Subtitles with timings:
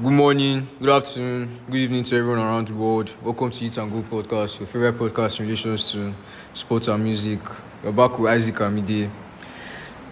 [0.00, 3.12] Good morning, good afternoon, good evening to everyone around the world.
[3.22, 6.14] Welcome to Eat and Go podcast, your favorite podcast in relation to
[6.52, 7.40] sports and music.
[7.82, 9.10] We're back with Isaac Amide.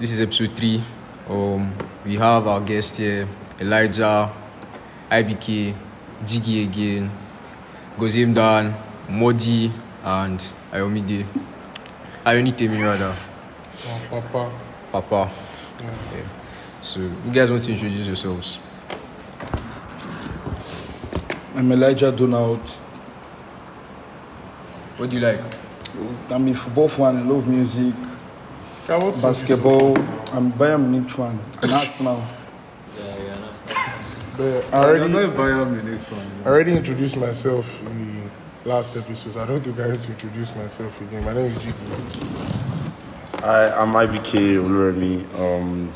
[0.00, 0.82] This is episode three.
[1.28, 1.72] Um,
[2.04, 3.28] we have our guest here,
[3.60, 4.32] Elijah,
[5.10, 5.74] IBK,
[6.24, 7.10] Jigi again,
[7.96, 8.74] Goziem Dan,
[9.08, 9.70] Mordi,
[10.02, 10.40] and
[10.72, 11.24] Ayomide.
[12.24, 13.14] Ayonitemi rather,
[13.88, 14.50] Oh, Papa.
[14.90, 15.30] Papa.
[15.80, 16.22] Yeah.
[16.82, 18.58] So, you guys want to introduce yourselves?
[21.56, 22.60] I'm Elijah Donald.
[24.98, 25.40] What do you like?
[26.30, 27.16] I'm a football fan.
[27.16, 27.94] I love music,
[28.86, 29.22] Yeah, what's up?
[29.22, 29.96] basketball.
[30.34, 31.40] I'm Bayern Munich fan.
[31.62, 32.22] And Arsenal.
[34.36, 38.22] But I already, I already introduced myself in
[38.62, 39.32] the last episode.
[39.32, 41.24] so I don't think I need to introduce myself again.
[41.24, 43.40] My name is Jigi.
[43.40, 45.24] Hi, I'm IBK Oluremi.
[45.40, 45.90] Um,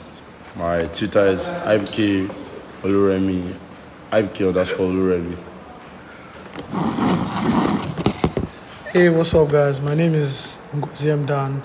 [0.57, 2.29] my Twitter is IBK
[2.83, 3.55] Oluremi.
[4.11, 5.37] IBK underscore Oluremi.
[8.93, 9.81] Hey, what's up, guys?
[9.81, 11.63] My name is Ngoziem Dan,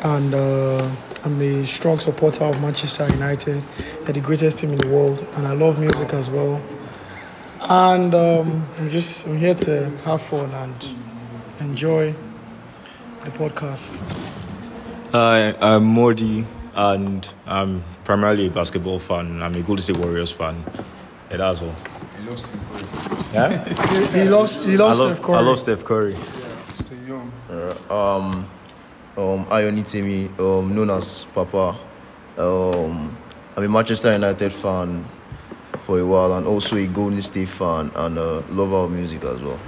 [0.00, 0.90] and uh,
[1.24, 3.62] I'm a strong supporter of Manchester United.
[4.02, 6.62] They're the greatest team in the world, and I love music as well.
[7.68, 10.74] And um, I'm just I'm here to have fun and
[11.60, 12.14] enjoy
[13.24, 13.98] the podcast.
[15.10, 19.42] Hi, I'm Mordi, and I'm primarily a basketball fan.
[19.42, 20.62] I'm a Golden State Warriors fan.
[21.30, 21.74] Yeah, that's all.
[22.32, 23.34] I love Steve Curry.
[23.34, 23.64] Yeah,
[24.12, 25.36] He, he loves he I loves love Steph Curry.
[25.36, 26.14] I love Steph Curry.
[26.14, 27.32] Yeah, young.
[27.90, 28.50] um,
[29.16, 31.76] um, Ayonitemi, um, known as Papa.
[32.38, 33.16] Um,
[33.56, 35.04] I'm a Manchester United fan
[35.76, 39.42] for a while and also a Golden State fan and a lover of music as
[39.42, 39.58] well.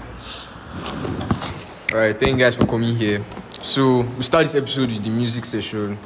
[1.93, 3.23] Alright, thank you guys for coming here.
[3.63, 5.99] So we start this episode with the music session.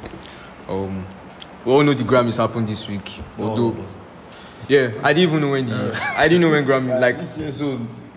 [0.67, 1.05] Um,
[1.65, 3.11] we all know the Grammys happened this week.
[3.37, 3.75] Although,
[4.69, 7.17] yeah, I didn't even know when the I didn't know when Grammy like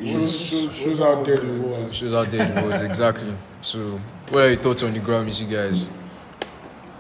[0.05, 1.95] Shows, shows, shows how dead it was.
[1.95, 3.33] shows out there it was exactly.
[3.61, 5.87] So, what are your thoughts on the Grammys, you guys?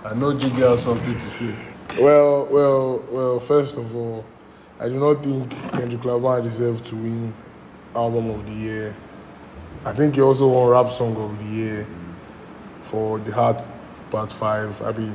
[0.04, 1.52] I know Jigi has something to say.
[1.98, 4.24] Well, well, well, first of all,
[4.78, 7.34] I do not think Kendrick Lamar deserves to win
[7.94, 8.96] Album of the Year.
[9.84, 11.86] I think he also won Rap Song of the Year
[12.84, 13.64] for The Heart
[14.10, 14.82] Part 5.
[14.82, 15.14] I mean,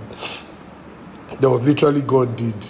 [1.40, 2.68] there was literally God Did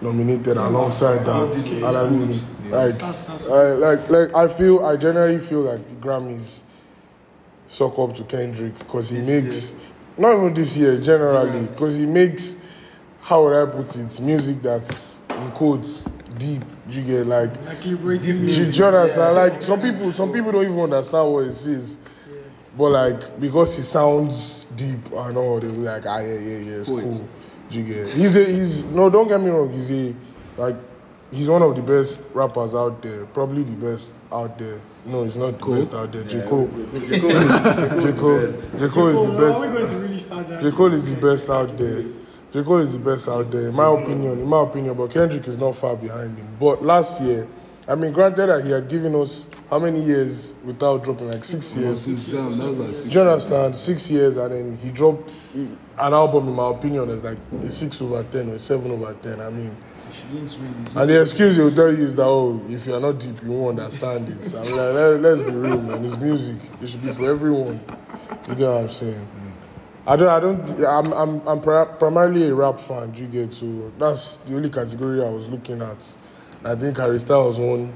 [0.00, 1.84] nominated alongside that.
[1.84, 3.00] I mean, like,
[3.78, 6.60] like, like, I feel, I generally feel like the Grammys
[7.68, 9.72] suck up to Kendrick because he makes,
[10.16, 12.56] not even this year, generally, because he makes,
[13.20, 16.04] how would I put it, music that's in quotes
[16.38, 16.62] deep.
[16.88, 18.78] You get like, Like liberating music.
[18.78, 19.36] you understand?
[19.36, 21.98] Like some people, some people don't even understand what it says,
[22.76, 26.72] but like because he sounds deep and all, they be like, ah, yeah, yeah, yeah,
[26.76, 27.28] it's cool.
[27.70, 28.08] You get?
[28.08, 29.70] He's a, he's no, don't get me wrong.
[29.70, 30.14] He's a
[30.56, 30.76] like,
[31.30, 34.80] he's one of the best rappers out there, probably the best out there.
[35.04, 36.24] No, he's not the best out there.
[36.24, 39.72] J Cole, J Cole, J Cole is the Are we best.
[39.72, 40.62] going to really start that?
[40.62, 40.70] J.
[40.70, 42.02] Cole is the best out there.
[42.52, 42.62] J.
[42.62, 44.40] Cole is the best out there, in my opinion.
[44.40, 46.48] In my opinion, but Kendrick is not far behind him.
[46.58, 47.46] But last year,
[47.86, 51.76] I mean, granted that he had given us how many years without dropping, like six
[51.76, 52.04] years.
[52.06, 53.76] Do you understand?
[53.76, 55.68] Six years, and then he dropped he-
[55.98, 56.48] an album.
[56.48, 59.40] In my opinion, is like a six over ten or seven over ten.
[59.40, 59.76] I mean.
[60.96, 63.42] And the excuse they will tell you is that oh, if you are not deep,
[63.42, 64.54] you won't understand it.
[64.54, 66.02] I mean, like, let, let's be real, man.
[66.04, 66.56] It's music.
[66.80, 67.78] It should be for everyone.
[68.48, 69.28] You get what I'm saying?
[70.06, 70.28] I don't.
[70.28, 70.84] I don't.
[70.86, 71.12] I'm.
[71.12, 71.46] I'm.
[71.48, 73.12] I'm pri- primarily a rap fan.
[73.16, 73.92] You get so?
[73.98, 75.98] That's the only category I was looking at.
[76.64, 77.92] I think Harry Styles won.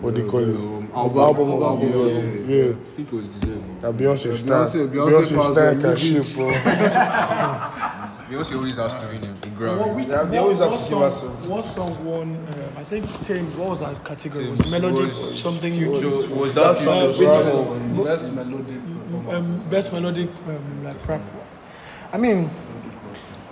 [0.00, 0.58] What they call it?
[0.94, 2.66] album, of the year.
[2.66, 2.72] Yeah.
[2.72, 3.82] I think it was deserved.
[3.82, 4.48] That Beyonce stan.
[4.50, 6.22] Beyonce- Beyonce Beyonce fans can living.
[6.24, 6.48] shit, bro.
[8.28, 9.94] Beyonce always has to win a, a What, Grammy.
[9.94, 11.50] we, Yeah, they always have what to give song, us some.
[11.50, 12.36] what song won?
[12.36, 13.54] Uh, I think Tems.
[13.54, 14.48] What was that category?
[14.50, 15.74] Was Tems melodic was- something?
[15.94, 16.74] So, was that Uh,
[17.12, 18.04] Future Bravo.
[18.04, 18.76] Best melodic
[19.30, 21.20] um, best melodic um, like rap.
[22.12, 22.50] I mean,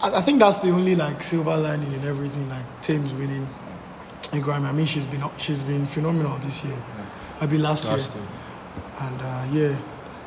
[0.03, 2.49] I, I think that's the only like silver lining in everything.
[2.49, 3.47] Like Tems winning
[4.33, 4.67] a Grammy.
[4.67, 6.77] I mean, she's been she's been phenomenal this year.
[7.41, 8.23] I mean, last, Last year.
[8.23, 8.33] year.
[9.01, 9.79] and uh, yeah,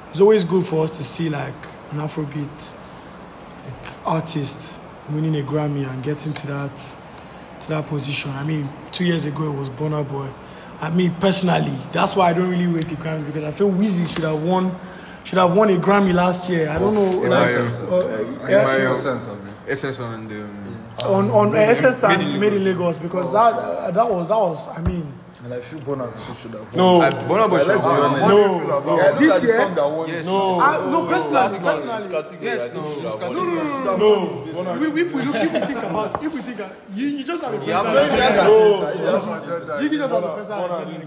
[0.09, 1.53] it's always good for us to see like
[1.91, 2.73] an Afrobeat
[3.65, 6.97] like, artist winning a Grammy and getting to that
[7.61, 8.31] to that position.
[8.31, 10.29] I mean, two years ago it was Burna Boy.
[10.81, 14.11] I mean, personally, that's why I don't really rate the Grammy because I feel Wizzy
[14.13, 14.75] should have won
[15.23, 16.69] should have won a Grammy last year.
[16.69, 17.23] I don't know.
[17.23, 19.53] In my, uh, uh, in my, sense of it.
[19.67, 20.41] essence on the
[21.05, 24.09] on on uh, Made in- SS and Made in made Lagos because that uh, that
[24.09, 25.11] was that was I mean
[25.43, 26.77] And I feel Burna too should have won.
[26.77, 27.01] No.
[27.01, 28.29] I, Boy should have won.
[28.29, 28.95] No.
[28.97, 29.59] Yeah, this year
[30.07, 30.25] Yes.
[30.25, 30.59] No.
[30.59, 34.52] I, no personally personally Yes, no, it was No.
[34.53, 37.43] If, if we look, if we think about, if we think, uh, you, you just
[37.43, 37.97] have a personal
[38.87, 39.77] agenda.
[39.79, 41.03] Jiggy just has a personal agenda.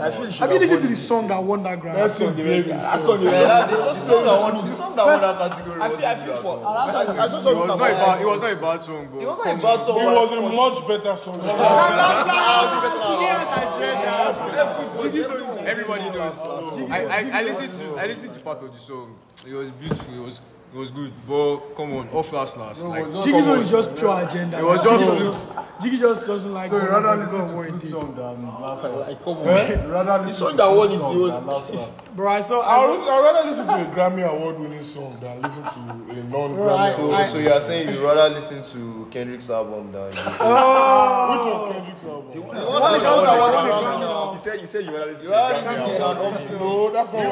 [0.00, 1.94] I feel she Have you listened to the song that won that Grammy?
[1.94, 2.72] That's on the baby.
[2.72, 5.80] I saw the The song that won, the song that won that category.
[5.80, 6.66] I feel, I feel for.
[6.66, 9.22] I saw It was not a bad, it was not a bad song, It but
[9.22, 10.00] was not a bad song.
[10.00, 11.38] It was a much better song.
[15.66, 16.38] everybody knows.
[16.90, 19.16] I, I, I listened to I listened to part of the song.
[19.46, 20.14] It was beautiful.
[20.14, 20.40] It was
[20.74, 21.12] it was good.
[21.28, 22.82] But come on, off last last.
[22.84, 24.58] Like Jigi's one is just pure agenda.
[24.58, 25.32] It was just Jigi flute.
[25.32, 25.50] just-
[25.82, 26.70] Jigi just doesn't like.
[26.70, 29.08] So you rather listen to what he flute song than last last.
[29.08, 29.48] Like, come on.
[29.48, 29.86] Eh?
[29.92, 31.90] Rather listen song to that flute won it, song it was- than last last.
[32.16, 32.60] Bro, I saw.
[32.60, 35.68] I I would, rather listen to a Grammy award winning song than listen to
[36.10, 36.94] a non-Grammy.
[36.94, 37.26] So, award.
[37.26, 40.22] so you are saying you rather listen to Kendrick's album than Which of
[41.72, 42.32] Kendrick's album?
[42.34, 42.42] You
[44.38, 46.16] said you said you wanna you rather listen to an
[46.60, 47.22] No, that's not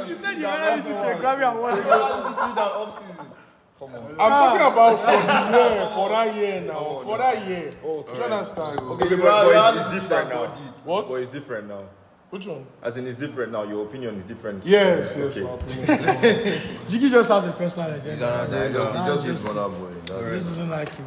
[0.00, 1.74] what you said you rather listen to a Grammy award.
[1.76, 3.26] You rather listen to that off season.
[3.82, 3.88] I'm
[4.18, 7.74] talking about for the year, for that year now, for that year.
[7.82, 8.80] Do you understand?
[8.80, 10.46] Okay, you but, rather but it's, it's different now.
[10.84, 11.08] What?
[11.08, 11.84] But it's different now.
[12.28, 12.66] Which one?
[12.82, 13.64] As in, it's different now.
[13.64, 14.64] Your opinion is different.
[14.64, 15.40] Yes, yes, Okay.
[16.88, 18.44] Jigi just has a personal agenda.
[18.46, 19.94] He just, he just gives Burna Boy.
[19.94, 21.06] He That's just doesn't like him.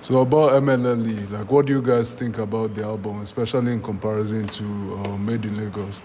[0.00, 4.46] So about MLLE, like what do you guys think about the album, especially in comparison
[4.46, 6.00] to uh, Made in Lagos?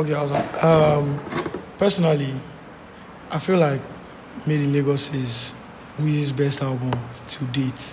[0.00, 1.20] Okay, I was like, um,
[1.76, 2.32] personally,
[3.30, 3.82] I feel like
[4.46, 5.52] Made in Lagos is
[5.98, 7.92] Weezy's best album to date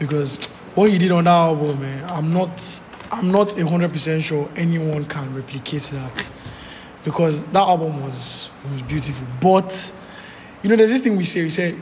[0.00, 0.34] because
[0.74, 2.82] what he did on that album, man, I'm not,
[3.12, 6.30] I'm not hundred percent sure anyone can replicate that
[7.04, 9.28] because that album was was beautiful.
[9.40, 9.94] But
[10.64, 11.76] you know, there's this thing we say, we say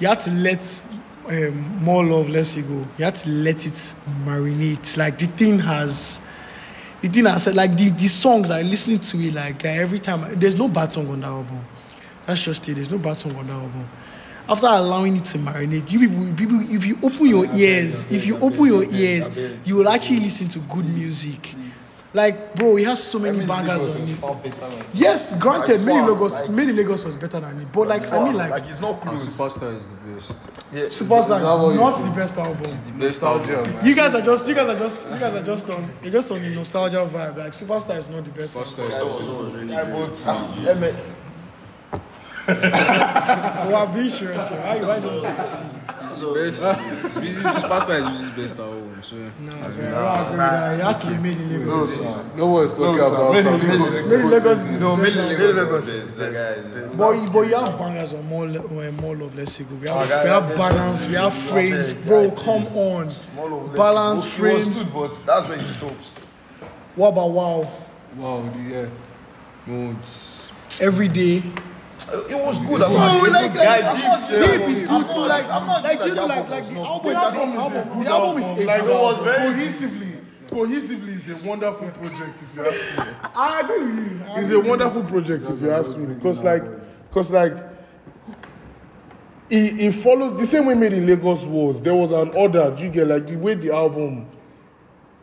[0.00, 0.82] you have to let
[1.30, 2.86] um, more love, less ego.
[2.98, 3.94] You have to let it
[4.26, 4.98] marinate.
[4.98, 6.20] Like the thing has
[7.02, 10.00] the thing I said, like the, the songs I listening to it, like uh, every
[10.00, 11.64] time, there's no bad song on that album.
[12.26, 12.74] That's just it.
[12.74, 13.88] There's no bad song on that album.
[14.48, 18.38] After allowing it to marinate, you people, people, if you open your ears, if you
[18.38, 19.28] open your ears,
[19.64, 21.54] you will actually listen to good music.
[22.14, 24.18] Like, bro, he has so many bangers on it.
[24.94, 27.72] Yes, granted, Made in Lagos, Made in Lagos was better than it.
[27.72, 29.26] But like, I mean, like, Like it's not close.
[29.26, 30.38] Superstar is the best.
[30.98, 32.62] Superstar is not the best album.
[32.62, 33.86] The Nostalgia, man.
[33.86, 36.30] You guys are just, you guys are just, you guys are just on, you're just
[36.30, 37.36] on the nostalgia vibe.
[37.36, 38.56] Like, Superstar is not the best.
[38.56, 40.06] Superstar album.
[42.48, 44.48] Oh, I'm being serious.
[44.48, 44.58] here.
[44.60, 45.64] Why, why don't you see?
[46.16, 46.62] Best.
[47.16, 49.02] This is is his best album.
[49.02, 50.74] So Nah, man, I don't agree with that.
[50.74, 52.00] It has to be made in Lagos.
[52.36, 53.52] No one's talking about Made in.
[53.52, 54.08] Lagos.
[54.10, 55.56] Made in Lagos is No, Made best in.
[55.56, 56.98] Lagos is is best.
[56.98, 59.74] But, you- but you have bangers on more, uh, more love, less ego.
[59.80, 61.92] We have, we have balance, we have frames.
[61.92, 63.10] Bro, come on.
[63.74, 64.82] Balance, frames.
[64.84, 66.18] but that's where he stops.
[66.94, 67.70] What about wow?
[68.16, 68.86] Wow, yeah.
[69.66, 70.48] no, it's,
[70.80, 71.42] Every day.
[72.12, 72.78] It was good.
[72.78, 75.20] Bro, like, like, deep, deep is good too.
[75.20, 75.48] Like,
[75.82, 78.86] like, you know, like, like the album, the album, the album is a like, it
[78.86, 80.20] was very cohesively.
[80.46, 83.14] Cohesively is a wonderful project if you ask me.
[83.34, 84.22] I agree with you.
[84.36, 86.62] It's a wonderful project if you ask me because like,
[87.08, 87.54] because like,
[89.50, 91.82] it, it follows the same way Made in Lagos was.
[91.82, 92.72] There was an order.
[92.76, 94.28] Do you get like the way the album,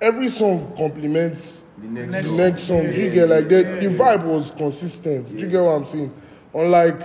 [0.01, 2.83] every song complements the next, the next song.
[2.83, 5.29] Do you get like the, the vibe was consistent.
[5.29, 6.13] Do you get what I'm saying?
[6.53, 7.01] Unlike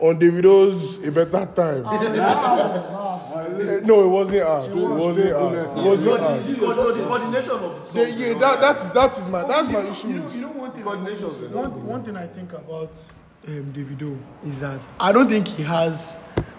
[0.00, 1.82] on Davido's A Better Time.
[3.86, 4.76] no, it wasn't us.
[4.76, 5.76] It wasn't us.
[5.76, 6.46] It wasn't us.
[6.48, 6.56] the
[7.04, 8.06] coordination of the song.
[8.16, 10.08] Yeah, that, that's that is my that's my issue.
[10.08, 10.84] You you know one thing.
[10.84, 11.00] Not
[11.52, 12.92] One, one thing I think about
[13.48, 16.16] um, Davido is that I don't think he has.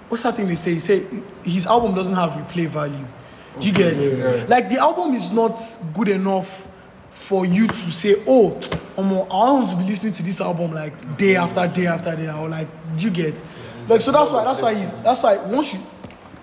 [0.09, 0.73] What's that thing they say?
[0.73, 1.05] He say
[1.43, 3.05] his album doesn't have replay value.
[3.59, 4.49] Do you get?
[4.49, 5.59] Like the album is not
[5.93, 6.67] good enough
[7.21, 8.51] for you to say, oh,
[8.97, 11.43] Omo, I want to be listening to this album like day mm.
[11.43, 13.41] after day after day, or like, you get?
[13.87, 15.79] Like so that's why that's why he's that's why once you.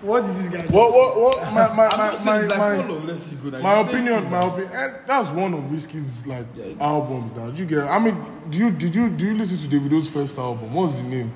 [0.01, 0.61] What did this guy?
[0.67, 3.61] What what what my my my, my, like my, all of Let's See Good.
[3.61, 6.45] My opinion, my opinion, and eh, that's one of Wizkid's like
[6.79, 7.33] albums.
[7.33, 7.83] That you get.
[7.83, 8.15] I mean,
[8.49, 10.73] do you did you do you listen to Davido's first album?
[10.73, 11.33] What's the name?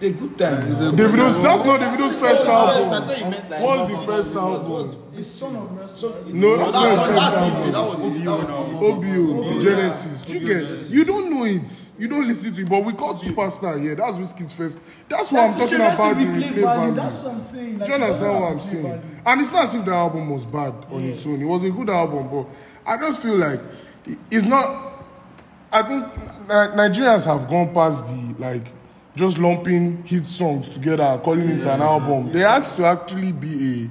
[0.00, 0.62] A good time.
[0.94, 1.42] Davido's.
[1.42, 3.08] That's not Davido's first I album.
[3.08, 3.62] thought you meant like.
[3.62, 4.96] What's the first album?
[5.12, 6.32] The son of Mercy.
[6.32, 8.24] No, that's not his first That album.
[8.24, 10.28] was OBO, the Genesis.
[10.28, 10.90] You get.
[10.90, 11.90] You don't know it.
[11.98, 12.68] You don't listen to it.
[12.70, 13.96] But we called Superstar here.
[13.96, 14.78] That's Wizkid's first.
[15.08, 15.96] That's what I'm talking about.
[16.16, 16.94] The replay value.
[16.94, 17.78] That's what I'm saying.
[17.78, 19.20] Do you understand what I'm saying?
[19.26, 21.42] And it's not as if the album was bad on its own.
[21.42, 22.46] It was a good album, but
[22.86, 23.60] I just feel like
[24.06, 24.84] it- it's not.
[25.72, 26.04] I think
[26.48, 28.66] Ni- Nigerians have gone past the like
[29.18, 32.32] just lumping hit songs together and calling it an album.
[32.32, 33.90] They has to actually be a.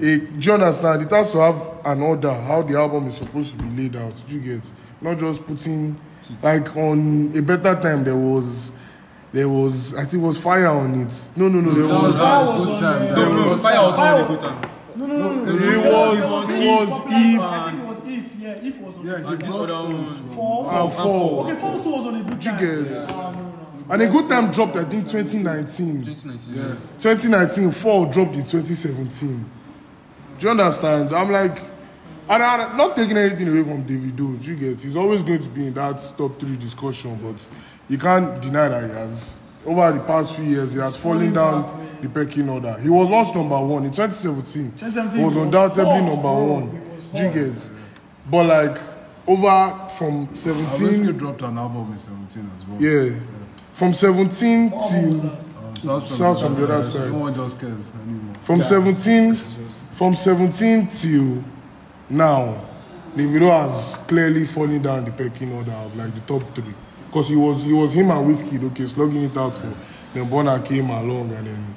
[0.00, 1.02] A, do you understand?
[1.02, 4.14] It has to have an order how the album is supposed to be laid out.
[4.28, 4.70] Do you get?
[5.00, 6.00] Not just putting
[6.42, 8.72] like on a better time there was
[9.32, 11.28] there was I think it was fire on it.
[11.36, 12.18] No, no, no, there was.
[12.18, 14.70] Fire was on, uh, there was- Fire was not a good time.
[14.96, 15.52] No, no, no, no.
[15.52, 17.12] It was, it was.
[17.12, 17.40] Eve.
[17.40, 18.34] I think it was Eve.
[18.38, 19.06] Yeah, Eve was on.
[19.06, 20.28] Yeah, this other one.
[20.28, 20.72] Four.
[20.72, 21.44] And four.
[21.46, 22.56] Okay, four two was on a good time.
[22.58, 23.53] Ah, no, no, no.
[23.90, 26.02] And a good time dropped, I think, 2019.
[26.04, 26.54] 2019.
[26.54, 26.74] Yeah.
[27.00, 29.44] 2019, fall dropped in 2017.
[30.38, 31.12] Do you understand?
[31.12, 31.58] I'm like,
[32.28, 34.42] and I'm not taking anything away from Davido.
[34.42, 34.80] Do you get?
[34.80, 37.46] He's always going to be in that top three discussion, but
[37.88, 41.98] you can't deny that he has, over the past few years, he has fallen down
[42.00, 42.78] the pecking order.
[42.80, 44.72] He was once number one in 2017.
[44.72, 46.96] 2017 he was was undoubtedly hot, number one.
[46.96, 47.70] Was Do you get?
[48.30, 48.78] But like
[49.26, 52.80] over from Whiskey 17, dropped an album in 17 as well.
[52.80, 53.18] yeah,
[53.74, 55.44] from 17 What till was that?
[55.82, 57.02] Sounds from, Sounds from the other side.
[57.02, 58.34] Someone just cares anymore.
[58.40, 61.44] From 17, from 17 till
[62.08, 62.56] now,
[63.16, 66.72] Davido has clearly fallen down the pecking order of like the top three.
[67.08, 69.74] Because he was he was him and Whiskey, okay, slugging it out for.
[70.14, 71.74] Then Burna came along and then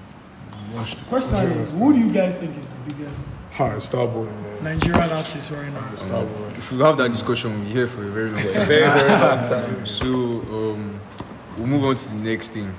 [1.09, 4.25] Personally, who do you guys think is the biggest hi, Starboy,
[4.61, 4.63] man.
[4.63, 5.89] Nigerian artist right now?
[5.95, 6.57] Starboy.
[6.57, 8.53] If we have that discussion, we'll be here for a very long time.
[8.67, 9.85] Very, very long time.
[9.85, 10.99] So um,
[11.57, 12.73] we'll move on to the next thing.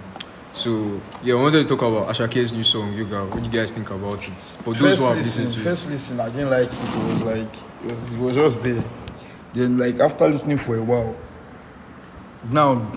[0.55, 3.27] So yeah, I wanted to talk about Asake's new song, Yoga.
[3.27, 4.35] What do you guys think about it?
[4.35, 6.97] For those First who have listen, listened to first listen, I didn't like it.
[6.97, 7.55] It was like
[7.85, 8.85] it was, it was just there.
[9.55, 11.17] Then like after listening for a while,
[12.51, 12.91] now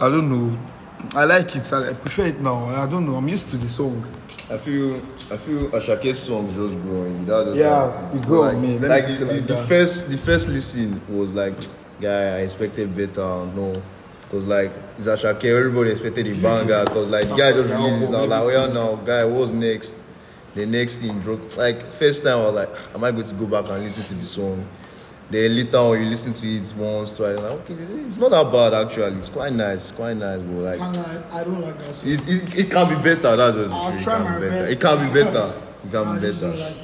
[0.00, 0.58] I don't know.
[1.14, 1.72] I like it.
[1.72, 2.66] I, I prefer it now.
[2.66, 3.16] I don't know.
[3.16, 4.06] I'm used to the song.
[4.48, 4.96] I feel
[5.30, 7.24] I feel Asake's songs just growing.
[7.24, 8.20] That's just Yeah, it is.
[8.20, 8.78] it grew on like, me.
[8.78, 9.66] Let like put the, like the that.
[9.68, 11.54] first the first listen was like,
[12.00, 13.46] guy, I expected better.
[13.46, 13.72] No,
[14.32, 15.44] cause like it's Asake.
[15.44, 16.84] Everybody expected a banger.
[16.86, 17.72] Cause like the guy just.
[17.72, 20.02] I was like, oh yeah, now guy, what's next?
[20.56, 21.56] The next thing dropped.
[21.56, 24.16] Like first time I was like, ah, am I going to go back and listen
[24.16, 24.66] to the song?
[25.30, 27.38] Then later on you listen to it once, twice.
[27.38, 27.74] Like, okay,
[28.04, 29.16] it's not that bad actually.
[29.16, 29.88] It's quite nice.
[29.88, 30.80] It's quite nice, but like.
[30.80, 32.10] I, I don't like that song.
[32.10, 33.36] It, it, it can be better.
[33.36, 34.60] That's just I'll try It my can be better.
[34.60, 35.54] best It can be better.
[35.84, 36.74] It can I be better.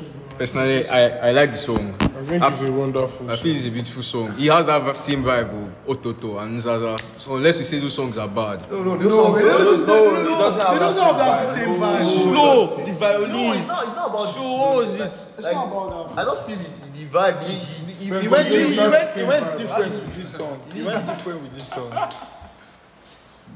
[0.41, 0.87] Like it, bro.
[0.87, 1.95] Personally, I, I like the song.
[2.01, 3.43] I think it's a wonderful I song.
[3.45, 4.33] feel it's a beautiful song.
[4.37, 6.97] He has that same vibe of Ototo and Zaza.
[7.19, 8.71] So unless you say those songs are bad.
[8.71, 9.33] No, no, this song.
[9.33, 12.03] No, no, it doesn't have It doesn't have that same vibe.
[12.03, 13.31] Slow, the violin.
[13.31, 13.87] No, it's not.
[13.87, 14.29] It's not about.
[14.29, 15.29] So what was it?
[15.39, 16.19] It's not about that.
[16.19, 17.41] I just feel the, the vibe.
[17.41, 20.61] The, the, He, he went, he, he went, he went different with this song.
[20.73, 21.91] He went different with this song.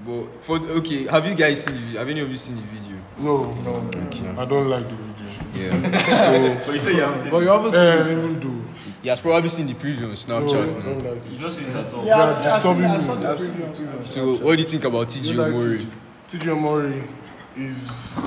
[0.04, 1.98] But for okay, have you guys seen the video?
[2.00, 2.98] Have any of you seen the video?
[3.18, 5.31] No, no, I don't like the video.
[5.54, 5.70] Yeah.
[6.14, 8.10] so But you haven't seen Eh, it.
[8.18, 8.60] even though.
[9.02, 10.62] he has probably seen the preview on No, Snapchat.
[10.62, 11.32] I don't like it.
[11.32, 13.68] Yeah, I, Yeah, I, I, disturbing I saw the preview.
[13.68, 14.12] on Snapchat.
[14.12, 15.86] So what do you think about TG like Omori?
[16.30, 17.08] TG Omori
[17.56, 18.18] is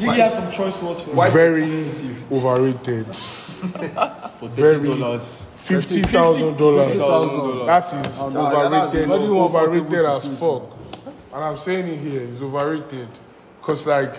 [0.00, 1.30] You have some choice words for it.
[1.32, 1.64] very
[2.32, 3.16] overrated.
[3.16, 5.46] For Very- thirty dollars.
[5.58, 6.94] Fifty thousand dollars.
[6.94, 7.66] $50,000.
[7.66, 9.08] That is overrated.
[9.08, 10.62] Why do Overrated as fuck.
[11.34, 13.08] And I'm saying it here, it's overrated.
[13.62, 14.14] Cause like,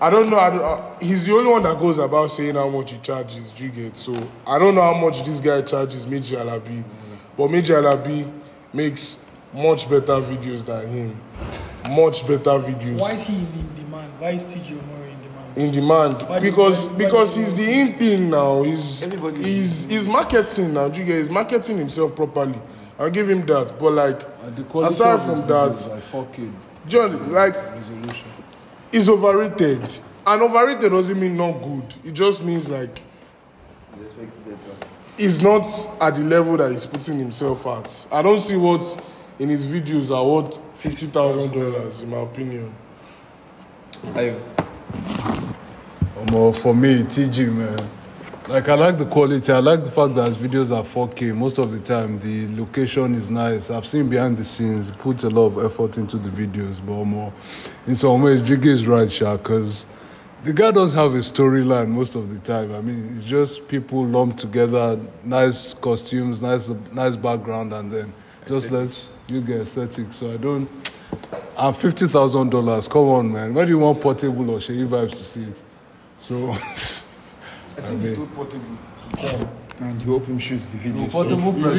[0.00, 0.38] I don't know.
[0.38, 3.50] I don't, uh, he's the only one that goes about saying how much he charges.
[3.52, 4.14] do You get so
[4.46, 6.84] I don't know how much this guy charges Meji Alabi,
[7.36, 8.30] but Meji Alabi
[8.72, 9.18] makes
[9.52, 11.20] much better videos than him.
[11.90, 12.98] Much better videos.
[12.98, 14.12] Why is he in demand?
[14.18, 15.58] Why is TG Omori in demand?
[15.58, 18.62] in demand Why because why- why because you he's the in thing now.
[18.62, 20.88] He's Everybody- he's he's marketing now.
[20.88, 21.18] Do you get?
[21.18, 22.58] He's marketing himself properly.
[22.98, 23.78] I'll give him that.
[23.78, 24.20] But like
[24.84, 26.50] aside from videos, that, like 4K
[26.88, 28.28] John, like resolution.
[28.94, 29.82] He's overrated.
[30.26, 31.94] And overrated doesn't mean not good.
[32.04, 33.00] It just means like
[35.18, 35.66] he's not
[36.00, 38.06] at the level that he's putting himself at.
[38.12, 39.04] I don't see what
[39.38, 42.72] in his videos are worth fifty thousand dollars, in my opinion.
[44.14, 44.40] Ayo.
[46.16, 47.90] Um, for me, TG, man.
[48.46, 49.50] Like, I like the quality.
[49.52, 51.34] I like the fact that his videos are 4K.
[51.34, 53.70] Most of the time, the location is nice.
[53.70, 56.78] I've seen behind the scenes, he puts a lot of effort into the videos.
[56.84, 57.32] But more,
[57.86, 59.86] in some ways, Jigi is right, Sha, because
[60.42, 62.74] the guy doesn't have a storyline most of the time.
[62.74, 68.12] I mean, it's just people lumped together, nice costumes, nice, nice background, and then
[68.46, 70.16] just let you get aesthetics.
[70.16, 70.68] So I don't.
[71.56, 72.88] And fifty thousand dollars.
[72.88, 73.54] Come on, man.
[73.54, 75.62] Where do you want portable or shady vibes to see it?
[76.18, 76.54] So,
[77.76, 78.64] I think he told Portable
[79.12, 79.48] to come
[79.80, 81.08] and he hope him shoots the video.
[81.08, 81.74] so- Portable was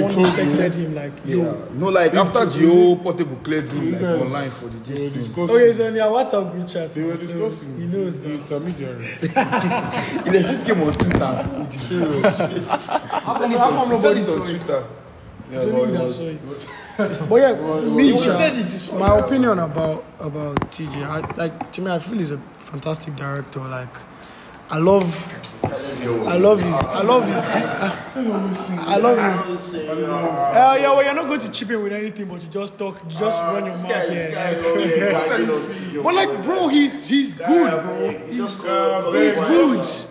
[0.00, 1.44] one who texted him like, yo.
[1.44, 1.54] Yeah.
[1.74, 4.98] No, like after the whole Portable cleared him like guys- online for the They were
[4.98, 5.22] this thing.
[5.22, 5.50] discussing.
[5.50, 6.90] Oh, yeah, he's on your WhatsApp group chat.
[6.90, 7.78] They were so discussing.
[7.80, 8.40] He knows the that.
[8.40, 9.04] intermediary.
[10.40, 11.20] He just came on Twitter.
[13.20, 14.44] How come, oh, how come He said nobody it saw on it?
[14.58, 14.84] Twitter.
[15.52, 17.28] It's only you that saw it.
[17.28, 21.80] But yeah, me, He said it is my opinion about about TJ, I, like to
[21.82, 23.60] me, I feel he's a fantastic director.
[23.60, 23.88] Like,
[24.72, 25.04] I love,
[25.64, 27.44] I love his, I love his,
[28.78, 29.74] I love his.
[29.74, 33.02] Uh, yeah, well, you're not going to chip in with anything, but you just talk,
[33.04, 34.30] you just run your mouth here.
[36.02, 38.10] but like, bro, he's he's good, bro.
[38.26, 38.60] He's, he's
[39.40, 40.06] good.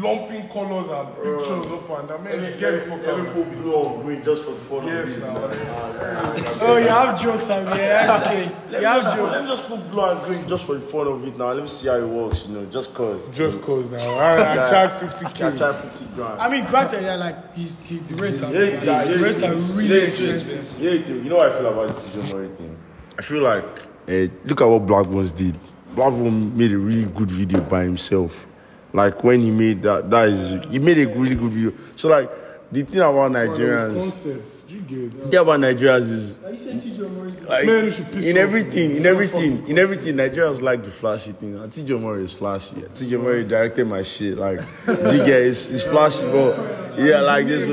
[0.00, 3.26] Keep lumping colors and uh, pictures up and I mean, get the fuck out of
[3.26, 3.54] my face.
[3.56, 5.34] blue or green just for the fun Yes, now.
[5.36, 8.44] Ah, oh, you have jokes, I mean, yeah, okay.
[8.80, 11.36] You have Let me just put blue and green just for the fun of it
[11.36, 11.52] now.
[11.52, 13.28] Let me see how it works, you know, just cause.
[13.30, 13.62] Just mm.
[13.62, 14.10] cause now.
[14.14, 15.52] I, I charge 50k.
[15.52, 16.40] I try 50 grand.
[16.40, 19.12] I mean, granted, yeah, like he's, he, the rates are, Yeah, it is, yeah, the
[19.12, 20.80] it rates are really Yeah, expensive.
[20.80, 21.24] Yeah, it is.
[21.24, 22.76] you know how I feel about this Joe Murray thing.
[23.18, 23.64] I feel like,
[24.08, 25.58] eh, look at what Blaqbonez did.
[25.94, 28.46] Blaqbonez made a really good video by himself.
[28.92, 31.72] Like when he made that, that is, he made a really good video.
[31.96, 32.30] So like,
[32.72, 34.64] the thing about Nigerians, Concepts.
[34.70, 37.34] You get the thing about Nigerians is You said TJ Morris.
[37.48, 41.32] like Man, you should piss in everything, in everything, in everything, Nigerians like the flashy
[41.32, 41.56] thing.
[41.56, 42.76] And TG Omori is flashy.
[42.76, 44.38] TG Omori directed my shit.
[44.38, 47.64] Like, Jigga is, flashy, but yeah, like this,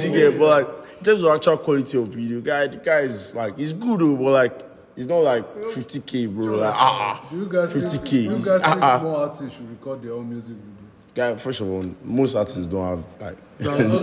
[0.00, 0.68] Jigga, but like
[0.98, 4.30] in terms of actual quality of video, guy, the guy is like, he's good, but
[4.30, 6.56] like, it's not like 50k, bro.
[6.56, 7.98] Like, ah, Do you guys 50K.
[7.98, 9.00] think, do you guys Ah, think ah.
[9.02, 10.72] more artists should record their own music video?
[11.14, 11.36] guy.
[11.36, 13.98] First of all, most artists don't have like Crazy.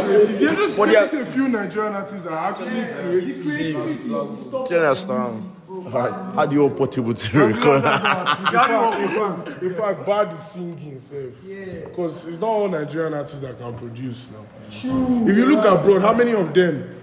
[0.00, 0.44] crazy.
[0.44, 1.20] You're just But but yeah.
[1.20, 4.02] a few Nigerian artists are actually creative.
[4.04, 5.44] Do you understand?
[5.68, 7.76] Like, how do you want portable to record?
[7.76, 11.44] In fact, in fact, in fact, bad is singing safe.
[11.84, 14.44] Because it's not all Nigerian artists that can produce now.
[14.68, 16.99] If you look abroad, how many of them,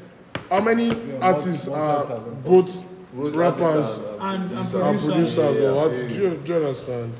[0.49, 0.91] how many
[1.21, 2.05] artists are
[2.43, 5.11] both rappers And, and and producer.
[5.11, 5.37] producers?
[5.39, 5.91] or what?
[5.91, 7.13] Do you, do you understand?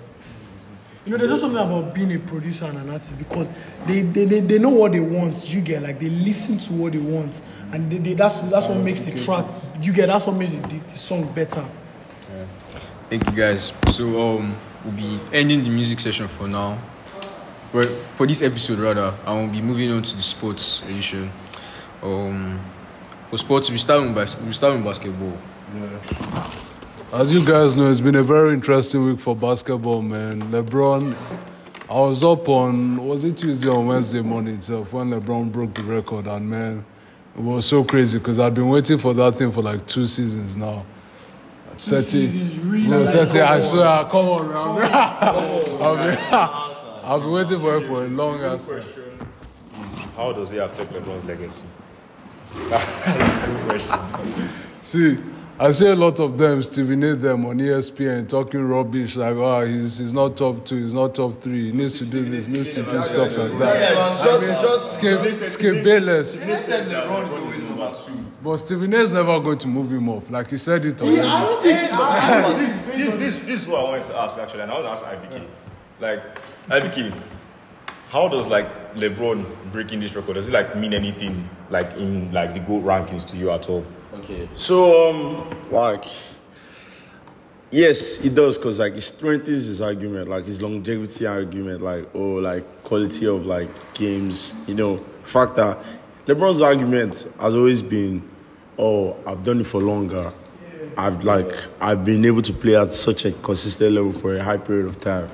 [1.05, 3.50] You know, there's just something about being a producer and an artist because
[3.86, 5.53] they, they, they, they know what they want.
[5.53, 8.77] You get like they listen to what they want, and they, they, that's that's what
[8.79, 9.45] makes the track.
[9.81, 11.63] You get that's what makes the, the, the song better.
[13.09, 13.71] Thank you guys.
[13.91, 16.77] So um we'll be ending the music session for now.
[17.71, 21.31] But for this episode rather, I will be moving on to the sports edition.
[22.03, 22.59] Um
[23.29, 25.38] for sports we start starting, bas- we start with basketball.
[27.13, 30.41] As you guys know, it's been a very interesting week for basketball, man.
[30.51, 31.15] LeBron,
[31.89, 35.84] I was up on, was it Tuesday or Wednesday morning itself when LeBron broke the
[35.84, 36.86] record, and man,
[37.36, 40.58] it was so crazy because I've been waiting for that thing for like two seasons
[40.58, 40.86] now.
[41.78, 42.88] Two 30, seasons, really.
[42.88, 43.62] no, like, 30, come I on.
[43.63, 44.91] swear, come on, man.
[45.82, 46.17] I've been,
[47.06, 48.84] I've been waiting for it for a long ass time.
[50.15, 51.63] How does it affect LeBron's legacy?
[54.82, 55.17] See,
[55.60, 57.15] I see a lot of them, Stephen A.
[57.15, 61.41] them on ESPN talking rubbish like, oh, he's, he's not top two, he's not top
[61.41, 64.24] three, he needs to do this, needs to do stuff like that.
[64.24, 66.38] Just, just Skip, Skip Bayless.
[66.38, 68.26] They is number two.
[68.43, 68.98] But Stephen A.
[68.98, 70.30] is never going to move him off.
[70.30, 71.22] Like he said it already.
[71.67, 74.91] this, this, this, this is what I wanted to ask actually, and I want to
[74.91, 75.46] ask IBK.
[76.00, 77.13] Like, IBK,
[78.10, 82.53] how does like LeBron breaking this record does it like mean anything like in like
[82.53, 83.86] the GOAT rankings to you at all?
[84.13, 84.49] Okay.
[84.55, 86.05] So um like
[87.71, 92.36] yes, it does because like it strengthens his argument, like his longevity argument, like oh
[92.36, 95.77] like quality of like games, you know, fact that
[96.25, 98.21] LeBron's argument has always been,
[98.77, 100.33] oh, I've done it for longer.
[100.97, 104.57] I've like I've been able to play at such a consistent level for a high
[104.57, 105.29] period of time.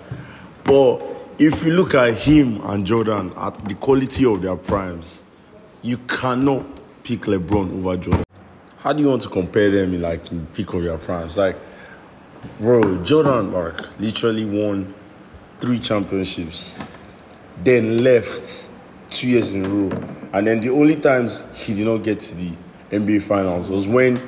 [0.63, 5.23] But if you look at him and Jordan at the quality of their primes,
[5.81, 6.65] you cannot
[7.03, 8.23] pick LeBron over Jordan.
[8.77, 11.37] How do you want to compare them in like in peak of their primes?
[11.37, 11.55] Like,
[12.59, 14.93] bro, Jordan like literally won
[15.59, 16.77] three championships,
[17.63, 18.69] then left
[19.09, 22.35] two years in a row, and then the only times he did not get to
[22.35, 22.51] the
[22.91, 24.21] NBA finals was when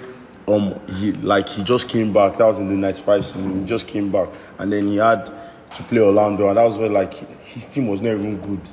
[0.48, 2.38] um he like he just came back.
[2.38, 3.60] That was in the '95 season.
[3.60, 5.32] He just came back, and then he had
[5.78, 8.70] to play Orlando, and that was when like his team was not even good.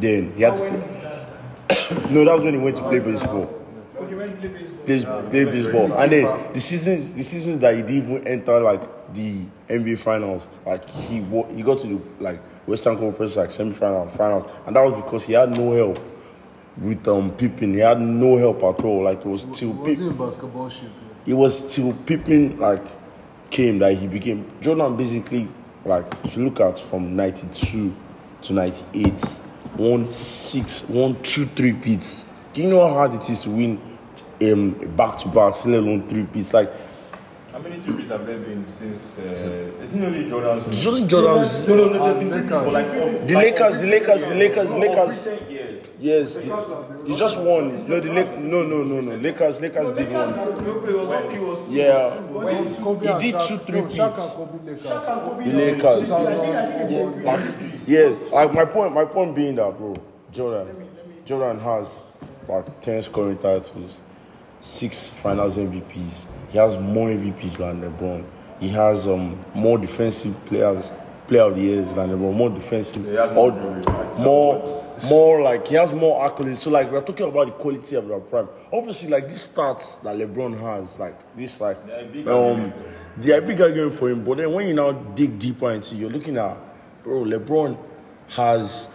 [0.00, 0.60] Then he had to.
[0.60, 3.48] Play, no, that was when he went to play baseball
[4.00, 4.78] Okay, when play baseball.
[4.84, 5.92] plays play baseball.
[5.98, 10.48] And then the seasons, the seasons that he didn't even enter like the NBA finals,
[10.66, 14.94] like he wa- he got to the like Western Conference like semi-finals, and that was
[15.02, 15.98] because he had no help
[16.76, 17.72] with um Pippen.
[17.74, 19.04] He had no help at all.
[19.04, 20.02] Like it was till Was Pippen.
[20.04, 20.90] he in basketball shape?
[21.26, 22.84] It was till Pippen like
[23.50, 24.96] came that he became Jordan.
[24.96, 25.48] Basically,
[25.84, 27.94] like if you look at from '92
[28.42, 29.40] to '98,
[29.76, 32.24] won six, one, two, three-peats.
[32.52, 33.80] Do you know how hard it is to win
[34.42, 36.52] um back to back, let alone three-peats?
[36.54, 36.70] Like
[37.52, 39.18] How many triples have there been since?
[39.18, 40.82] Uh, isn't it only Jordan's?
[40.82, 43.76] Jordan, Jordan's No, no, no, there have been triples, but like of- the like Lakers,
[43.76, 44.70] of the Lakers, the recent Lakers, the years.
[44.70, 45.26] No, of Lakers.
[45.26, 45.63] recent years.
[46.00, 46.42] Yes, the,
[47.06, 47.88] he just won.
[47.88, 49.14] No, the Lak- no, no, no, no.
[49.16, 50.34] Lakers, Lakers did one.
[51.70, 52.10] Yeah,
[53.20, 54.34] he did two, three-peats.
[54.34, 56.08] The Lakers.
[56.08, 57.54] Yeah, like,
[57.86, 59.94] yeah, like my point, my point being that, bro,
[60.32, 60.88] Jordan,
[61.24, 62.00] Jordan has
[62.48, 64.00] like ten scoring titles,
[64.60, 66.26] six Finals MVPs.
[66.48, 68.24] He has more MVPs than LeBron.
[68.60, 70.90] He has um more defensive players,
[71.26, 72.34] player of the years than LeBron.
[72.34, 73.06] More defensive,
[73.36, 73.52] or
[74.18, 76.56] more, more like he has more accolades.
[76.56, 78.48] So like we're talking about the quality of the prime.
[78.72, 81.78] Obviously, like these stats that LeBron has, like this, like
[82.26, 82.72] um,
[83.16, 84.24] they are big argument for him.
[84.24, 86.56] But then when you now dig deeper into, you're looking at,
[87.02, 87.78] bro, LeBron
[88.28, 88.88] has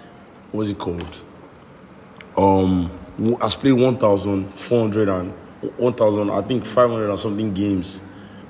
[0.51, 1.21] what's it called?
[2.37, 2.89] um
[3.41, 5.33] has played 1,400 and
[5.77, 8.01] 1,000, I think 500 and something games.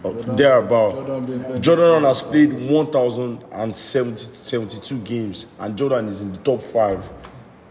[0.03, 0.91] Uh, thereabout.
[0.93, 1.61] Jordan being benched.
[1.63, 7.09] Jordan has played 1,072 games, and Jordan is in the top five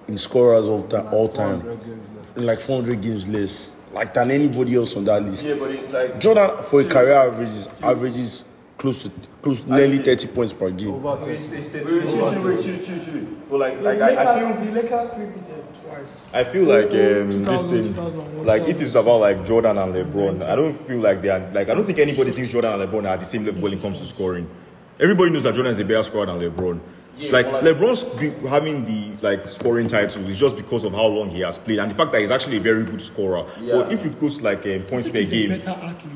[0.08, 1.60] in scorers of the, all time.
[1.62, 2.32] 400 games less.
[2.36, 5.46] In like 400 games less, like than anybody else on that list.
[5.46, 8.44] Yeah, but it, like Jordan, for a career averages, averages
[8.76, 9.10] close to
[9.42, 10.94] close to nearly 30 points per game.
[10.94, 11.84] Over Wait, 30.
[11.84, 13.24] wait, wait, chill, chill, chill, chill, chill, chill.
[13.50, 16.28] But like, The like I, I Lakers, feel the Lakers three-peated twice.
[16.32, 20.56] I feel like um, this thing, like if it's about like Jordan and LeBron, I
[20.56, 23.14] don't feel like they are like I don't think anybody thinks Jordan and LeBron are
[23.14, 24.48] at the same level when it comes to scoring.
[25.00, 26.80] Everybody knows that Jordan is a better scorer than LeBron.
[27.30, 28.02] like LeBron's
[28.48, 31.90] having the like scoring title is just because of how long he has played and
[31.90, 33.44] the fact that he's actually a very good scorer.
[33.60, 36.12] But if it goes like um, points per He's a game, better athlete.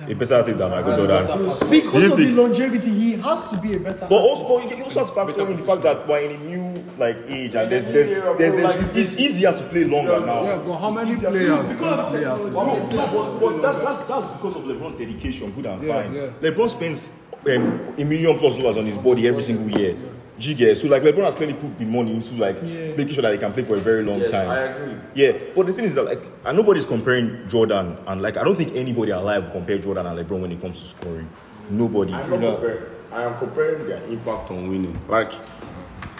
[0.00, 1.26] A better athlete than Michael Jordan.
[1.70, 4.06] Because of the longevity, he has to be a better.
[4.08, 6.44] But also, but you also have to factor in the fact that we're in a
[6.44, 10.44] new like age and there's there's, there's, there's, it's, it's easier to play longer now.
[10.44, 13.78] Yeah, but how many easier players Because don't play at No, no, but, but that's,
[13.84, 16.14] that's, that's because of LeBron's dedication, good and Yeah, fine.
[16.14, 16.30] yeah.
[16.40, 17.10] LeBron spends
[17.48, 19.96] um, a million plus dollars on his body every single year.
[20.38, 20.76] Do you get?
[20.76, 23.52] So like LeBron has clearly put the money into like making sure that he can
[23.52, 24.50] play for a very long time.
[24.50, 24.96] I agree.
[25.14, 28.56] Yeah, but the thing is that like and nobody's comparing Jordan and like I don't
[28.56, 31.28] think anybody alive will compare Jordan and LeBron when it comes to scoring.
[31.70, 32.12] Nobody.
[32.12, 32.84] I'm not comparing.
[33.12, 35.00] I am comparing their impact on winning.
[35.08, 35.32] Like,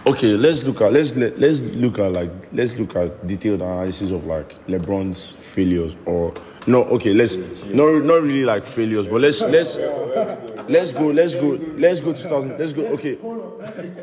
[0.06, 4.10] okay, let's look at let's let, let's look at like let's look at detailed analysis
[4.10, 6.32] of like LeBron's failures or
[6.66, 6.84] no.
[6.84, 9.76] Okay, let's not not really like failures, but let's let's
[10.68, 12.58] let's go let's go let's go 2000.
[12.58, 12.86] Let's go.
[12.88, 13.18] Okay,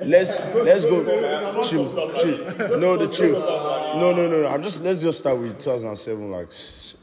[0.06, 1.62] let's let's go.
[1.64, 2.80] Chill, chill.
[2.80, 3.40] No, the chill.
[4.00, 4.48] No, no, no, no.
[4.48, 6.32] I'm just let's just start with 2007.
[6.32, 6.50] Like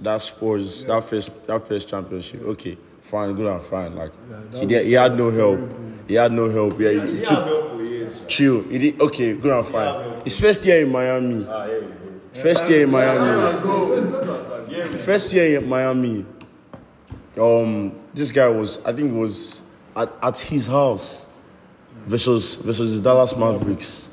[0.01, 2.42] that Spurs, that first that first championship.
[2.42, 3.94] Okay, fine, good and fine.
[3.94, 4.12] Like
[4.55, 5.61] he did, he had no help.
[6.09, 6.79] He had no help.
[6.81, 8.62] Yeah, he, he took chill.
[8.62, 10.23] He did okay, good and fine.
[10.25, 11.46] His first year in Miami.
[12.33, 14.50] First year in Miami.
[14.87, 16.25] First year in Miami.
[17.38, 19.62] Um, this guy was I think was
[19.97, 21.27] at, at his house
[22.07, 24.11] versus versus the Dallas Mavericks.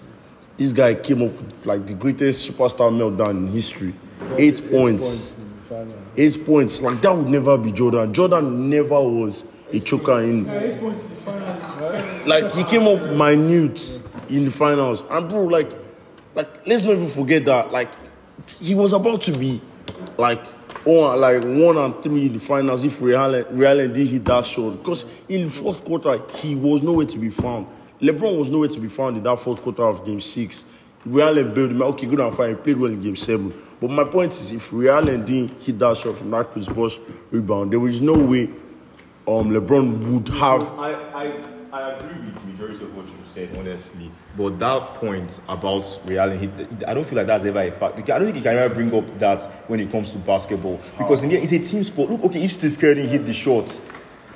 [0.58, 3.94] This guy came up with like the greatest superstar meltdown in history.
[4.38, 5.40] Eight points.
[6.16, 6.82] Eight points.
[6.82, 8.14] Like that would never be Jordan.
[8.14, 10.46] Jordan never was a choker in
[12.26, 15.04] like he came up minute in the finals.
[15.10, 15.72] And bro, like
[16.36, 17.72] like let's not even forget that.
[17.72, 17.90] Like
[18.60, 19.62] he was about to be
[20.18, 20.44] like
[20.88, 24.72] on like one and three in the finals if Ray Allen did hit that shot.
[24.78, 27.68] Because in fourth quarter, he was nowhere to be found.
[28.02, 30.64] LeBron was nowhere to be found in that fourth quarter of game six.
[31.06, 31.82] Real bailed him.
[31.82, 32.50] Okay, good and fine.
[32.50, 33.54] He played well in game seven.
[33.80, 36.68] But my point is, if Real didn't hit that shot from that Chris
[37.32, 38.44] rebound, there was no way
[39.28, 44.10] um, LeBron would have I, I, I agree with majority of what you said, honestly.
[44.36, 46.50] But that point about reality,
[46.88, 48.00] I don't feel like that's ever a fact.
[48.00, 51.22] I don't think you can ever bring up that when it comes to basketball because
[51.22, 52.10] in the it's a team sport.
[52.10, 53.80] Look, okay, if Steve Curry hit the shot,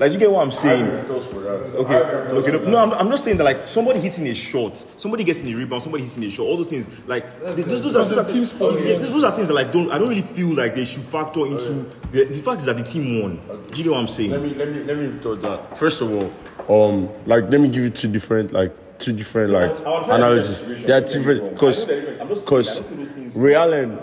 [0.02, 0.86] like you get what I'm saying.
[0.88, 2.52] Okay, okay.
[2.52, 5.48] No, no, I'm, I'm not saying that like somebody hitting a shot, somebody gets in
[5.48, 6.90] a rebound, somebody hitting a shot, all those things.
[7.06, 9.72] Like th- those, those, are, those, are, team sport, yeah, those, are things that like
[9.72, 11.74] don't I don't really feel like they should factor oh, into
[12.12, 13.36] the, the fact is that the team won.
[13.72, 14.32] Do you get what I'm saying?
[14.32, 15.78] Let me let me let me thought that.
[15.78, 16.34] First of all,
[16.70, 20.06] um, like let me give you two different like two different like I want to
[20.08, 20.84] try analogies.
[20.84, 22.22] They are different because I know they're different.
[22.22, 24.00] I'm just saying, I because don't feel those things- Ray Allen,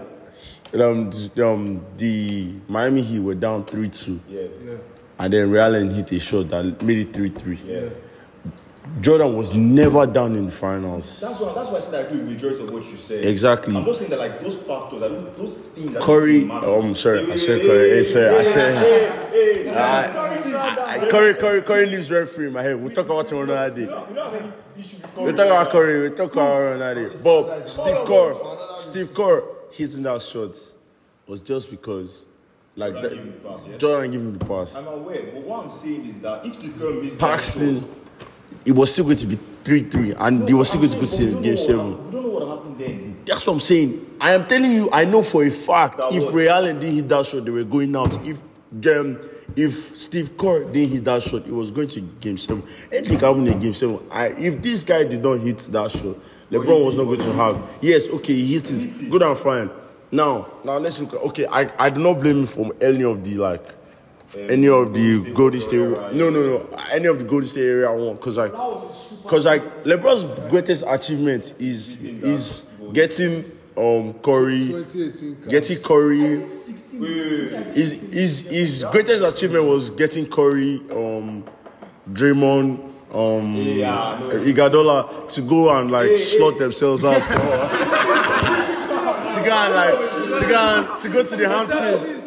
[0.75, 4.40] um, the- um, the Miami Heat were down three two, Yeah.
[5.18, 7.59] and then Ray Allen hit a shot that made it three three.
[9.01, 11.20] Jordan was never down in the finals.
[11.20, 13.24] That's why that's why I said I agree with majority of what you said.
[13.24, 13.77] Exactly.
[13.77, 15.90] I'm not saying that like those factors, I don't, those things.
[15.90, 16.74] I don't Curry, really matter.
[16.79, 17.88] um, sorry, I said hey, Curry.
[17.90, 18.79] Hey, hey, I said.
[19.31, 22.81] hey, hey, I- I- Curry, Curry, Curry lives rent free in my head.
[22.83, 23.87] We'll talk about him another day.
[23.87, 25.35] Don't have any issue with We Curry.
[25.37, 26.11] talk about Curry.
[26.11, 27.16] We talk about another day.
[27.22, 28.35] But Steve Kerr,
[28.79, 30.57] Steve Kerr hitting that shot
[31.27, 32.24] was just because,
[32.74, 33.77] like, Jordan that, gave him the pass, yeah?
[33.77, 34.74] Jordan gave him the pass.
[34.74, 37.98] I'm aware, but what I'm saying is that if Steve Kerr missed Paxton, that shot,
[38.69, 41.07] it was still going to be three three, and they were still going to go
[41.07, 41.91] to game we don't know seven.
[41.93, 43.17] what- We don't know what happened then?
[43.25, 44.17] That's what I'm saying.
[44.21, 46.97] I am telling you, I know for a fact That if was- Ray Allen didn't
[46.97, 48.15] hit that shot, they were going out.
[48.27, 48.39] If
[48.97, 49.19] um,
[49.57, 52.63] if Steve Kerr didn't hit that shot, it was going to game seven.
[52.93, 53.99] Anything can happen in game seven.
[54.11, 56.17] I, if this guy did not hit that shot,
[56.51, 57.79] LeBron was not going to have.
[57.83, 59.11] Yes, okay, he hit it.
[59.11, 59.71] Good and fine.
[60.11, 61.15] Now, now let's look.
[61.15, 63.67] Okay, I, I do not blame him for any of the like.
[64.37, 68.19] Any of the Golden State, no, no, no, any of the Golden State area one,
[68.19, 73.43] cause like, cause like LeBron's greatest achievement is is getting
[73.75, 74.85] um Curry,
[75.49, 76.41] getting Curry.
[77.73, 81.43] His, his, his greatest achievement was getting Curry, um,
[82.12, 82.81] Draymond,
[83.14, 87.33] um, Iguodala to go and like slot themselves out for,
[89.38, 89.95] to go and like
[90.41, 92.18] to go and, to go to the Hamptons.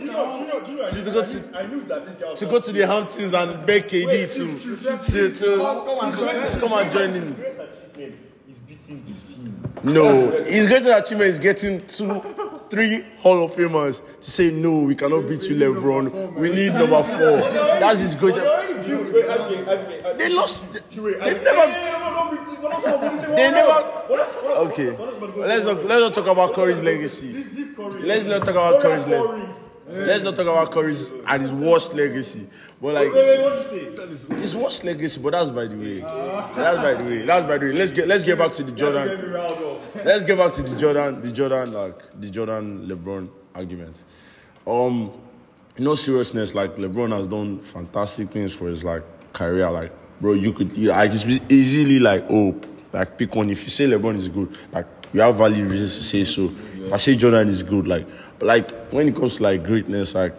[0.87, 3.65] To, to go to, I knew that this guy to go to the Hamptons and
[3.65, 4.75] beg KD to to,
[5.11, 7.35] to, to, to come and join him.
[7.95, 9.73] He's beating the team.
[9.83, 12.21] No, his greatest achievement is getting two,
[12.69, 16.33] three Hall of Famers to say no, we cannot beat you, LeBron.
[16.33, 17.41] We need number four.
[17.79, 18.45] That's his greatest.
[20.17, 20.73] They lost.
[20.73, 21.65] They never.
[23.35, 23.87] They never.
[24.67, 24.91] Okay,
[25.37, 27.45] let's not let's not talk about Curry's legacy.
[27.77, 29.60] Let's not talk about Curry's legacy.
[29.91, 32.47] Let's not talk about Curry's and his worst legacy.
[32.81, 35.99] But like what his worst legacy, but that's by the way.
[35.99, 37.25] That's by the way.
[37.25, 37.73] That's by the way.
[37.73, 39.31] Let's get let's get back to the Jordan.
[40.03, 43.95] Let's get back to the Jordan, the Jordan, like the Jordan LeBron argument.
[44.65, 45.11] Um,
[45.77, 49.69] no seriousness, like LeBron has done fantastic things for his like career.
[49.69, 52.59] Like, bro, you could, you, I just easily like, oh,
[52.93, 53.49] like pick one.
[53.49, 56.51] If you say LeBron is good, like you have valid reasons to say so.
[56.75, 58.07] If I say Jordan is good, like,
[58.41, 60.35] but like when it comes to like greatness, like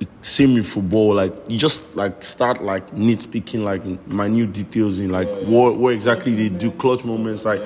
[0.00, 5.10] it- same in football, like you just like start like nitpicking like minute details in
[5.10, 7.62] like what what exactly they do, clutch moments, like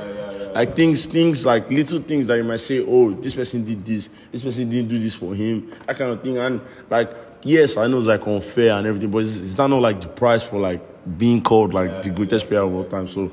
[0.55, 4.09] like things things like little things that you might say, oh, this person did this,
[4.31, 7.11] this person didn't do this for him, that kind of thing, and like
[7.43, 10.09] yes, I know it's like unfair and everything, but it's, it's not not like the
[10.09, 10.81] price for like
[11.19, 13.09] being called like the greatest player of all time.
[13.09, 13.33] So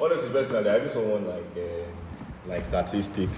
[0.00, 3.28] Honestly, personally, I even saw one like uh, like statistic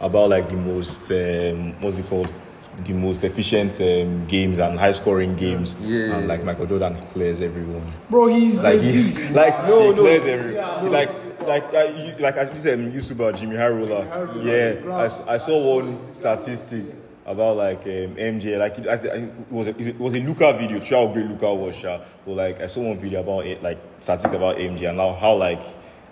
[0.00, 2.32] about like the most um, what's it called,
[2.84, 7.92] the most efficient um, games and high scoring games, and like Michael Jordan clears everyone.
[8.10, 9.30] Bro, he's Like a he, beast.
[9.34, 11.10] like no, he clears every, he like.
[11.46, 14.44] Like like you, like I just said, YouTuber Jimmy Harola.
[14.44, 16.84] Yeah, I saw one statistic
[17.24, 18.58] about like um, MJ.
[18.58, 20.78] Like it, I, I, it was a, it was a Luca video.
[20.80, 21.76] Try how great Luca was.
[21.76, 22.00] Sha.
[22.26, 25.36] But like I saw one video about it, like statistic about MJ and now how
[25.36, 25.62] like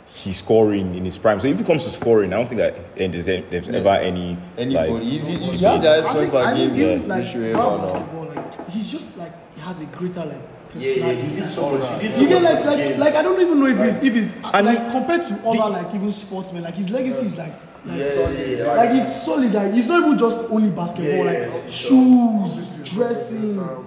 [0.07, 1.41] he's scoring in his prime.
[1.41, 4.91] So if it comes to scoring, I don't think that there's, there's ever any Anybody,
[4.93, 7.25] like he's, he, he has the highest point think, per I think game even like
[7.25, 7.93] which you about ever know.
[7.93, 11.01] basketball, like he's just like he has a greater like personality.
[11.01, 12.03] yeah, he did so much.
[12.03, 13.01] He did so You get much like for the like game.
[13.01, 15.71] like I don't even know if he's if he's And like he- compared to other
[15.71, 17.53] like even sportsmen like his legacy is like
[17.85, 23.57] like, yeah, like it's solid like it's not even just only basketball like shoes dressing
[23.57, 23.85] no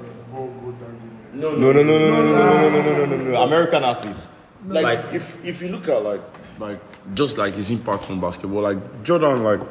[1.34, 4.28] no no no no no no no no no no no no American athletes.
[4.66, 6.22] Like, if if you look at like
[6.60, 6.80] like
[7.14, 9.62] just like his impact on basketball, like Jordan like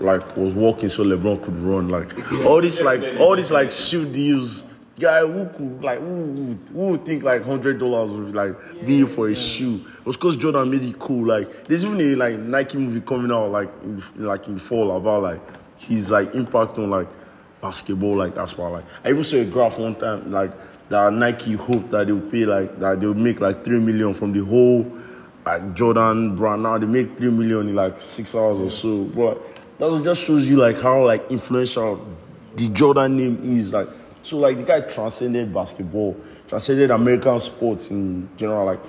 [0.00, 1.88] like was walking so LeBron could run.
[1.88, 2.12] Like
[2.44, 4.64] all this like all these like shoe deals.
[4.98, 9.34] Guy who could like who would, think like hundred dollars would like be for a
[9.34, 9.76] shoe?
[10.00, 11.24] It was because Jordan made it cool.
[11.24, 15.22] Like there's even a like Nike movie coming out like in, like in fall about
[15.22, 15.40] like
[15.80, 17.08] his like impact on like
[17.60, 20.52] basketball like that's why like I even saw a graph one time like
[20.88, 24.14] that Nike hoped that they would pay like that they would make like three million
[24.14, 24.86] from the whole
[25.48, 26.62] like Jordan brand.
[26.62, 29.04] Now they make three million in like six hours or so.
[29.04, 29.40] But
[29.78, 32.06] that just shows you like how like influential
[32.56, 33.88] the Jordan name is like.
[34.22, 36.16] So like the guy transcended basketball
[36.48, 38.80] transcended American sports in general like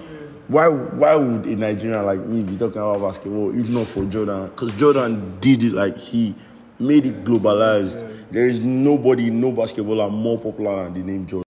[0.48, 4.48] why why would a Nigerian like me be talking about basketball if not for Jordan?
[4.48, 6.34] Because Jordan did it like he
[6.80, 11.46] made it globalized there is nobody no basketballer more popular than the name Jordan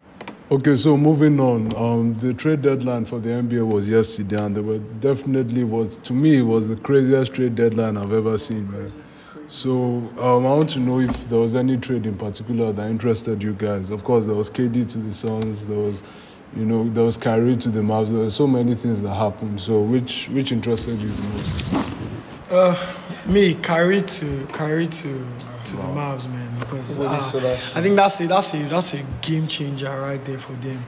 [0.52, 1.76] Okay, so moving on.
[1.76, 6.13] Um, the trade deadline for the NBA was yesterday, and there were definitely was to
[6.13, 8.92] me it was the craziest trade deadline I've ever seen, man.
[9.48, 13.44] So um, I want to know if there was any trade in particular that interested
[13.44, 13.92] you guys.
[13.92, 15.68] Of course, there was KD to the Suns.
[15.68, 16.02] There was,
[16.56, 18.10] you know, there was Kyrie to the Mavs.
[18.10, 19.62] There were so many things that happened.
[19.62, 23.28] So which which interested you the most?
[23.28, 25.28] me Kyrie to Kyrie to
[25.70, 29.48] to the Mavs man because ah, I think that's a that's a that's a game
[29.48, 30.80] changer right there for them.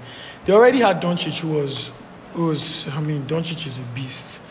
[0.45, 1.91] They already had Doncic who was
[2.33, 4.41] who was I mean Doncic is a beast.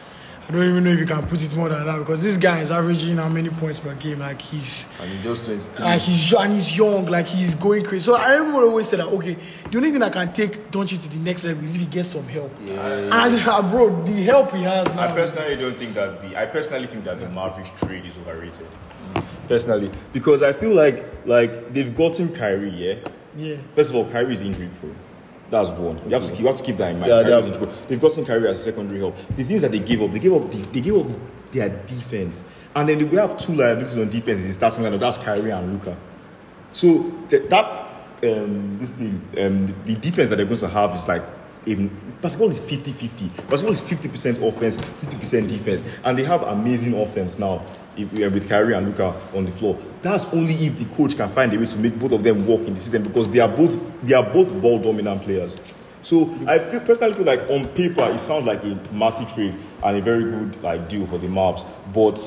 [0.48, 2.58] I don't even know if you can put it more than that because this guy
[2.58, 4.18] is averaging how many points per game?
[4.18, 5.84] Like he's And he just 23.
[5.84, 8.04] like he's young and he's young, like he's going crazy.
[8.04, 9.36] So I remember always say that okay,
[9.70, 12.08] the only thing that can take Doncic to the next level is if he gets
[12.08, 12.50] some help.
[12.58, 12.72] And
[13.12, 15.08] uh, bro, the help he has now.
[15.08, 18.66] I personally don't think that the I personally think that the Mavericks trade is overrated.
[19.48, 22.94] Personally, because I feel like like they've gotten Kyrie, yeah.
[23.36, 23.56] yeah.
[23.74, 24.94] First of all, Kyrie is injury prone.
[25.50, 25.98] That's one.
[26.08, 27.10] You have to keep, you have to keep that in mind.
[27.10, 27.86] Yeah, they Kyrie's have- injury prone.
[27.88, 29.16] They've gotten Kyrie as a secondary help.
[29.36, 31.06] The things that they gave up, they gave up, the, they gave up
[31.50, 32.44] their defense,
[32.76, 34.38] and then we have two liabilities on defense.
[34.38, 35.00] Is the starting lineup.
[35.00, 35.96] That's Kyrie and Luka.
[36.72, 37.64] So th- that
[38.22, 41.22] um, this thing, um, the defense that they're going to have is like.
[41.66, 41.88] In,
[42.22, 43.48] basketball is 50-50.
[43.50, 47.62] Basketball is 50% offense, 50% defense, and they have amazing offense now
[47.96, 49.78] if, uh, with Kyrie and Luka on the floor.
[50.02, 52.62] That's only if the coach can find a way to make both of them work
[52.66, 55.76] in the system because they are both they are both ball dominant players.
[56.02, 59.96] So I feel, personally feel like on paper it sounds like a massive trade and
[59.96, 62.18] a very good like deal for the Mavs, but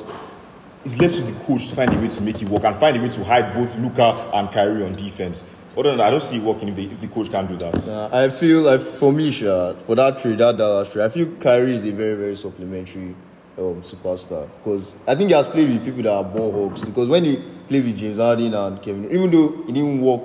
[0.85, 2.97] it's left to the coach to find a way to make it work and find
[2.97, 5.43] a way to hide both Luka and Kyrie on defense.
[5.75, 7.57] Other than that, I don't see it working if the, if the coach can't do
[7.57, 7.87] that.
[7.87, 11.73] Uh, I feel like for me, for that trade, that Dallas trade, I feel Kyrie
[11.73, 13.15] is a very, very supplementary
[13.57, 16.83] um, superstar because I think he has played with people that are ball hogs.
[16.85, 17.37] Because when he
[17.67, 20.21] played with James Harden and Kevin, even though he didn't work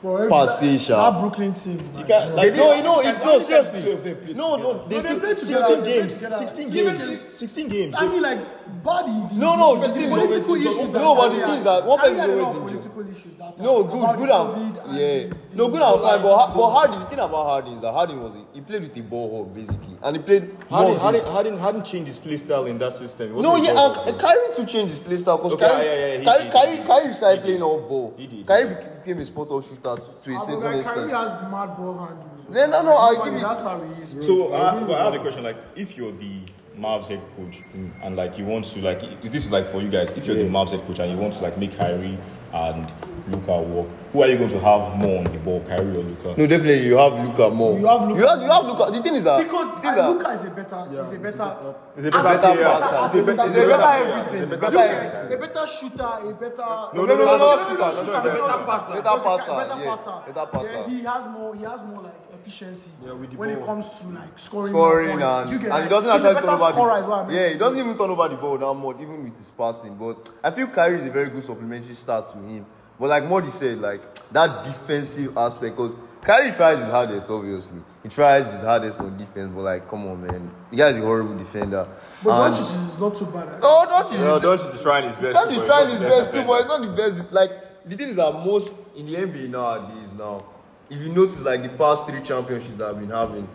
[0.00, 1.10] Bro, past that, sha.
[1.10, 1.78] that Brooklyn team.
[1.94, 2.36] Like, can't- bro.
[2.36, 3.92] like, no, you know, it's no seriously.
[3.92, 6.14] of them played No, no, they they still play 16 together, they games.
[6.14, 7.28] 16 games.
[7.34, 7.94] 16 games.
[7.98, 9.10] I mean, like, body.
[9.34, 10.90] No, no, the, the political always- issues.
[10.90, 12.92] no, but the thing is that one Kyrie person is a always injured.
[12.92, 15.24] political issues that No, good, good and and yeah.
[15.54, 16.22] No, the- good and fine.
[16.22, 18.96] But, but Harden, the thing about Harden is that Harden was a, he played with
[18.96, 21.30] a ball hog basically, and he played Harden, more Harden, big.
[21.32, 23.32] Harden, Harden changed his play style in that system.
[23.42, 26.24] No, wasn't yeah, and Kyrie to change his play style because Okay, Kyrie, yeah, yeah,
[26.24, 26.86] Kyrie, Kyrie.
[26.86, 28.14] Kyrie started playing off ball.
[28.16, 28.46] He did.
[28.46, 28.76] Kyrie
[29.08, 31.10] became a spot up shooter to, to a certain like, Kyrie extent.
[31.10, 32.46] has mad ball handles.
[32.50, 34.14] Then, no, no, I'll Normally, give it- That's how he is.
[34.14, 34.22] bro.
[34.22, 35.42] So I, well, I have a question.
[35.42, 36.40] Like, if you're the
[36.78, 37.62] Mavs head coach
[38.02, 40.12] and like you want to like this is like for you guys.
[40.12, 42.16] If you're the Mavs head coach and you want to like make Kyrie
[42.52, 42.92] and
[43.30, 46.34] Luka work, who are you going to have more on the ball, Kyrie or Luka?
[46.36, 47.78] No, definitely you have Luka more.
[47.78, 48.20] You have Luka.
[48.20, 48.90] You have, you have Luka.
[48.92, 51.18] The thing is that Because the thing uh, that- Luka is a better, is a
[51.18, 52.64] better, Is it better player?
[52.64, 53.08] passer.
[53.08, 54.60] He's a better- He's a better everything.
[54.60, 55.32] Better everything.
[55.32, 56.68] a better shooter, a better.
[56.94, 60.32] No, no, no, no, no, shooter, no, no, better passer, better passer, better passer.
[60.32, 60.88] better passer.
[60.88, 64.38] He has more, he has more like efficiency with the when it comes to like
[64.38, 65.24] scoring, scoring points.
[65.24, 66.76] and, You get, and he doesn't he's a actually turn over the is
[67.08, 69.50] what I yeah he doesn't even turn over the ball that much even with his
[69.50, 72.64] passing but I feel Kyrie is a very good supplementary start to him
[72.98, 74.00] but like Mordi said like
[74.32, 79.50] that defensive aspect because Kyrie tries his hardest obviously he tries his hardest on defense
[79.54, 81.86] but like come on man the guy is a horrible defender
[82.24, 83.48] But And- Doncic is not too bad.
[83.48, 83.58] Eh?
[83.60, 85.38] no don't you No, Doncic is trying his best.
[85.38, 86.46] Can't he's but trying his best too, defender.
[86.48, 87.32] but it's not the best.
[87.32, 87.50] Like
[87.88, 90.44] the thing is that most in the NBA nowadays now,
[90.90, 93.48] if you notice like the past three championships that I've been having,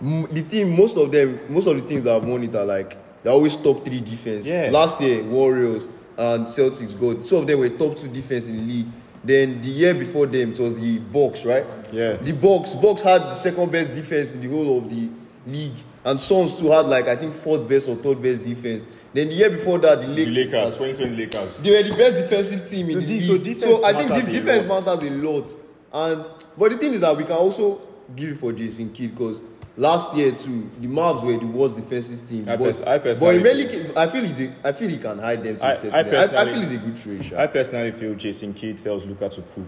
[0.00, 2.96] the team, most of them, most of the teams that have won it are like
[3.22, 4.46] they're always top three defense.
[4.46, 4.70] Yeah.
[4.72, 5.86] Last year, Warriors
[6.20, 8.86] and Celtics got two of them were top two defense in the league.
[9.24, 11.64] Then the year before them, it was the Bucks, right?
[11.92, 12.14] Yeah.
[12.14, 15.08] The Bucks, Bucks had the second best defense in the whole of the
[15.46, 15.72] league,
[16.04, 18.86] and Suns too had like I think fourth best or third best defense.
[19.12, 21.56] Then the year before that, the, The Lake- Lakers, 2020 Lakers.
[21.58, 23.22] they were the best defensive team in So the league.
[23.22, 24.86] so So, defense I think matters def- a defense lot.
[24.86, 25.56] matters a lot.
[25.92, 27.80] And but the thing is that we can also
[28.14, 29.42] give it for Jason Kidd because
[29.76, 32.48] last year too, the Mavs were the worst defensive team.
[32.48, 34.88] I but pers- I but personally he mainly, ca- I feel he's a, I feel
[34.88, 36.34] he can hide them to I- a certain I extent.
[36.34, 37.24] I, I feel he's a good trade.
[37.24, 37.38] sha.
[37.40, 39.66] I personally feel Jason Kidd tells Luka to cook.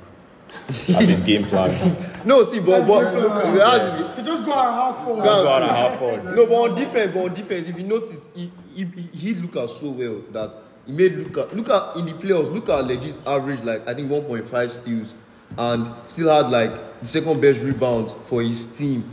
[0.48, 1.70] That's his game plan.
[2.26, 5.18] No, see, but, but that's- So just go and have fun.
[5.18, 6.22] what I have for.
[6.34, 9.66] no, but on defense, but on defense, if you notice, he he, he hit Luka
[9.68, 12.52] so well that he made Luka Luka in the playoffs.
[12.52, 15.14] Luka legit averaged like I think 1.5 steals
[15.56, 19.04] and still had like the second best rebounds for his team.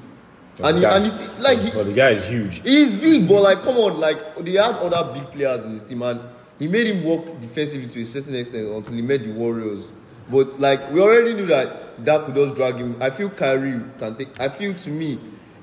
[0.64, 2.62] And he, guy- and he's like he, But the guy is huge.
[2.62, 6.02] he's big, but like come on, like they had other big players in his team,
[6.02, 6.20] and
[6.58, 9.94] he made him work defensively to a certain extent until he met the Warriors.
[10.30, 12.96] But like we already knew that that could just drag him.
[13.02, 14.40] I feel Kyrie can take.
[14.40, 15.20] I feel to me,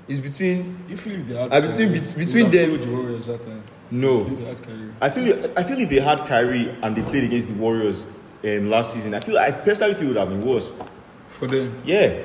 [0.08, 3.26] it's between You feel if they had I between- Kyrie, bet- between them- the Warriors
[3.26, 3.62] that time.
[3.90, 4.26] No.
[4.26, 4.90] If they had Kyrie.
[5.00, 8.06] I feel I feel if they had Kyrie and they played against the Warriors
[8.44, 10.72] um, last season, I feel I personally feel it would have been worse.
[11.28, 11.80] For them.
[11.84, 12.22] Yeah.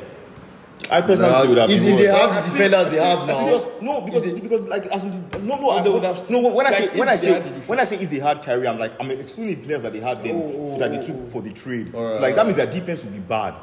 [0.91, 3.45] I personally feel would have if, if they have the defenders they have I now.
[3.45, 6.49] feel just- no, because because like as in, no no I, they would have- no
[6.49, 7.67] when I say if when I say had the defense.
[7.69, 10.21] when I say if they had Kyrie, I'm like I'm excluding players that they had
[10.23, 11.25] then oh, that they took oh, oh.
[11.27, 11.91] for the trade.
[11.93, 13.55] so like that means their defense would be bad.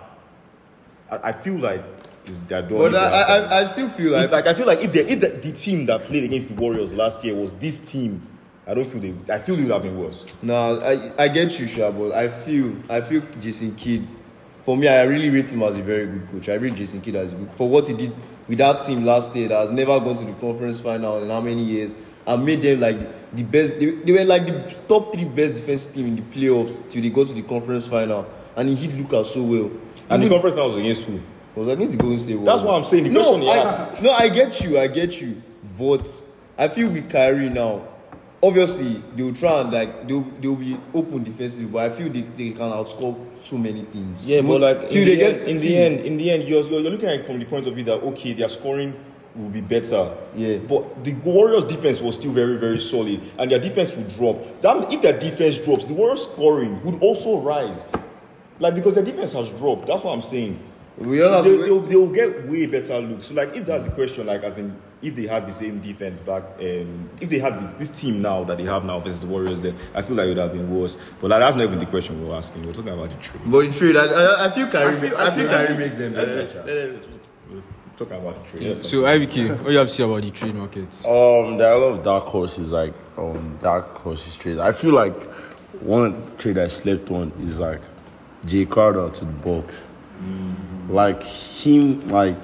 [1.10, 1.82] I, I feel like
[2.24, 2.90] it's their door.
[2.90, 5.00] But I, I, I- I still feel If, like like I feel like if they
[5.00, 8.26] if the, the team that played against the Warriors last year was this team,
[8.66, 9.14] I don't feel they.
[9.34, 10.24] I feel it would have been worse.
[10.42, 14.06] no, I, I get you, Sha, but I feel I feel Jason Kidd.
[14.68, 16.50] For me, I really rate him as a very good coach.
[16.50, 18.12] I rate Jason Kidd as good for what he did
[18.46, 21.40] with that team last year that has never gone to the conference final in how
[21.40, 21.94] many years,
[22.26, 22.98] and made them like
[23.34, 23.80] the best.
[23.80, 27.08] They, they were like the top three best defensive team in the playoffs till they
[27.08, 29.70] got to the conference final, and he hit Lucas so well.
[30.10, 31.20] And the conference final was against who?
[31.54, 32.46] was against the Golden State Warriors.
[32.54, 33.04] That's what I'm saying.
[33.04, 35.42] The no, question I, no, I get you, I get you.
[35.78, 36.24] But
[36.58, 37.88] I feel with Kyrie now,
[38.42, 42.50] obviously they'll try and like they'll they'll be open defensively, but I feel they, they
[42.50, 44.26] can outscore so many teams.
[44.26, 46.48] Yeah, but like till in, they the, get end, in the end, in the end,
[46.48, 48.98] you're, you're looking at it from the point of view that okay, their scoring
[49.34, 50.16] will be better.
[50.34, 50.58] Yeah.
[50.58, 54.60] But the Warriors' defense was still very, very solid, and their defense would drop.
[54.62, 57.86] That if their defense drops, the Warriors' scoring would also rise.
[58.58, 59.86] Like because their defense has dropped.
[59.86, 60.58] That's what I'm saying.
[60.96, 63.26] We all they, they'll, they'll get way better looks.
[63.26, 66.18] So like if that's the question, like as in if they had the same defense
[66.20, 69.26] back, um, if they had the, this team now that they have now versus the
[69.26, 70.96] Warriors, then I feel like it would have been worse.
[71.20, 72.66] But like, that's not even the question we're asking.
[72.66, 73.42] We're talking about the trade.
[73.46, 77.02] but in trade, I, I, I feel Kyrie, I feel, Kyrie makes them better.
[77.50, 77.62] We're
[77.96, 78.84] talking about the trade.
[78.86, 81.04] So IBK, what do you have to say about the trade markets?
[81.04, 84.58] Um, there are a lot of dark horses, like um, dark horses trades.
[84.58, 85.22] I feel like
[85.80, 87.80] one trade I slept on is like
[88.46, 89.92] Jae Crowder to the Bucks.
[90.88, 92.36] Like him, like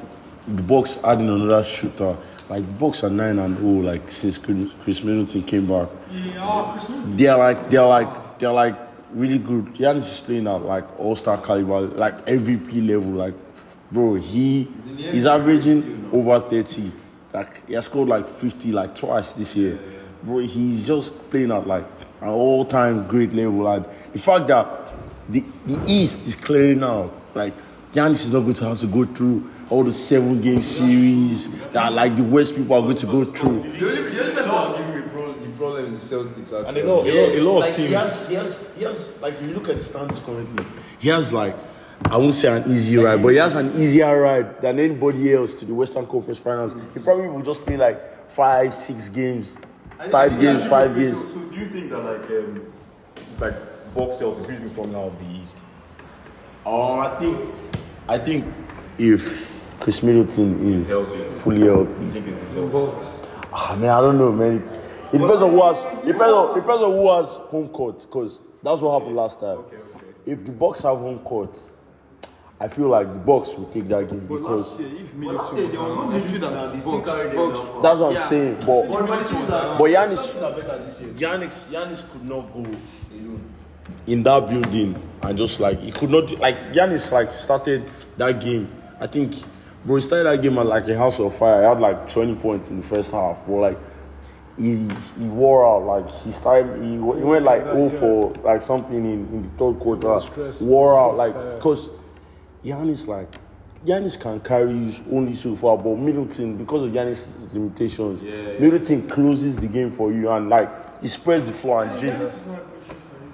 [0.46, 2.16] the Bucks adding another shooter.
[2.48, 5.88] Like Bucks are nine and oh, like since Khris Middleton came back.
[7.16, 8.76] They're like they're like they're like
[9.10, 9.66] really good.
[9.74, 13.12] Giannis is playing at like all star caliber, like MVP level.
[13.12, 13.34] Like,
[13.90, 16.92] bro, he he's averaging over thirty.
[17.32, 19.78] Like he has scored like fifty like twice this year.
[20.22, 21.86] Bro, he's just playing at like
[22.20, 23.66] an all time great level.
[23.68, 24.92] And the fact that
[25.28, 27.54] the the East is clearing out, like
[27.94, 31.92] Giannis is not going to have to go through all the seven game series that
[31.92, 33.62] like the worst people are going to go through.
[33.62, 36.40] The only, the only person that give me the problem, the problem is the Celtics.
[36.42, 36.68] Actually.
[36.68, 37.94] And a lot, a lot, a lot like, of He teams.
[37.94, 40.64] has, he, has, he has, like, if you look at the standings currently,
[40.98, 41.56] he has, like,
[42.04, 45.54] I won't say an easy ride, but he has an easier ride than anybody else
[45.54, 46.74] to the Western Conference Finals.
[46.92, 49.58] He probably will just play, like, five, six games,
[50.10, 51.22] five games, five games.
[51.22, 52.72] So, so do you think that like um,
[53.38, 55.58] like Bucks Celtics, who's coming out of the East?
[56.64, 57.54] Oh, I think,
[58.08, 58.44] I think
[58.98, 60.90] if Chris Middleton is
[61.42, 63.26] fully it's the Bucks?
[63.52, 64.56] Ah, man, I don't know, man.
[65.12, 65.84] It depends on who has.
[65.84, 69.40] It depends on, it depends on who has home court, because that's what happened last
[69.40, 69.58] time.
[70.26, 71.58] If the Bucks have home court,
[72.60, 74.78] I feel like the Bucks will take that game because
[77.82, 78.54] that's what I'm saying.
[78.60, 80.40] But but Giannis,
[81.14, 82.64] Giannis, Giannis could not go
[84.06, 87.84] in that building and just like he could not like Giannis like started
[88.16, 88.70] that game.
[89.00, 89.34] I think
[89.84, 91.60] bro he started that game at like a house of fire.
[91.62, 93.78] He had like 20 points in the first half, but like
[94.56, 94.86] he
[95.18, 99.26] he wore out like he started he, he went like 0 for like something in,
[99.28, 100.20] in the third quarter.
[100.60, 101.90] Wore out like because
[102.64, 103.34] Giannis like
[103.84, 109.58] Giannis can carry you only so far, but Middleton because of Giannis' limitations, Middleton closes
[109.58, 112.48] the game for you and like he spreads the floor and drinks.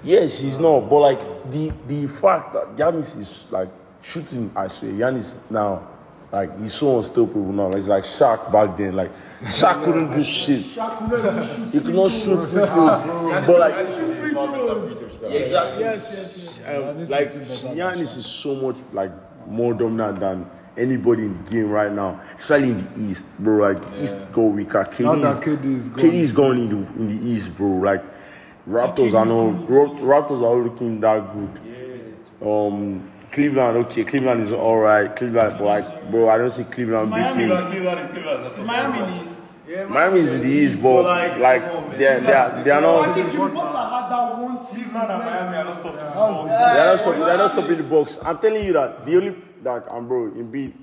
[0.03, 0.89] Yes, he's not.
[0.89, 3.69] But like the the fact that Giannis is like
[4.01, 5.87] shooting, I say Giannis now,
[6.31, 7.67] like he's so unstoppable now.
[7.67, 8.95] Like, he's like Shaq back then.
[8.95, 9.11] Like
[9.43, 10.61] Shaq couldn't do shit.
[10.61, 13.03] He could not shoot free throws.
[13.03, 13.75] But like
[15.29, 15.83] yeah, exactly.
[16.73, 19.11] Um, like Giannis is so much like
[19.47, 23.73] more dominant than anybody in the game right now, especially in the East, bro.
[23.73, 24.83] Like the East go weaker.
[24.83, 26.05] KD that is, KD is gone.
[26.05, 27.67] KD is gone in the in the East, bro.
[27.67, 28.03] Like
[28.67, 32.47] Raptors are not Raptors are looking that good.
[32.47, 35.15] Um, Cleveland, okay, Cleveland is all right.
[35.15, 37.49] Cleveland, but like, bro, I don't see Cleveland beating.
[38.65, 39.41] Miami in the East.
[39.89, 41.03] Miami is in the East, but
[41.39, 41.63] like,
[41.97, 43.15] they're they're they're not.
[43.15, 44.93] Jimmy Butler had that one season.
[44.93, 45.97] Miami are not stopping.
[46.49, 47.19] They're not stopping.
[47.21, 48.19] They're not stopping the Bucks.
[48.21, 50.73] I'm telling you that the only like, um, bro, Embiid,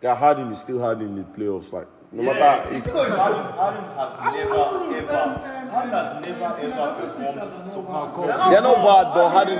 [0.00, 1.72] they're hard in the still hard in the playoffs.
[1.72, 2.74] Like, no matter.
[2.74, 4.54] If, Harden has never
[4.96, 5.22] ever,
[5.70, 7.38] Harden has never ever performed
[7.72, 7.80] so
[8.50, 9.58] they're not bad, but Harden.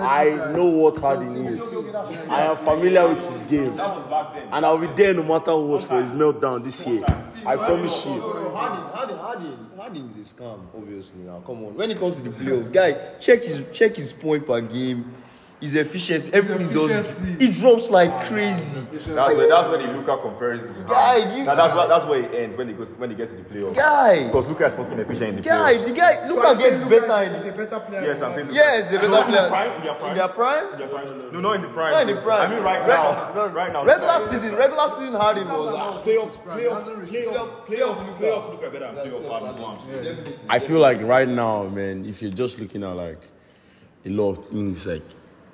[0.00, 1.94] I know what Harden is.
[2.28, 6.10] I am familiar with his game, and I'll be there no matter what for his
[6.10, 7.04] meltdown this year.
[7.46, 8.20] I promise you.
[8.20, 11.20] Harden, Harden, Harden, Harden is a scam, obviously.
[11.22, 11.74] Now, come on.
[11.74, 15.14] When it comes to the playoffs, guy, check his check his point per game,
[15.60, 17.20] his efficiency, everything he does.
[17.40, 18.80] It drops like crazy.
[18.80, 20.72] That's where that's where the Luka comparison.
[20.86, 23.32] Guy, you- That- that's what that's where it ends when he goes when he gets
[23.32, 23.74] to the playoffs.
[23.74, 25.84] Guy, Because Luka is fucking efficient in the guy, playoffs.
[25.86, 28.02] the guy, look at gets better in He's a better player.
[28.04, 28.46] Yes, I'm saying.
[28.46, 29.24] Luka- Yes, a better player.
[29.26, 29.70] in their prime.
[29.78, 30.72] In their prime?
[30.72, 31.32] In their prime.
[31.32, 31.90] No, not in the prime.
[31.92, 32.40] Not in the prime.
[32.50, 33.32] I mean, right Reg- now.
[33.34, 33.84] no, right now.
[33.84, 35.74] Regular season, regular season Harden was.
[35.76, 38.50] ah, Playoff, playoff, playoff, playoff, playoff.
[38.52, 39.28] Luka better than playoff.
[39.28, 40.16] Harden, is what I'm saying.
[40.48, 43.20] I feel like right now, man, if you're just looking at like
[44.06, 45.02] a lot of things, like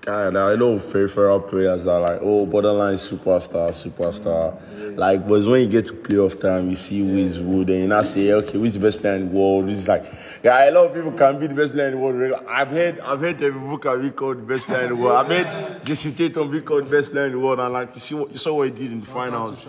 [0.04, 4.60] guy, there are a lot of peripheral players are like, oh, borderline superstar, superstar.
[4.96, 7.88] Like, but when you get to playoff time, you see who is who, then you
[7.88, 9.66] now say, okay, who's the best player in the world?
[9.66, 10.04] This is like,
[10.42, 12.44] yeah, a lot of people can be the best player in the world.
[12.46, 15.16] I've heard, I've heard Devin Booker be called the best player in the world.
[15.16, 18.00] I've heard Jayson Tatum be called the best player in the world, and like, you
[18.00, 19.62] see what you saw what he did in the finals.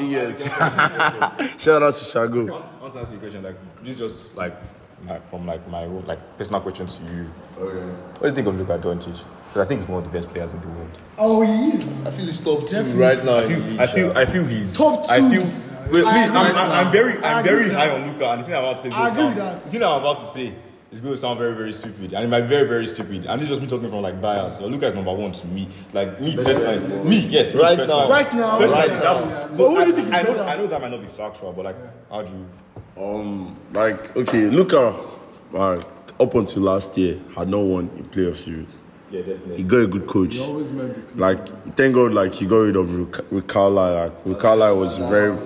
[0.00, 0.42] Yes.
[1.62, 2.48] Shout out to Shago.
[2.48, 3.42] I want to ask you a question.
[3.42, 4.56] Like, this is just like,
[5.08, 7.24] like from like my own like personal question to you.
[7.58, 9.24] What do you think of Luka Doncic?
[9.48, 10.98] Because I think he's one of the best players in the world.
[11.18, 11.88] Oh, he is.
[12.06, 13.36] I feel he's top two right now.
[13.38, 14.18] I feel, the league, I feel.
[14.18, 15.30] I feel he's Top I two.
[15.30, 15.42] feel.
[15.90, 16.70] Wait, I wait, agree I'm, I'm.
[16.86, 18.82] I'm very, I I'm very with high on Luka, and the thing I'm about to
[18.82, 19.62] say is I agree sound, that.
[19.62, 20.54] the thing I'm about to say
[20.90, 23.26] is going to sound very, very stupid, and it might be very, very stupid.
[23.26, 24.58] And this is just me talking from like bias.
[24.58, 25.68] So Luka is number one to me.
[25.92, 28.02] Like me best personally, me, yes, me Right personally.
[28.04, 28.10] now.
[28.10, 28.58] Right now.
[28.58, 29.48] Personally, Right that's- now.
[29.48, 30.42] but But who do you I- think is I know, better?
[30.44, 31.76] I know that might not be factual, but like,
[32.10, 32.46] how do you?
[33.02, 34.94] Um, like okay, Luka,
[35.50, 35.82] like
[36.20, 38.80] up until last year, had not won in playoff series.
[39.10, 39.56] Yeah, definitely.
[39.56, 40.38] He got a good coach.
[40.38, 41.46] Always meant Like
[41.76, 45.36] thank God, like he got rid of Rick- Rick Like Rick was very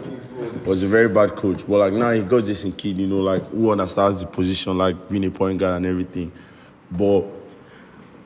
[0.66, 2.98] was a very bad coach, but like now he got Jason Kidd.
[2.98, 6.30] You know, like who understands the position, like being a point guard and everything.
[6.90, 7.24] But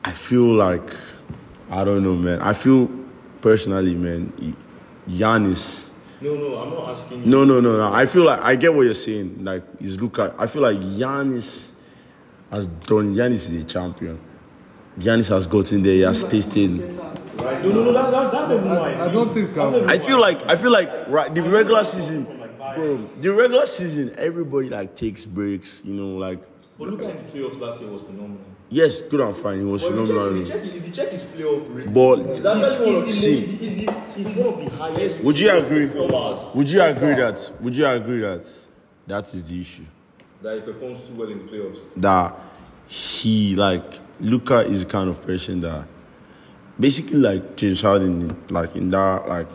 [0.03, 0.91] I feel like
[1.69, 2.41] I don't know, man.
[2.41, 2.89] I feel
[3.39, 4.33] personally, man,
[5.09, 5.90] Giannis.
[6.21, 7.21] No, no, I'm not asking.
[7.21, 7.25] You.
[7.25, 7.93] No, no, no, no.
[7.93, 9.43] I feel like I get what you're saying.
[9.43, 10.35] Like, is Luka.
[10.37, 11.71] I feel like Giannis
[12.51, 13.15] has done.
[13.15, 14.19] Giannis is a champion.
[14.99, 15.93] Giannis has gotten there.
[15.93, 16.69] He has tasted.
[16.69, 18.93] No, no, no, that, that's that's the why.
[19.01, 19.57] I don't think.
[19.57, 22.25] I feel like I feel like right the regular season,
[22.75, 22.97] bro.
[22.97, 25.81] The regular season, everybody like takes breaks.
[25.83, 26.39] You know, like
[26.77, 28.50] But look at the playoffs last year was phenomenal.
[28.73, 29.59] Yes, good and fine.
[29.59, 30.41] He was if phenomenal.
[30.41, 32.19] If you check, if you check his playoff rate, But
[32.55, 33.77] actually one of the see, He's,
[34.15, 35.23] he's one of the highest.
[35.25, 35.85] would you agree?
[36.55, 37.51] Would you agree that?
[37.59, 38.49] Would you agree that
[39.07, 39.83] that is the issue?
[40.41, 41.79] That he performs too well in the playoffs.
[41.97, 42.33] that
[42.87, 45.85] he like Luka is the kind of person that
[46.79, 49.47] basically like James Harden in, like in that like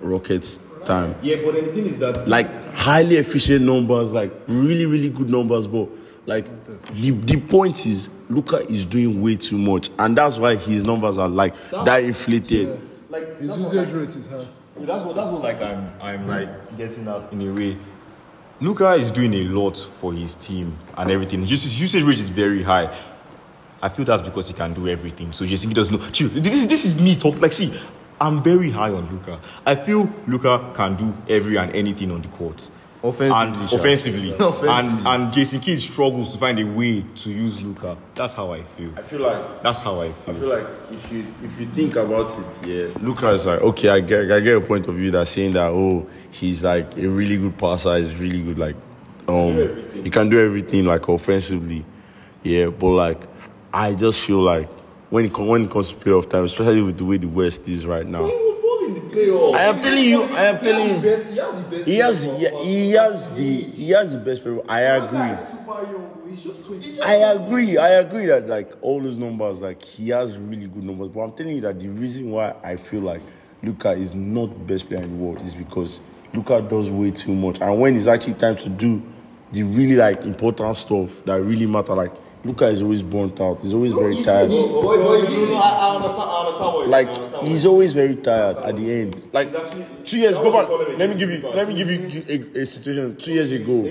[0.00, 1.14] Rockets time.
[1.22, 5.66] Yeah, but the thing is that Like highly efficient numbers, like really, really good numbers,
[5.66, 5.88] but
[6.26, 6.46] like
[6.94, 11.18] the, the point is Luka is doing way too much and that's why his numbers
[11.18, 12.80] are like that inflated.
[13.10, 14.46] Like, his that's what- usage rate is high.
[14.80, 17.76] That's what that's what like I'm I'm like getting at in a way.
[18.60, 21.40] Luka is doing a lot for his team and everything.
[21.40, 22.90] His usage- usage rate is very high.
[23.82, 25.32] I feel that's because he can do everything.
[25.32, 26.08] So Jason Kidd doesn't know.
[26.10, 27.40] Chill, This this is me talk.
[27.40, 27.72] Like, see,
[28.20, 29.40] I'm very high on Luka.
[29.66, 32.70] I feel Luka can do every and anything on the court.
[33.04, 33.76] Offensively, and sha.
[33.76, 34.68] offensively, Offensively.
[34.68, 37.96] and and Jason Kidd struggles to find a way to use Luka.
[38.14, 38.92] That's how I feel.
[38.96, 40.34] I feel like That's how I feel.
[40.34, 40.40] I feel.
[40.40, 43.88] feel like if you if you think about it, yeah, Luka is like okay.
[43.88, 47.06] I get I get a point of view that saying that oh he's like a
[47.08, 48.76] really good passer, he's really good like
[49.26, 49.56] um
[50.02, 51.84] he can do everything like offensively,
[52.44, 52.66] yeah.
[52.68, 53.20] But like
[53.74, 54.68] I just feel like
[55.10, 57.84] when it when it comes to playoff time, especially with the way the West is
[57.84, 58.30] right now,
[58.96, 59.32] in the playoffs.
[59.32, 59.54] Oh.
[59.54, 61.86] I am telling you, I am telling you, Best, he has the best.
[61.86, 64.42] he has oh, he, has the he has the best.
[64.42, 64.60] player.
[64.68, 65.36] I agree.
[65.36, 66.08] Super young.
[66.28, 67.00] He's just 20.
[67.02, 67.76] I agree.
[67.76, 71.08] I agree that like all those numbers, like he has really good numbers.
[71.08, 73.20] But I'm telling you that the reason why I feel like
[73.62, 76.00] Luka is not best player in the world is because
[76.34, 77.60] Luka does way too much.
[77.60, 79.02] And when it's actually time to do
[79.52, 82.12] the really like important stuff that really matter, like
[82.44, 83.60] Luka is always burnt out.
[83.60, 84.50] He's always very He's- tired.
[84.50, 86.30] he- boy, boy, he- I, understand.
[86.30, 87.08] I understand what Like
[87.42, 89.26] he's always very tired at the end.
[89.32, 89.48] Like
[90.04, 90.68] two years go back.
[90.98, 91.48] Let me give you.
[91.50, 93.16] Let me give you a, a situation.
[93.16, 93.82] Two years ago,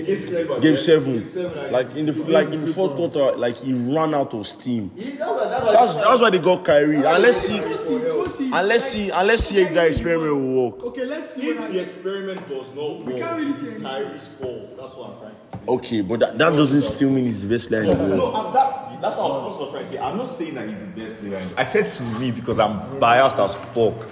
[0.60, 1.72] game seven.
[1.72, 4.90] Like in the like in the fourth quarter, like he ran out of steam.
[4.96, 6.96] that's that's why- they got Kyrie.
[6.96, 10.82] And let's see, and let's see, and let's see if that experiment will work.
[10.84, 11.52] Okay, let's see.
[11.52, 13.80] What the experiment does not work, can't really say.
[13.80, 14.76] Kyrie's fault.
[14.78, 15.64] That's what I'm trying to say.
[15.68, 18.91] Okay, but that, that doesn't still mean he's the best player in the world.
[19.02, 19.98] No, I'm that, that's what I was also trying to say.
[19.98, 21.50] I'm not saying that he's the best player.
[21.58, 24.08] I said to me because I'm biased as fuck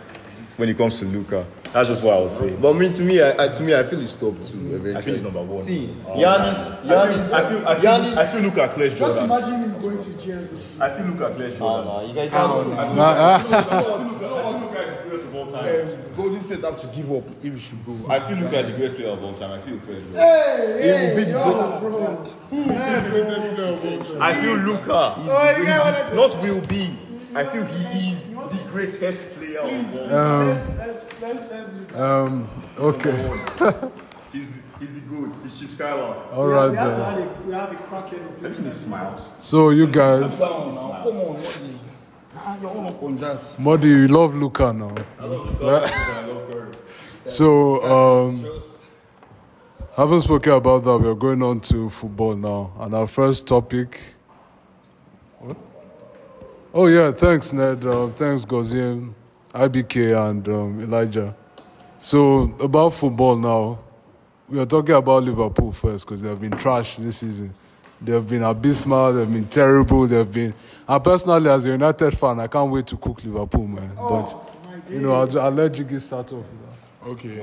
[0.57, 1.47] when it comes to Luka.
[1.73, 2.61] That's just what I was saying.
[2.61, 4.75] But me, to me, I, I, to me, I feel it's top two.
[4.75, 4.97] Eventually.
[4.97, 5.63] I feel he's number one.
[5.63, 6.17] See, oh.
[6.17, 8.17] Giannis, Giannis, I feel, I feel, Giannis.
[8.17, 10.81] I feel Luka clears just imagine him going to GS.
[10.81, 11.87] I feel Luka clears ah, Jordan.
[11.87, 12.51] Nah, you guys can't.
[16.17, 17.97] Golden State have to give up if you should go.
[18.09, 19.53] I feel Luka is the greatest player of all time.
[19.53, 20.21] I feel he clears Jordan.
[20.21, 22.27] Hey, hey, be the yo, bro.
[24.21, 26.99] I feel Luka is, Oh, you get what I- is not will be.
[27.35, 30.15] I feel he is the greatest player of all time.
[30.15, 32.49] Um, Let's, let's, let's, let's do um,
[32.79, 33.11] okay.
[34.33, 35.33] He's the, he's the GOAT.
[35.43, 36.33] He's Chip Skylar.
[36.33, 38.71] All we right have to have a, we have a crackhead Let me see the
[38.71, 39.17] smile.
[39.41, 40.75] So you guys, Come on, Mordi.
[40.75, 41.80] You're all up on that.
[43.59, 44.95] Mordi, you love Luka now.
[47.27, 48.61] So, um,
[49.95, 52.73] having spoken about that, we're going on to football now.
[52.81, 54.01] And our first topic.
[55.39, 55.57] What?
[56.75, 57.85] Oh yeah, thanks Ned.
[57.85, 59.13] Um, thanks Goziem,
[59.55, 61.37] IBK, and um, Elijah.
[62.01, 63.79] So about football now,
[64.49, 67.55] we are talking about Liverpool first because they have been trash this season.
[68.03, 69.13] They have been abysmal.
[69.13, 70.07] They have been terrible.
[70.07, 70.55] They have been.
[70.89, 73.93] And personally, as a United fan, I can't wait to cook Liverpool, man.
[73.97, 74.35] but
[74.89, 76.45] you know, I'll, I'll let Jigi start off.
[76.45, 77.11] With that.
[77.11, 77.43] Okay.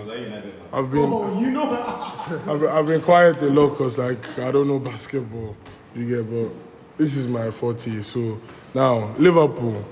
[0.74, 1.72] I've been Oh, you know.
[2.47, 5.55] I've, I've been quiet a lot because like I don't know basketball.
[5.95, 6.53] You get but
[6.97, 8.01] this is my forte.
[8.01, 8.39] So
[8.74, 9.84] now Liverpool.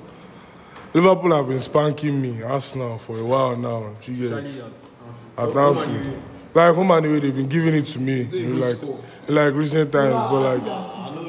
[0.93, 3.95] Liverpool have been spanking me, Arsenal, for a while now.
[4.03, 4.32] You get
[5.38, 6.22] at Anfield.
[6.56, 8.22] Like home and away, they've been giving it to me.
[8.32, 8.78] in like
[9.28, 10.64] in like recent times, but like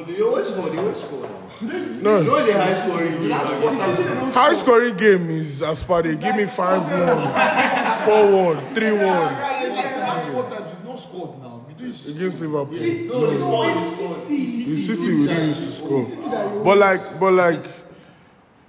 [0.07, 1.67] They always score, they always score now.
[2.01, 2.15] no.
[2.17, 3.29] It's always a high scoring game.
[3.29, 8.91] Like, High scoring game is as per they give me 5 1, 4 1, 3
[8.93, 11.61] 1 Last four times we've not scored now.
[11.67, 12.07] We do against
[12.41, 12.71] Liverpool.
[12.71, 14.15] no, they score, they score.
[14.15, 16.63] The City we didn't used to score.
[16.63, 17.65] But like, but like,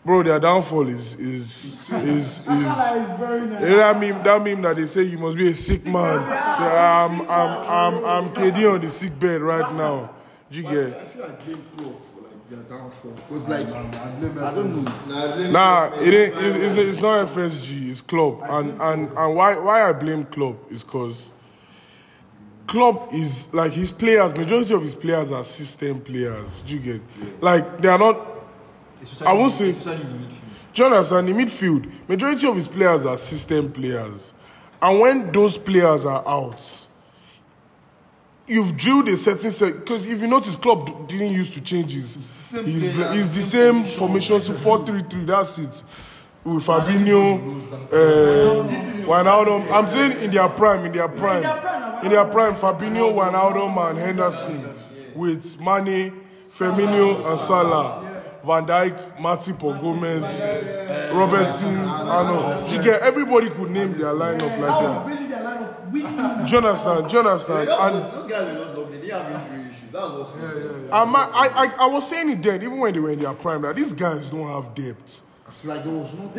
[0.08, 2.46] bro, their downfall is is is is.
[2.48, 5.94] You know that meme, that meme that they say you must be a sick man.
[5.94, 10.10] Yeah, I'm I'm I'm I'm KD on the sick bed right now.
[10.50, 13.12] You I feel like blame Klopp for like their downfall.
[13.28, 15.50] Cause like I don't know.
[15.50, 16.34] Nah, it ain't.
[16.38, 17.90] It's, it's, it's not FSG.
[17.90, 18.40] It's Klopp.
[18.48, 21.34] And and and why why I blame Klopp is because
[22.66, 24.34] Klopp is like his players.
[24.34, 26.62] Majority of his players are system players.
[26.62, 27.42] Do you get?
[27.42, 28.37] Like they are not.
[29.24, 29.72] I won't say.
[29.72, 31.28] Do you understand?
[31.28, 34.32] In midfield, majority of his players are system players,
[34.80, 36.86] and when those players are out,
[38.46, 39.74] you've drilled a certain set.
[39.74, 42.16] Because if you notice, Klopp d- didn't used to change his.
[42.64, 45.24] He's, he's the same formation, so four three three.
[45.24, 45.82] That's it.
[46.44, 47.60] With Fabinho,
[47.92, 48.68] uh,
[49.06, 49.70] Wijnaldum.
[49.70, 51.44] I'm saying in their prime, in their prime,
[52.04, 54.74] in their prime, Fabinho, Wijnaldum, and Henderson,
[55.14, 58.07] with Mane, Firmino, and Salah.
[58.44, 60.42] Van Dijk, Matip, or Gomez,
[61.12, 62.70] Robertson, Arnold.
[62.70, 65.88] You get everybody could name their lineup like that.
[65.92, 67.08] Do you understand?
[67.08, 67.68] Do you understand?
[67.68, 69.92] And Those guys were just long, they have injury issues.
[69.92, 73.10] That was what's And I, I, I was saying it then, even when they were
[73.10, 75.22] in their prime, that these guys don't have depth.
[75.64, 76.30] Like there was no.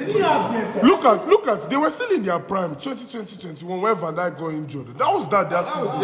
[0.82, 4.38] Look at, look at, they were still in their prime, 2020, 21, when Van Dijk
[4.40, 4.88] got injured.
[4.98, 6.00] That was that their season.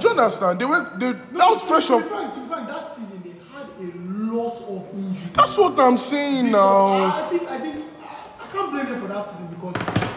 [0.00, 0.58] Do you understand?
[0.58, 3.08] They were, they, that was fresh To be frank, to be frank, that season they
[3.08, 3.17] had a
[4.38, 5.32] lot of injuries.
[5.32, 6.86] That's what I'm saying now.
[6.94, 7.84] I think I think
[8.40, 9.74] I, can't blame them for that season because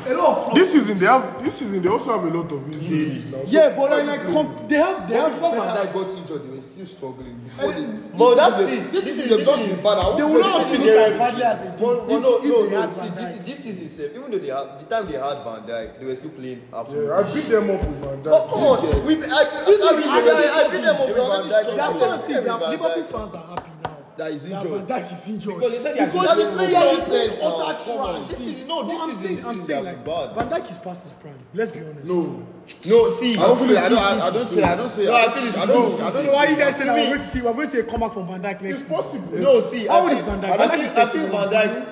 [0.08, 0.56] a lot of clubs.
[0.60, 3.42] This season they have, this season they also have a lot of injuries now.
[3.46, 6.44] yeah, but like, like com- they have they have Before Van better- Dijk got injured,
[6.46, 7.36] they were still struggling.
[7.44, 7.86] Before they.
[8.18, 8.92] But that's this it.
[8.92, 9.98] This This is is- the this just been bad.
[10.00, 11.12] I they will not this finish season.
[11.12, 11.80] as badly as they did.
[11.82, 12.90] But, but no, no, no.
[12.90, 16.00] See, this, this season, sef, even though they had the time they had Van Dijk,
[16.00, 17.08] they were still playing absolutely.
[17.12, 18.50] Yeah, I beat them up with Van Oh, Dijk.
[18.50, 21.18] come on, we, I, I, This I, is- I, I, I beat them up with
[21.20, 21.76] Van Dijk.
[21.76, 23.71] They are I fans, beat see, them they are, with Van Liverpool fans are happy.
[24.18, 24.68] That is injured.
[24.72, 25.56] Van Dijk is injured.
[25.56, 27.48] Because they said they are Because the no player is now.
[27.58, 28.28] utter trash.
[28.28, 30.36] This is- no, But this I'm is- saying- this I'm is saying like, bad.
[30.36, 31.40] Van Dijk is past his prime.
[31.54, 32.06] Let's be honest.
[32.08, 32.44] No.
[32.86, 33.78] No, see, I don't feel.
[33.78, 33.98] I don't.
[34.00, 34.64] I, I don't say.
[34.64, 35.06] I don't say.
[35.06, 35.64] No, I feel it's true.
[35.64, 35.68] I
[36.12, 36.12] don't.
[36.12, 38.12] So why you guys saying we're going to see we're going to see a comeback
[38.14, 39.38] from Van Dijk next It's possible.
[39.38, 40.52] no, see, How I old is Van Dijk?
[40.52, 41.32] I Van feel, Dijk is I feel 31.
[41.32, 41.86] Van Dijk.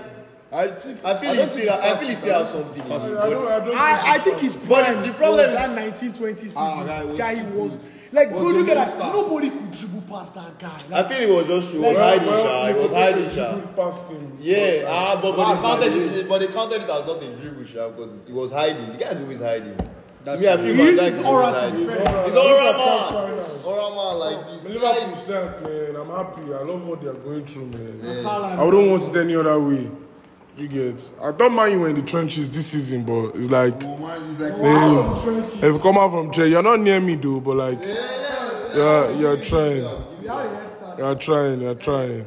[0.51, 1.05] I think.
[1.05, 2.81] I feel I he don't still, think I feel he still has something.
[2.83, 3.17] I don't,
[3.51, 6.57] I don't I, I think his prime the problem- was that 1920 season.
[6.57, 7.77] Ah, he was
[8.11, 8.97] like, bro, look at that.
[9.13, 10.79] Nobody could dribble past that guy.
[10.91, 12.67] I Like, feel he was just, he was Well, hiding, well, sha.
[12.67, 13.51] He was hiding, sha.
[13.53, 14.37] dribbled past him.
[14.39, 17.27] Yeah, ah, but, but, they counted like- it, but they counted it as not a
[17.37, 18.91] dribble, sha, because he was hiding.
[18.91, 19.77] The guy is always hiding.
[19.77, 19.89] to
[20.23, 22.23] That's me, I feel He Van is Dijk is aura to be fair.
[22.25, 23.39] He's aura man.
[23.65, 24.63] Aura man, like this.
[24.65, 25.95] Liverpool stand, man.
[25.95, 26.53] I'm happy.
[26.53, 28.25] I love what they are going through, man.
[28.25, 29.89] I wouldn't want it any other way.
[30.59, 31.11] You get.
[31.21, 34.57] I don't mind you in the trenches this season, but it's like, It's like.
[34.57, 39.09] man, if you come out from trench, you're not near me though, but like, yeah,
[39.11, 39.83] you're trying.
[40.97, 41.61] You're trying.
[41.61, 42.25] You're trying.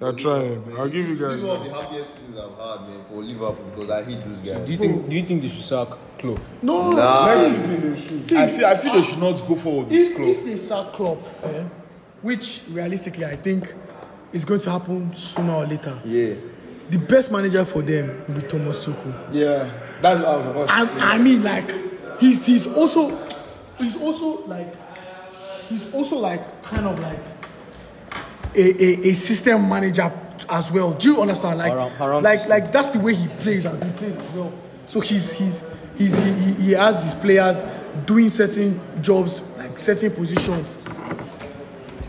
[0.00, 0.64] You're trying.
[0.78, 1.32] I'll give you guys.
[1.32, 1.42] This guys.
[1.42, 4.38] is one of the happiest seasons I've had, man, for Liverpool because I hate those
[4.40, 4.64] guys.
[4.66, 5.08] Do you think?
[5.10, 5.88] Do you think they should sack
[6.18, 6.40] Klopp?
[6.62, 7.34] no, Nah.
[7.34, 8.24] Next season they should.
[8.24, 8.66] see, I feel.
[8.66, 10.28] I feel they should not go forward with if, Klopp.
[10.28, 11.64] if they sack Klopp, eh,
[12.22, 13.74] which realistically I think
[14.32, 16.34] is going to happen sooner or later, Yeah.
[16.90, 19.14] The best manager for them will be Thomas Tuchel.
[19.32, 19.70] Yeah.
[20.00, 20.68] That's what I was
[20.98, 21.70] to I, mean, like,
[22.20, 23.28] he's he's also
[23.78, 24.74] he's also like
[25.68, 27.18] he's also like kind of like
[28.54, 30.10] a, a, a system manager
[30.48, 30.92] as well.
[30.94, 31.58] Do you understand?
[31.58, 32.50] Like, Around- around like system.
[32.50, 34.52] like that's the way he plays and he plays as well.
[34.86, 35.64] So he's he's
[35.96, 37.64] he's he, he, he has his players
[38.06, 40.78] doing certain jobs, like certain positions.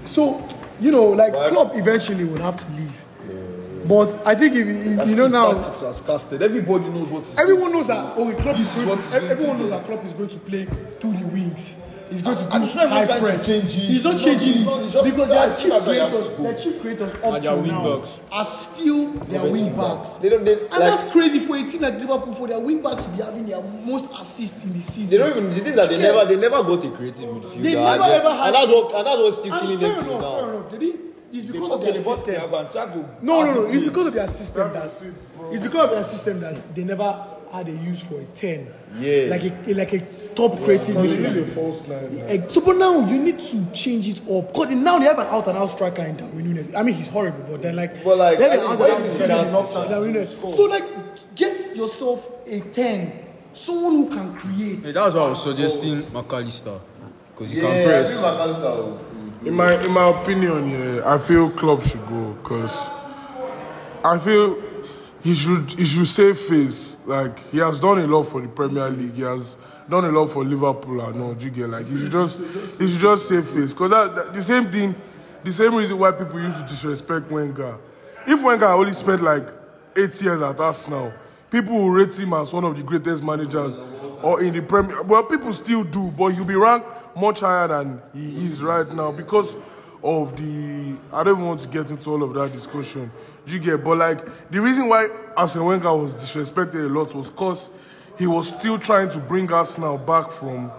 [0.06, 0.46] So
[0.80, 2.89] you know, like Klopp eventually will have to leave.
[3.90, 5.54] But I think if you, you know now.
[5.54, 6.44] tactics has casted.
[6.44, 7.36] Everybody knows what.
[7.40, 8.14] Everyone knows that.
[8.16, 9.84] Oh, Klopp is going to, to everyone knows that.
[9.84, 10.66] Klopp is going to play
[11.00, 11.82] through the wings.
[12.12, 13.48] He's going to do high press.
[13.48, 18.44] He's not changing it because their chief creators, their chief creators up to now are
[18.44, 20.18] still their wing backs.
[20.18, 20.46] They don't.
[20.46, 23.10] They, And like, that's crazy for a team like Liverpool for their wing backs to
[23.10, 25.10] be having their most assists in the season.
[25.12, 25.50] They don't even.
[25.50, 26.26] The thing that they never.
[26.26, 27.62] They never got a creative midfielder.
[27.62, 28.96] They never ever had- and that's what.
[28.96, 30.58] And that's what's still killing them till enough, fair now.
[30.58, 30.72] enough.
[30.72, 31.00] They did.
[31.32, 32.36] It's because of their system.
[32.36, 33.22] Thiago and Thiago.
[33.22, 33.66] No, no, no.
[33.66, 35.52] It's had because of their system that That's it, bro.
[35.52, 38.68] it's because of their system that they never had a use for a ten.
[38.96, 39.28] Yeah.
[39.30, 40.00] Like a like a
[40.34, 41.44] top creative Because midfielder.
[41.44, 42.16] a false nine.
[42.16, 42.50] man.
[42.50, 44.48] So, but now you need to change it up.
[44.54, 46.76] Because now they have an out and out striker in Darwin Núñez.
[46.76, 48.80] I mean, he's horrible, but then like, But, like, they have I an think out
[48.80, 50.56] what and is out the striker Darwin Núñez.
[50.56, 53.12] So like, get yourself a ten,
[53.54, 54.84] someone who can create.
[54.84, 56.80] Hey, that's why I was suggesting Mac Allister.
[57.36, 58.10] Because he Yeah, can I press.
[58.10, 59.00] think Mac Allister will-
[59.46, 62.92] In my in my opinion, yeah, I feel Klopp should go because
[64.04, 64.62] I feel
[65.24, 66.98] he should he should save face.
[67.06, 69.14] Like he has done a lot for the Premier League.
[69.14, 69.58] He has
[69.90, 71.36] done a lot for Liverpool and all.
[71.38, 72.38] You get like he should just
[72.82, 74.94] he should just save face because that, that the same thing,
[75.46, 77.78] the same reason why people used to disrespect Wenger.
[78.28, 79.48] If Wenger only spent like
[79.98, 81.14] eight years at Arsenal,
[81.50, 83.78] people will rate him as one of the greatest managers
[84.22, 85.02] or in the Premier.
[85.04, 86.88] Well, people still do, but he'll be ranked
[87.20, 89.58] much higher than he is right now because
[90.04, 90.98] of the.
[91.12, 93.12] I don't even want to get into all of that discussion.
[93.46, 97.70] You get, but like the reason why Arsene Wenger was disrespected a lot was because
[98.18, 100.72] he was still trying to bring Arsenal back from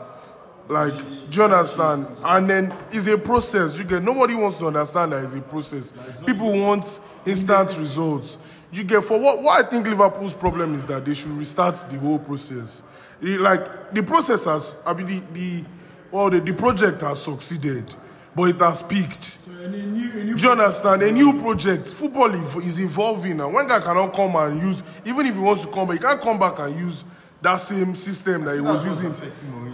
[0.71, 0.95] like,
[1.31, 2.07] do you understand?
[2.25, 3.77] And then it's a process.
[3.77, 5.93] You get nobody wants to understand that it's a process.
[6.25, 8.39] People want instant results.
[8.73, 9.43] You get for what?
[9.43, 12.85] What I think Liverpool's problem is that they should restart the whole process.
[13.21, 15.65] Like the process has, I mean, the, the
[16.11, 17.95] well, the, the project has succeeded,
[18.35, 19.39] but it has peaked.
[19.47, 21.03] Do you understand?
[21.03, 21.87] A new project.
[21.89, 23.39] Football is, is evolving.
[23.39, 26.21] One guy cannot come and use, even if he wants to come back, he can't
[26.21, 27.05] come back and use
[27.43, 29.15] that same system that he was using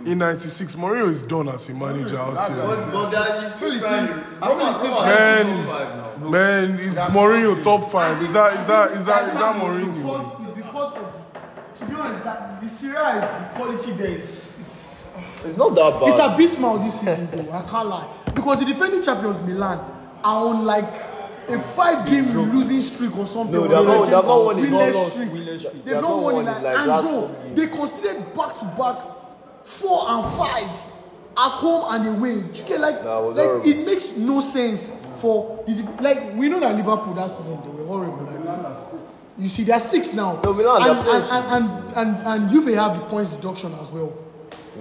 [0.07, 0.77] in '96.
[0.77, 2.57] Mourinho is done as a manager out here.
[6.21, 8.23] Man, man, is Mourinho top five?
[8.23, 10.55] Is that is that is that is that Mourinho?
[10.55, 11.23] Because, of,
[11.79, 14.46] to be honest, that the Serie A is the quality there is, is
[15.45, 16.09] It's not that bad.
[16.09, 17.53] It's abysmal this season, though.
[17.53, 18.09] I can't lie.
[18.35, 19.79] Because the defending champions Milan
[20.25, 20.85] are on like
[21.49, 23.53] a five-game losing streak or something.
[23.55, 25.85] No, they have not- they have not won in- Winless not lost, streak.
[25.85, 28.99] They've not won in like, like and bro, they considered back-to-back
[29.65, 30.71] four and five
[31.39, 32.41] at home and away.
[32.41, 33.69] Do you get like, That like horrible.
[33.71, 37.87] it makes no sense for the like we know that Liverpool that season they were
[37.87, 38.25] horrible.
[38.25, 38.77] Like,
[39.39, 40.41] you see, they're six now.
[40.43, 41.65] No, Milan, and, they're and, and,
[41.97, 44.13] and, and, and Juve have the points deduction as well.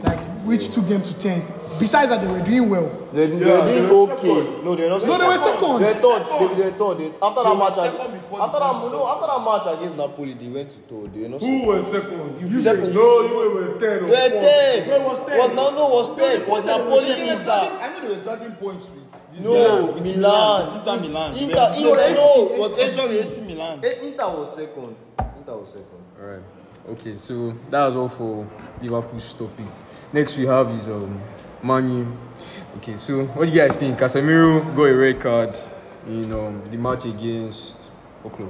[0.04, 1.80] Like, which took them to 10th.
[1.80, 2.88] Besides that, they were doing well.
[3.12, 4.62] They, they did okay.
[4.64, 5.06] No, they're not.
[5.06, 5.80] No, they were second.
[5.82, 6.40] They thought.
[6.40, 6.98] They, they thought.
[7.00, 10.48] They, after that were match, second after that, no, after that match against Napoli, they
[10.50, 11.14] went to third.
[11.14, 11.42] They were not.
[11.42, 12.42] Who was second?
[12.52, 12.94] You Second.
[12.94, 14.88] No, you were ten or They were.
[14.88, 15.38] No, it was ten.
[15.40, 16.48] Was no, no, was ten.
[16.48, 17.52] Was Napoli They were Inter?
[17.52, 20.78] I know they were dragging points with these No, guys, Milan.
[20.80, 21.34] Inter Milan.
[21.38, 21.76] Inter, Yeah.
[21.76, 23.82] Inter, So, no, was AC, Milan.
[23.84, 24.96] Eh, Inter was second.
[25.38, 26.04] Inter was second.
[26.22, 26.44] Alright.
[26.88, 28.48] Okay, so that was all for
[28.82, 29.66] Liverpool's topic.
[30.16, 31.22] Next we have is um
[31.62, 32.08] Manu.
[32.78, 34.00] Okay, so what do you guys think?
[34.00, 35.58] Casemiro got a red card
[36.08, 37.90] in um, the match against
[38.24, 38.50] what club?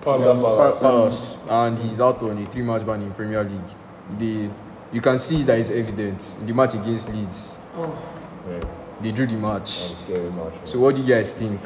[0.00, 0.80] Palace.
[0.80, 3.70] Palace, and he's out on a three-match ban in Premier League.
[4.18, 4.48] The
[4.94, 7.58] you can see that is evident in the match against Leeds.
[7.76, 7.94] Oh.
[9.02, 9.68] They drew the match.
[9.68, 10.54] Scary match.
[10.64, 11.60] So what do you guys think?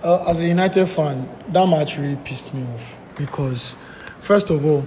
[0.00, 3.74] Uh, as a United fan, that match really pissed me off because,
[4.20, 4.86] first of all,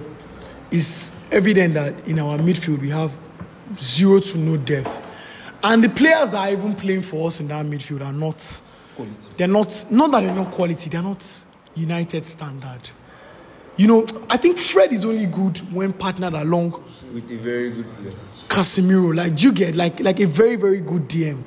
[0.70, 3.12] it's evident that in our midfield we have
[3.76, 5.02] zero to no depth,
[5.62, 8.62] and the players that are even playing for us in that midfield are not.
[9.36, 9.86] They're not.
[9.90, 10.88] Not that they're not quality.
[10.90, 11.44] They're not
[11.74, 12.80] United standard.
[13.76, 16.80] You know, I think Fred is only good when partnered along
[17.12, 18.14] With a very good player.
[18.46, 19.12] Casemiro.
[19.16, 21.42] Like, you get like like a very very good DM.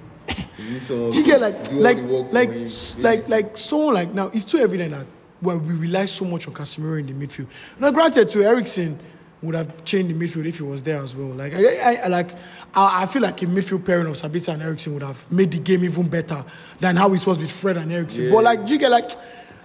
[0.58, 3.56] You need someone Do you get like like the work for like s- like like
[3.56, 5.06] someone like now it's too evident that
[5.40, 7.48] when we rely so much on Casemiro in the midfield.
[7.80, 9.00] Now, granted, to Eriksen
[9.42, 11.30] would have changed the midfield if he was there as well.
[11.30, 12.32] Like I, I, I like
[12.74, 15.60] I, I feel like a midfield pairing of Sabitzer and Eriksen would have made the
[15.60, 16.44] game even better
[16.80, 18.32] than how it was with Fred and Eriksen.
[18.32, 19.10] But like do you get like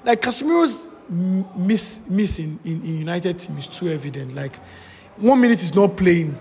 [0.04, 4.34] like Casemiro's miss miss in, in, in United team is too evident.
[4.34, 4.56] Like
[5.16, 6.36] one minute he's not playing,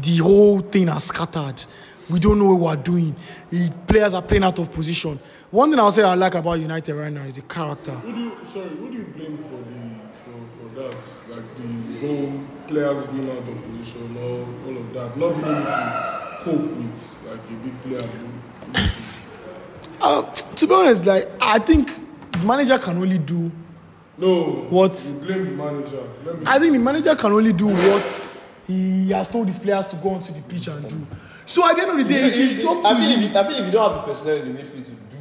[0.00, 1.64] the whole thing has scattered.
[2.10, 3.16] We don't know what we're doing.
[3.50, 5.18] The players are playing out of position.
[5.50, 7.92] One thing I'll say I like about United right now is the character.
[7.92, 10.96] Who do you, sorry, who do you blame for the for, for that?
[11.30, 15.64] Like the whole players being out of position, all, all of that, not being able
[15.64, 18.08] to cope with like a big player.
[20.00, 21.90] Uh, to be honest, like I think
[22.32, 23.52] the manager can only do
[24.18, 26.02] No, what you blame the manager.
[26.24, 26.44] Let me.
[26.46, 28.26] I think the manager can only do what
[28.66, 31.06] he has told his players to go onto the pitch and do.
[31.46, 33.26] So at the end of the day, it is up I to feel, you.
[33.26, 35.11] if you, I feel if you don't have the personnel in the midfield to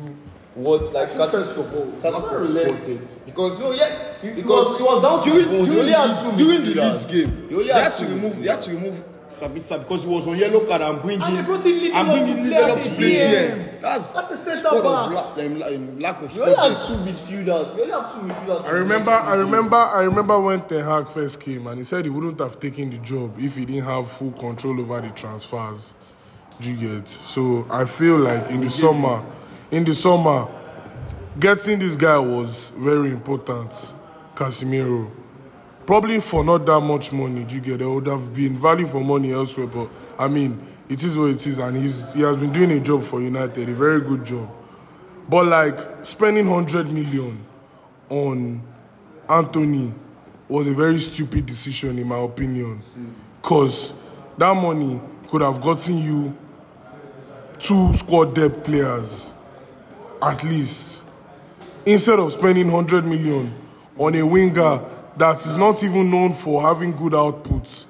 [0.55, 3.21] what like feel first of all, Casemiro left content.
[3.25, 6.63] because no yeah Because because it was down to during, during, You only the, during
[6.63, 6.81] the.
[6.89, 10.27] Leeds game, You only had to remove they had to remove Sabitzer because he was
[10.27, 12.05] on yellow card and bring And him and bring to him
[12.51, 13.11] Lindelof to play.
[13.13, 13.81] DM.
[13.81, 15.37] That's That's a centre sport of back.
[15.37, 16.87] la- um, la- um, lack of You only had content.
[16.89, 17.75] two midfielders.
[17.77, 18.65] You only have two midfielders.
[18.65, 22.11] I remember, I remember, I remember when Ten Hag first came, and he said he
[22.11, 25.93] wouldn't have taken the job if he didn't have full control over the transfers.
[26.59, 27.07] Do you get?
[27.07, 29.23] So I feel like in the summer,
[29.71, 30.47] in the summer,
[31.39, 33.95] getting this guy was very important.
[34.35, 35.11] Casemiro,
[35.85, 37.45] probably for not that much money.
[37.49, 37.79] You get?
[37.79, 40.59] There would have been value for money elsewhere, but I mean,
[40.89, 43.69] it is what it is, and he's he has been doing a job for United,
[43.69, 44.49] a very good job.
[45.29, 47.45] But like spending hundred million
[48.09, 48.61] on
[49.29, 49.93] Antony
[50.49, 52.81] was a very stupid decision in my opinion.
[53.41, 53.93] Cause
[54.37, 54.99] that money
[55.29, 56.37] could have gotten you
[57.57, 59.33] two squad depth players
[60.21, 61.05] at least.
[61.85, 63.51] Instead of spending hundred million
[63.97, 64.81] on a winger
[65.17, 67.85] that is not even known for having good outputs.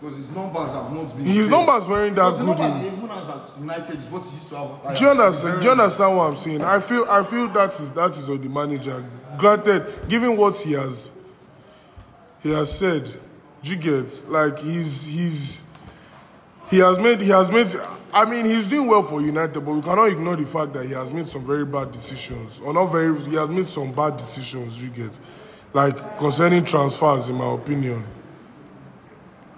[0.00, 1.26] Because his numbers have not been.
[1.26, 4.56] His numbers weren't that good in even as at United, is what he used to
[4.56, 4.96] have.
[4.96, 5.60] Do you understand?
[5.60, 6.62] Do you understand what I'm saying?
[6.62, 9.04] I feel I feel that is that is on the manager.
[9.38, 11.12] Granted, given what he has
[12.42, 13.06] he has said,
[13.62, 15.62] do you get like he's he's
[16.70, 17.74] he has made he has made
[18.14, 20.92] I mean he's doing well for United, but we cannot ignore the fact that he
[20.92, 22.60] has made some very bad decisions.
[22.60, 25.18] Or not very he has made some bad decisions, you get.
[25.72, 28.06] Like concerning transfers in my opinion.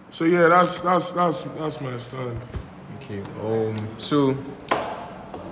[0.08, 2.40] So yeah, that's that's that's that's my stand.
[2.96, 3.20] Okay.
[3.42, 3.86] Um.
[3.98, 4.34] So,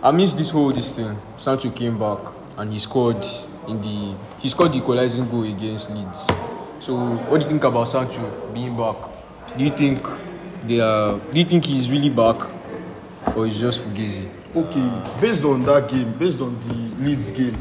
[0.02, 2.18] amidst this whole this thing, Sancho came back
[2.56, 3.22] and he scored
[3.68, 6.26] in the he scored the equalizing goal against Leeds.
[6.80, 6.96] So,
[7.28, 8.96] what do you think about Sancho being back?
[9.58, 10.06] Do you think
[10.66, 11.18] they are?
[11.18, 12.36] Do you think he's really back,
[13.36, 14.28] or is just fugazi?
[14.54, 17.56] okay, based on that game, based on the Leeds game,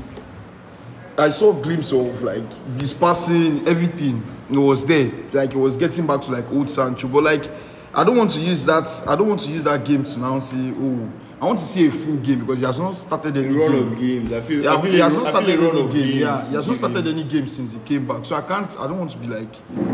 [1.17, 4.23] I saw a glimpse of like his passing, everything.
[4.49, 5.11] It was there.
[5.31, 7.07] Like it was getting back to like old Sancho.
[7.07, 7.49] But like
[7.93, 10.39] I don't want to use that I don't want to use that game to now
[10.39, 11.09] say, oh,
[11.41, 13.93] I want to see a full game because he has not started any run game.
[13.93, 14.31] of games.
[14.31, 14.63] I feel.
[14.63, 16.01] Yeah, I feel, he has not started run any of game.
[16.01, 16.15] games.
[16.15, 18.25] Yeah, he has not started any game since he came back.
[18.25, 18.75] So I can't.
[18.79, 19.51] I don't want to be like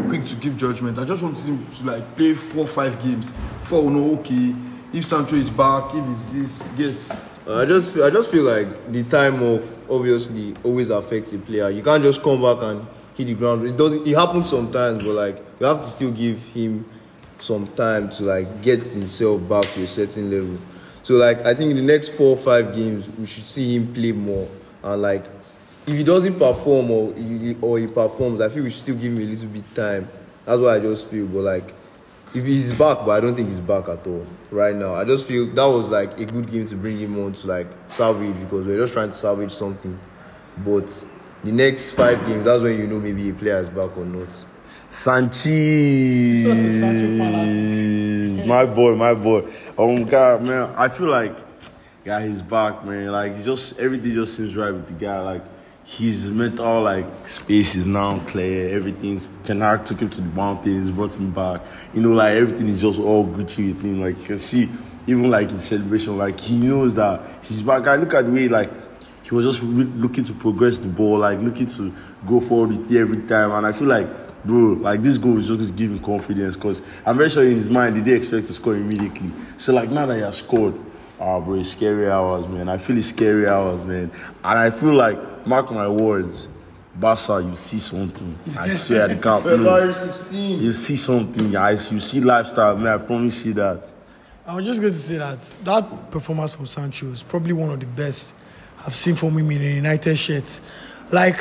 [0.07, 0.99] quick to give judgment.
[0.99, 3.31] I just want him to like play four, five games.
[3.61, 4.55] Four, know okay.
[4.91, 7.11] If Sancho is back, if it's this, gets.
[7.47, 11.69] I just I just feel like the time off obviously always affects a player.
[11.69, 12.85] You can't just come back and
[13.15, 13.65] hit the ground.
[13.65, 14.07] It doesn't.
[14.07, 16.85] It happens sometimes, but like you have to still give him
[17.37, 20.57] some time to like get himself back to a certain level.
[21.03, 23.93] So like I think in the next four or five games we should see him
[23.93, 24.47] play more
[24.83, 25.25] and like
[25.87, 29.13] if he doesn't perform or he, or he performs, I feel we should still give
[29.13, 30.07] him a little bit time.
[30.45, 31.25] That's what I just feel.
[31.25, 31.73] But like
[32.35, 34.95] if he's back, but I don't think he's back at all right now.
[34.95, 37.67] I just feel that was like a good game to bring him on to like
[37.87, 39.99] salvage because we're just trying to salvage something.
[40.57, 41.05] But
[41.43, 44.45] the next five games, that's when you know maybe a player is back or not.
[44.89, 45.43] Sanchez.
[45.45, 48.45] This was a Sancho fanatic.
[48.47, 49.51] my boy, my boy.
[49.77, 51.37] Um, God, man, I feel like,
[52.03, 53.11] yeah, he's back, man.
[53.11, 55.21] Like, he just everything just seems right with the guy.
[55.21, 55.43] Like,
[55.97, 58.75] his mental like space is now clear.
[58.75, 61.61] Everything's Hag took him to the mountains, brought him back.
[61.95, 63.99] You know, like everything is just all Gucci with him.
[63.99, 64.69] Like, you can see,
[65.07, 67.87] even like his celebration, like he knows that he's back.
[67.87, 68.69] I look at the way like
[69.23, 71.91] he was just re- looking to progress the ball, like looking to
[72.27, 73.51] go forward with it every time.
[73.51, 74.07] And I feel like,
[74.45, 77.95] bro, like this goal is just giving confidence because I'm very sure in his mind
[77.95, 79.31] he didn't expect to score immediately.
[79.57, 80.75] So like now that he has scored,
[81.19, 82.69] ah, bro, it's scary hours, man.
[82.69, 84.11] I feel it's scary hours, man.
[84.43, 86.47] And I feel like, mark my words,
[86.95, 88.37] Barca, you see something.
[88.57, 89.43] I swear, the camp.
[89.43, 90.61] February 16.
[90.61, 91.91] You see something, guys.
[91.91, 92.99] You see lifestyle, man.
[92.99, 93.93] I promise you that.
[94.45, 97.79] I was just going to say that that performance from Sancho is probably one of
[97.79, 98.35] the best
[98.85, 100.59] I've seen from him in a United shirt.
[101.11, 101.39] Like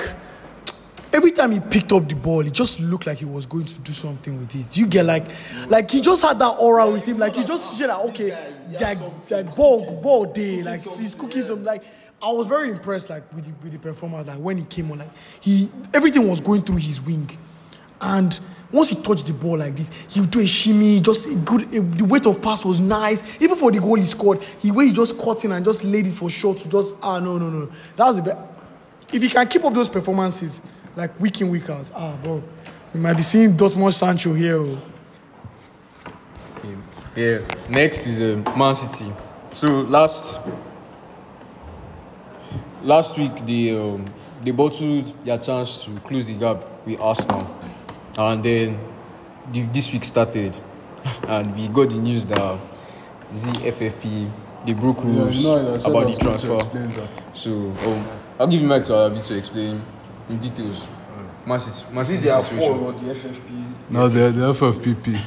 [1.12, 3.80] every time he picked up the ball, it just looked like he was going to
[3.80, 4.76] do something with it.
[4.76, 5.26] You get like,
[5.68, 7.18] like he just had that aura with him.
[7.18, 8.98] Like you just see that okay, like,
[9.30, 10.62] like ball, ball day.
[10.62, 11.64] Like he's cooking some.
[11.64, 11.82] Like
[12.20, 14.26] I was very impressed like with the, with the performance.
[14.26, 15.10] Like when he came on, like
[15.40, 17.30] he everything was going through his wing.
[18.00, 18.38] And
[18.70, 21.62] once he touched the ball like this, he would do a shimmy, just a good.
[21.74, 23.40] A, the weight of pass was nice.
[23.40, 26.06] Even for the goal he scored, he way he just caught in and just laid
[26.06, 27.70] it for short to just ah no no no.
[27.96, 28.38] That's the best.
[29.12, 30.60] If he can keep up those performances
[30.96, 32.42] like week in week out, ah bro,
[32.92, 34.58] we might be seeing Dortmund Sancho here.
[34.58, 34.78] oh.
[37.16, 37.40] Yeah.
[37.68, 39.12] Next is um, Man City.
[39.52, 40.38] So last
[42.82, 44.06] last week they um,
[44.42, 47.48] they bottled their chance to close the gap with Arsenal,
[48.16, 48.78] and then
[49.52, 50.58] the, this week started,
[51.28, 52.58] and we got the news that
[53.32, 54.30] ZFFP
[54.66, 57.08] they broke Yeah, rules you know, I said about the was going to transfer.
[57.34, 58.08] So um,
[58.38, 59.82] I'll give you mic to Alabi to explain
[60.28, 60.88] in details.
[61.46, 63.74] Man City, Man City They are four or the FFP.
[63.90, 65.18] No, the the FFPP.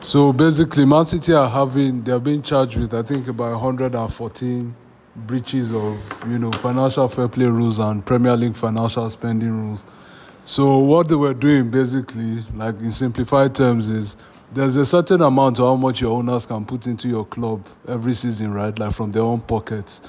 [0.00, 4.74] So basically, Man City are having they're being charged with I think about 114
[5.26, 9.84] breaches of you know financial fair play rules and Premier League financial spending rules.
[10.44, 14.16] So what they were doing basically, like in simplified terms, is
[14.52, 18.14] there's a certain amount of how much your owners can put into your club every
[18.14, 18.76] season, right?
[18.78, 20.00] Like from their own pockets.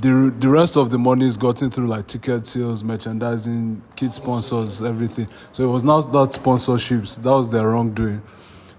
[0.00, 4.82] The the rest of the money is gotten through like ticket sales, merchandising, kit sponsors,
[4.82, 5.28] everything.
[5.52, 7.22] So it was not that sponsorships.
[7.22, 8.22] That was their wrongdoing.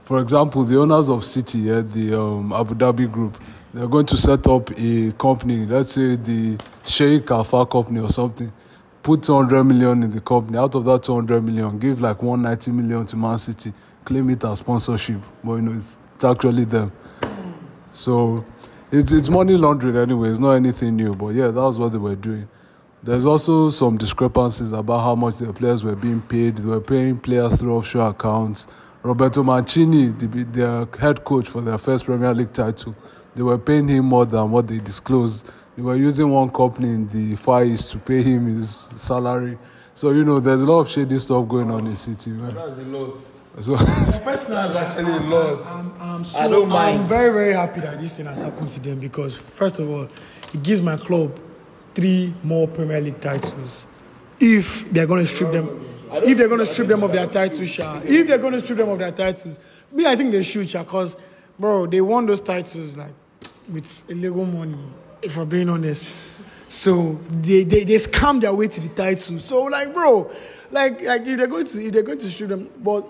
[0.06, 3.42] For example, the owners of City, yeah, the um, Abu Dhabi group,
[3.76, 8.50] they're going to set up a company, let's say the Sheikh Alpha company or something.
[9.04, 10.58] Put 200 million in the company.
[10.58, 13.74] Out of that 200 million, give like 190 million to Man City.
[14.06, 15.20] Claim it as sponsorship.
[15.44, 16.94] But you know, it's, it's actually them.
[17.92, 18.46] So
[18.94, 20.30] it's, it's money laundering anyway.
[20.30, 21.14] It's not anything new.
[21.14, 22.48] But yeah, that was what they were doing.
[23.04, 26.56] There's also some discrepancies about how much the players were being paid.
[26.56, 28.68] They were paying players through offshore accounts.
[29.04, 32.96] Roberto Mancini, the, their head coach for their first Premier League title,
[33.36, 35.48] they were paying him more than what they disclosed.
[35.76, 39.58] They were using one company in the Far East to pay him his salary.
[39.94, 42.54] So, you know, there's a lot of shady stuff going on in the City, man.
[42.54, 43.20] That's a lot.
[43.62, 45.66] So, Personally, That's actually a lot.
[45.68, 47.02] I'm, I'm so I don't mind.
[47.02, 50.10] I'm very very happy that this thing has happened to them because first of all,
[50.54, 51.40] it gives my club
[51.94, 53.88] three more Premier League titles.
[54.42, 57.70] If they're going to strip them, if they're going to strip them of their titles,
[57.70, 59.62] Sha, if they're going to strip them of their titles,
[59.94, 61.16] me I think they should, Sha, because
[61.58, 63.14] bro, they won those titles like
[63.72, 64.78] with illegal money.
[65.22, 66.24] If we're being honest.
[66.68, 69.40] So they, they, they scam their way to the title.
[69.40, 70.32] So like bro,
[70.72, 73.06] like like if they're going to if they're going to strip them, but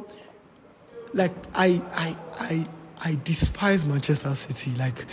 [1.13, 2.67] like I I I
[3.03, 4.71] I despise Manchester City.
[4.77, 5.05] Like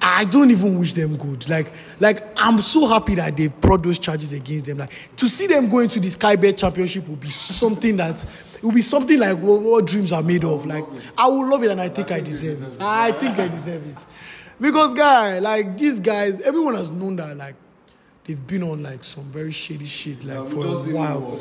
[0.00, 1.48] I don't even wish them good.
[1.48, 4.78] Like like I'm so happy that they brought those charges against them.
[4.78, 8.62] Like to see them go into the Sky Bet Championship would be something that it
[8.62, 10.66] would be something like what, what dreams are made of.
[10.66, 10.84] Like
[11.16, 12.76] I would love it and I think I deserve it.
[12.80, 14.06] I think I deserve it.
[14.60, 17.54] Because guy, like these guys, everyone has known that like
[18.24, 21.38] they've been on like some very shady shit like for a while.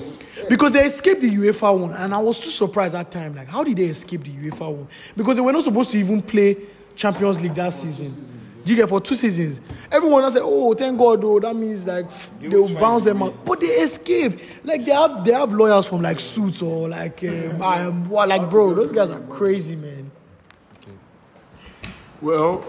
[0.50, 3.36] Because they escaped the UEFA one, and I was too surprised that time.
[3.36, 4.88] Like, how did they escape the UEFA one?
[5.16, 6.58] Because they were not supposed to even play
[6.96, 8.32] Champions League that season.
[8.64, 9.60] Do you get for two seasons?
[9.92, 12.06] Everyone has said, "Oh, thank God!" Oh, that means like
[12.40, 14.40] they'll bounce them out, but they escape.
[14.64, 18.50] Like they have they have lawyers from like Suits or like um, um, what, like
[18.50, 20.10] bro, those guys are crazy, man.
[22.22, 22.66] Well,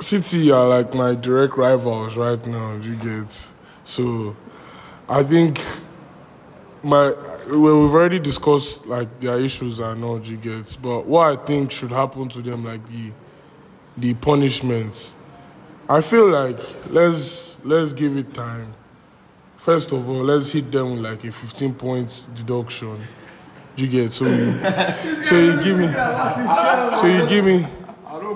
[0.00, 2.76] City are like my direct rivals right now.
[2.76, 3.50] You get
[3.84, 4.36] so.
[5.08, 5.60] I think
[6.82, 7.10] my
[7.48, 11.70] well, we've already discussed like their issues and all you get, but what I think
[11.70, 13.12] should happen to them, like the
[13.96, 15.14] the punishments.
[15.88, 16.58] I feel like
[16.90, 18.72] let's let's give it time.
[19.56, 22.96] First of all, let's hit them with like a 15 points deduction.
[23.76, 24.52] You get so you,
[25.22, 25.88] so you give me
[26.96, 27.66] so you give me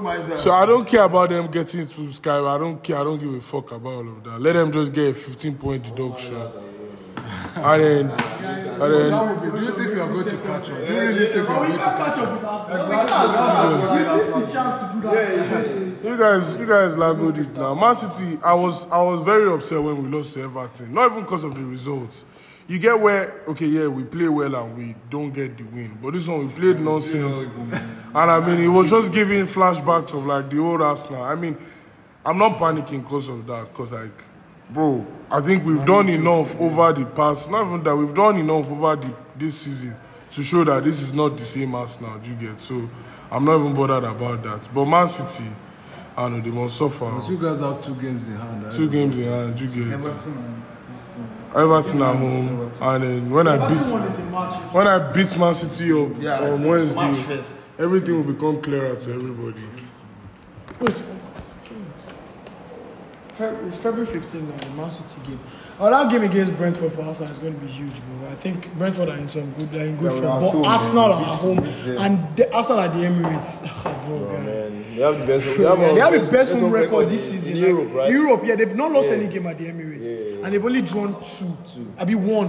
[0.05, 0.39] mind that.
[0.39, 2.39] so I don't care about them getting to Sky.
[2.39, 2.99] I don't care.
[2.99, 4.41] I don't give a fuck about all of that.
[4.41, 6.37] Let them just get a 15 point deduction.
[7.57, 9.11] And then, and then,
[9.53, 10.87] do you think we are going to catch up?
[10.87, 12.19] Do you really think we are going to catch
[16.05, 17.75] you guys, you guys lagoed it now.
[17.75, 20.93] Man City, I was, I was very upset when we lost to Everton.
[20.93, 22.25] Not even because of the results.
[22.67, 25.99] You get where, okay, yeah, we play well and we don't get the win.
[26.03, 27.45] But this one, we played nonsense.
[27.45, 31.23] And I mean, it was just giving flashbacks of like the old Arsenal.
[31.23, 31.59] I mean,
[32.25, 33.69] I'm not panicking because of that.
[33.69, 34.19] Because, like,
[34.71, 38.71] bro, I think we've done enough over the past, not even that, we've done enough
[38.71, 39.95] over the, this season
[40.31, 42.59] to show that this is not the same Arsenal, do you get?
[42.59, 42.89] So,
[43.31, 44.69] I'm not even bothered about that.
[44.75, 45.51] But Man City,
[46.17, 47.12] I know they must suffer.
[47.29, 48.73] You guys have two games in hand.
[48.73, 49.93] Two games in hand, you get?
[49.93, 50.74] Everton and this team.
[51.55, 53.77] Everton at home, and then when I beat
[54.75, 57.41] when I beat Man City up Yeah, on Wednesday,
[57.79, 59.63] everything will become clearer to everybody.
[60.81, 61.03] Wait,
[63.67, 65.41] it's February 15 now, the Man City game.
[65.81, 68.29] Oh, that game against Brentford for Arsenal is going to be huge, bro.
[68.31, 70.33] I think Brentford are in some good, they're in good Yeah, form.
[70.33, 71.18] at But home, Arsenal man.
[71.18, 71.59] are at home,
[71.99, 73.68] and the, Arsenal are the Emirates.
[74.07, 74.43] Oh, bro, guy.
[74.45, 75.59] Man, they have the best.
[75.59, 77.57] Yeah, one- they have the best home home record this season.
[77.57, 78.11] in like, Europe, right?
[78.12, 79.14] Europe, yeah, they've not lost Yeah.
[79.14, 80.45] any game at the Emirates, Yeah, yeah, yeah.
[80.45, 81.93] and they've only drawn two.
[81.99, 82.49] I mean, one,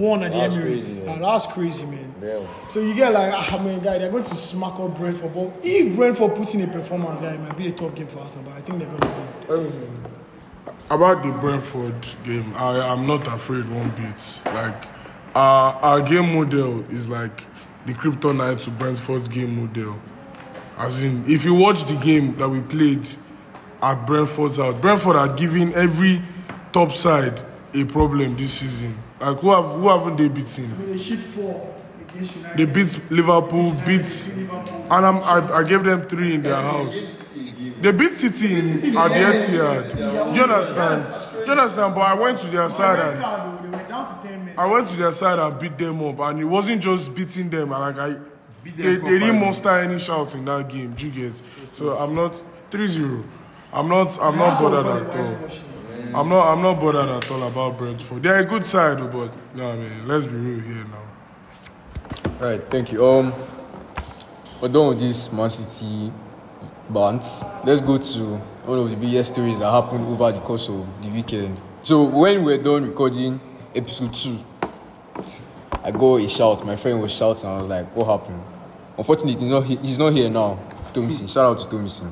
[0.00, 0.62] one at the That's Emirates.
[0.62, 1.18] crazy, man.
[1.22, 2.14] Ah, that's crazy, man.
[2.20, 2.42] Damn.
[2.70, 5.34] So you get like, ah, man, guy, they're going to smack up Brentford.
[5.34, 8.20] But if Brentford puts in a performance, guy, it might be a tough game for
[8.20, 8.44] Arsenal.
[8.44, 10.04] But I think they're going to win.
[10.90, 14.42] About the Brentford game, I am not afraid one bit.
[14.46, 14.84] Like
[15.34, 17.42] our our game model is like
[17.86, 19.98] the kryptonite to Brentford's game model.
[20.76, 23.08] As in, if you watch the game that we played
[23.80, 26.20] at Brentford's house, Brentford are giving every
[26.72, 28.96] top side a problem this season.
[29.20, 30.92] Like who have who haven't they beaten?
[30.92, 31.74] They four.
[32.56, 37.23] They beat Liverpool, beat, and I'm, I, I gave them three in their house.
[37.84, 39.94] They beat City in, at the Etihad.
[39.94, 41.04] Do you understand?
[41.34, 41.94] Do you understand?
[41.94, 44.54] But I went to their side and card, though, they went down to 10 men.
[44.58, 47.68] I went to their side and beat them up, and it wasn't just beating them.
[47.68, 48.14] Like I,
[48.64, 50.94] they, they didn't muster any shouts in that game.
[50.94, 51.42] Do you get?
[51.72, 53.22] So I'm not 3-0.
[53.70, 54.18] I'm not.
[54.18, 56.18] I'm not bothered at all.
[56.18, 56.52] I'm not.
[56.54, 58.22] I'm not bothered at all about Brentford.
[58.22, 62.40] They're a good side, but no, I mean, let's be real here now.
[62.40, 63.04] All right, thank you.
[63.06, 63.34] Um,
[64.62, 66.10] we're done with this Man City
[66.90, 67.42] bants.
[67.64, 68.18] Let's go to
[68.66, 71.58] one of the biggest stories that happened over the course of the weekend.
[71.82, 73.40] So when we're done recording
[73.74, 74.38] episode two,
[75.82, 76.64] I go a shout.
[76.64, 77.48] My friend was shouting.
[77.48, 78.42] I was like, "What happened?"
[78.96, 79.64] Unfortunately, he's not.
[79.64, 80.58] he- He's not here now.
[80.94, 81.28] Tomisin.
[81.28, 82.10] Shout out to Tomisin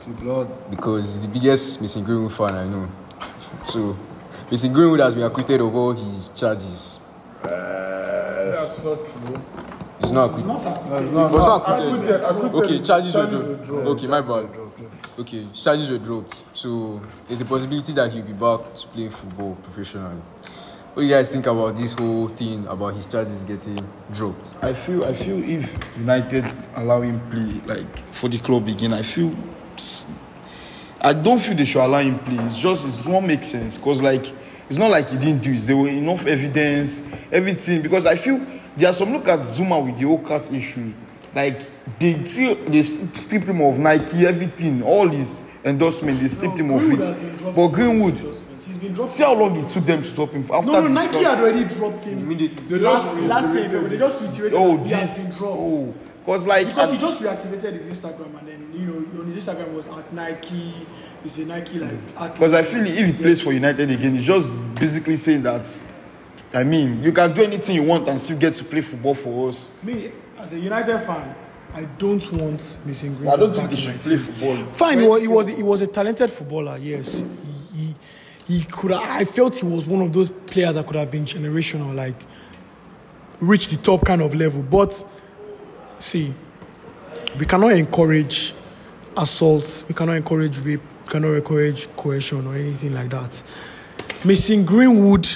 [0.00, 0.48] To blood.
[0.70, 2.88] because he's the biggest Mason Greenwood fan I know.
[3.66, 3.94] So
[4.50, 6.98] Mason Greenwood has been acquitted of all his charges.
[7.42, 9.73] That's not true.
[10.00, 10.46] He's not acquitted.
[10.48, 10.88] Not acquitted.
[10.88, 11.94] He was not acquitted.
[11.94, 12.54] Acquitted, acquitted.
[12.54, 13.64] Okay, charges were Charges were dropped.
[13.66, 13.88] dropped.
[13.88, 14.48] Okay, my bad.
[15.18, 16.44] Okay, charges were dropped.
[16.56, 20.20] So there's a possibility that he'll be back to play football professionally.
[20.94, 23.78] What do you guys think about this whole thing about his charges getting
[24.12, 24.54] dropped?
[24.62, 26.44] I feel I feel if United
[26.76, 29.34] allow him play like for the club again, I feel
[31.00, 32.36] I don't feel they should allow him play.
[32.46, 34.30] It's just it won't make sense because like
[34.68, 35.58] it's not like he didn't do it.
[35.60, 37.82] There were enough evidence, everything.
[37.82, 38.40] Because I feel
[38.76, 40.92] there are some look at Zuma with the whole cat issue.
[41.34, 41.62] Like
[41.98, 46.80] they still they strip him of Nike, everything, all his endorsement, they stripped him of
[46.80, 47.54] Greenwood has been it.
[47.56, 50.88] But Greenwood, see how long it took them to stop him after No, no, the
[50.90, 52.78] Nike had already dropped him immediately.
[52.78, 55.28] Last, last year, they just reiterated Oh, he has this.
[55.28, 55.58] been dropped.
[55.58, 55.94] Oh,
[56.24, 59.72] because like Because he just reactivated his Instagram and then, you know, on his Instagram
[59.74, 60.86] was at Nike.
[61.24, 62.32] It's a Nike like.
[62.34, 65.68] Because I feel if he plays for United again, he's just basically saying that.
[66.54, 69.48] I mean, you can do anything you want and still get to play football for
[69.48, 69.70] us.
[69.82, 71.34] Me, as a United fan,
[71.74, 74.18] I don't want Mason Greenwood I don't think he should play team.
[74.18, 74.56] football.
[74.72, 76.78] Fine, he was, he was he was a talented footballer.
[76.78, 77.24] Yes,
[77.74, 77.94] he
[78.46, 78.92] he, he could.
[78.92, 82.14] I felt he was one of those players that could have been generational, like
[83.40, 84.62] reach the top kind of level.
[84.62, 85.04] But
[85.98, 86.32] see,
[87.38, 88.54] we cannot encourage
[89.16, 89.88] assaults.
[89.88, 90.82] We cannot encourage rape.
[91.06, 93.42] We cannot encourage coercion or anything like that.
[94.24, 95.28] Mason Greenwood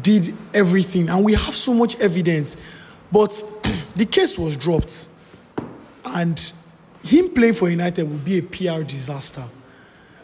[0.00, 2.56] did everything, and we have so much evidence.
[3.10, 3.30] But
[3.96, 5.08] the case was dropped,
[6.04, 6.52] and
[7.04, 9.44] him playing for United would be a PR disaster.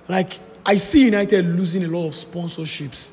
[0.09, 3.11] Like I see United losing a lot of sponsorships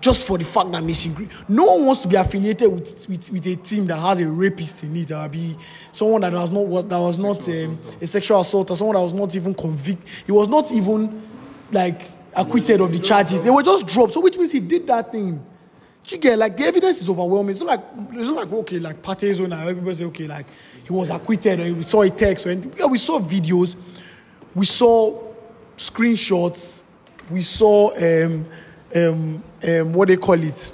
[0.00, 1.30] just for the fact that Mason Green.
[1.48, 4.82] No one wants to be affiliated with, with, with a team that has a rapist
[4.84, 5.56] in it, or be
[5.92, 9.12] someone that was not that was not um, a sexual assault, or someone that was
[9.14, 10.08] not even convicted.
[10.26, 11.22] He was not even
[11.70, 12.02] like
[12.34, 13.42] acquitted of the charges.
[13.42, 14.14] They were just dropped.
[14.14, 15.44] So which means he did that thing.
[16.10, 17.50] You get like the evidence is overwhelming.
[17.50, 17.80] It's not like
[18.12, 20.46] it's not like okay, like Partey's when everybody say okay, like
[20.84, 22.74] he was acquitted or we saw a text or anything.
[22.76, 23.76] Yeah, we saw videos,
[24.54, 25.22] we saw
[25.76, 26.82] screenshots,
[27.30, 28.46] we saw um,
[28.94, 30.72] um, um, what they call it.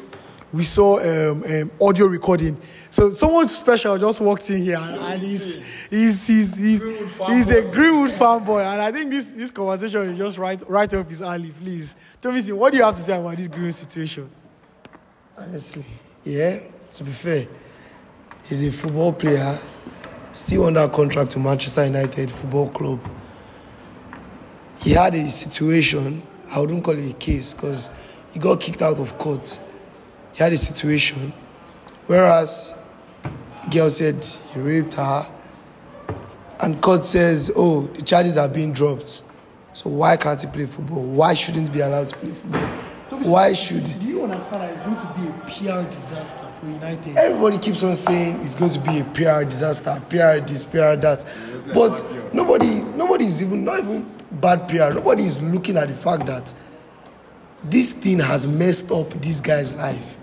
[0.52, 2.56] We saw um, um, audio recording.
[2.88, 5.56] So someone special just walked in here and, and he's,
[5.90, 6.82] he's, he's, he's,
[7.26, 8.64] he's a Greenwood fanboy.
[8.64, 11.50] And I think this, this conversation is just right, right up his alley.
[11.50, 14.30] Please, tell me, what do you have to say about this Greenwood situation?
[15.38, 15.84] Honestly,
[16.24, 16.60] yeah,
[16.92, 17.46] to be fair,
[18.44, 19.58] he's a football player,
[20.32, 23.00] still under contract to Manchester United Football Club.
[24.80, 27.90] He had a situation, I wouldn't call it a case because
[28.32, 29.58] he got kicked out of court.
[30.32, 31.34] He had a situation,
[32.06, 32.82] whereas
[33.64, 34.24] the girl said
[34.54, 35.30] he raped her,
[36.60, 39.22] and court says, oh, the charges are being dropped.
[39.74, 41.02] So why can't he play football?
[41.02, 42.70] Why shouldn't he be allowed to play football?
[43.30, 45.32] Why should you understand that it's going to be a
[45.82, 47.16] PR disaster for United?
[47.18, 51.24] everybody keeps on saying it's going to be a PR disaster, PR this, PR that,
[51.74, 54.94] but nobody, nobody is even not even bad PR.
[54.94, 56.54] Nobody is looking at the fact that
[57.64, 60.16] this thing has messed up this guy's life.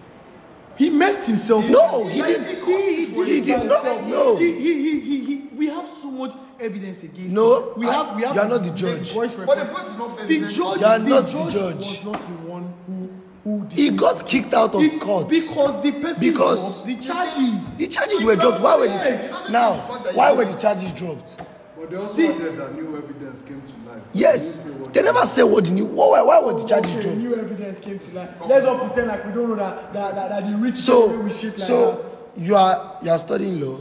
[0.78, 1.68] He messed himself.
[1.70, 2.64] No, he didn't.
[2.64, 3.84] He, He did not.
[4.08, 4.38] No.
[4.38, 7.80] He, he, he, he, he, we have so much evidence against No, him.
[7.82, 9.12] We I- have, we have you are not the judge.
[9.14, 9.76] voice But the record.
[9.76, 10.56] point is not The evidence.
[10.58, 11.76] judge, You are the not the judge, judge.
[11.78, 13.10] was not the one who
[13.44, 15.28] who He got kicked out of It- court.
[15.30, 17.76] because the person Because- dropped the charges.
[17.76, 18.62] The charges were dropped.
[18.62, 19.50] Why were the Yes.
[19.50, 19.74] now?
[20.14, 21.38] Why were the charges dropped?
[21.78, 24.04] But they also added that new evidence came to light.
[24.14, 25.86] Yes, they never said what the new.
[25.86, 27.42] Why, why were the charges Okay, new dropped?
[27.52, 28.30] evidence came to light.
[28.48, 31.24] Let's not pretend like we don't know that that, that, that the rich So, people
[31.24, 32.42] will shit like so that.
[32.42, 33.80] you are you are studying law.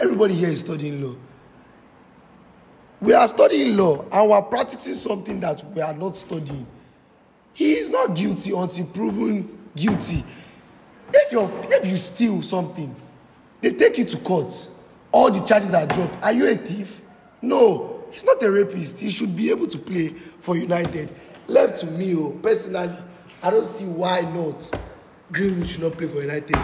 [0.00, 1.14] Everybody here is studying law.
[3.02, 6.66] we are studying law and we are practicing something that we are not studying
[7.54, 10.24] he is not guilty until proven guilty.
[11.14, 12.94] If you if you steal something
[13.62, 14.52] they take you to court.
[15.12, 16.22] All the charges are dropped.
[16.24, 17.02] Are you a thief?
[17.40, 18.04] No.
[18.10, 19.00] He's not a rapist.
[19.00, 21.10] He should be able to play for united.
[21.48, 22.96] Left to me o personally
[23.44, 24.70] i don't see why not
[25.32, 26.56] greenwood should not play for united.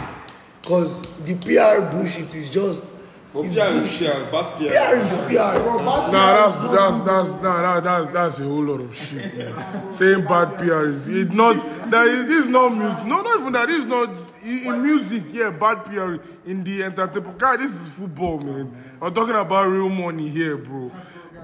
[0.62, 2.94] Cause the pr bullshit is just
[3.32, 4.64] But is PR is bullshit PR, bad PR.
[4.64, 8.94] pr is pr Nah, that's that's that's nah, that, that's that's a whole lot of
[8.94, 9.36] shit.
[9.36, 9.92] Man.
[9.92, 11.56] Saying bad PR is it's not
[11.90, 13.04] that is, this is not music.
[13.04, 13.68] No, not even that.
[13.68, 14.10] This is not
[14.42, 15.24] in, in music.
[15.28, 16.16] Yeah, bad PR
[16.48, 17.38] in the entertainment.
[17.38, 18.74] God, this is football, man.
[19.00, 20.90] I'm talking about real money here, bro.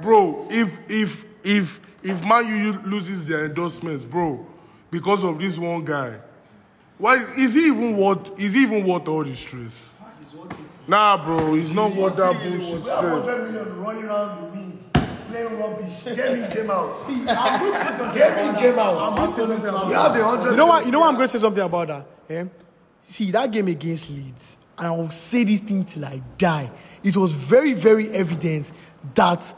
[0.01, 4.47] Bro, if if if if Man U loses their endorsements, bro,
[4.91, 6.19] because of this one guy,
[6.97, 8.41] why is he even worth?
[8.41, 9.99] Is he even worth all the stress?
[10.87, 13.27] Nah, bro, he's not worth that bullshit stress.
[13.27, 14.81] million running around the wing
[15.31, 16.95] playing rubbish get me game out
[18.15, 19.17] get me game out
[19.89, 20.85] you have a hundred You know what?
[20.87, 21.09] You know what?
[21.09, 22.07] I'm going to say something about that.
[22.29, 22.45] Eh?
[23.01, 26.71] See that game against Leeds, and I will say this thing till I die.
[27.03, 28.73] It was very, very evident
[29.15, 29.55] that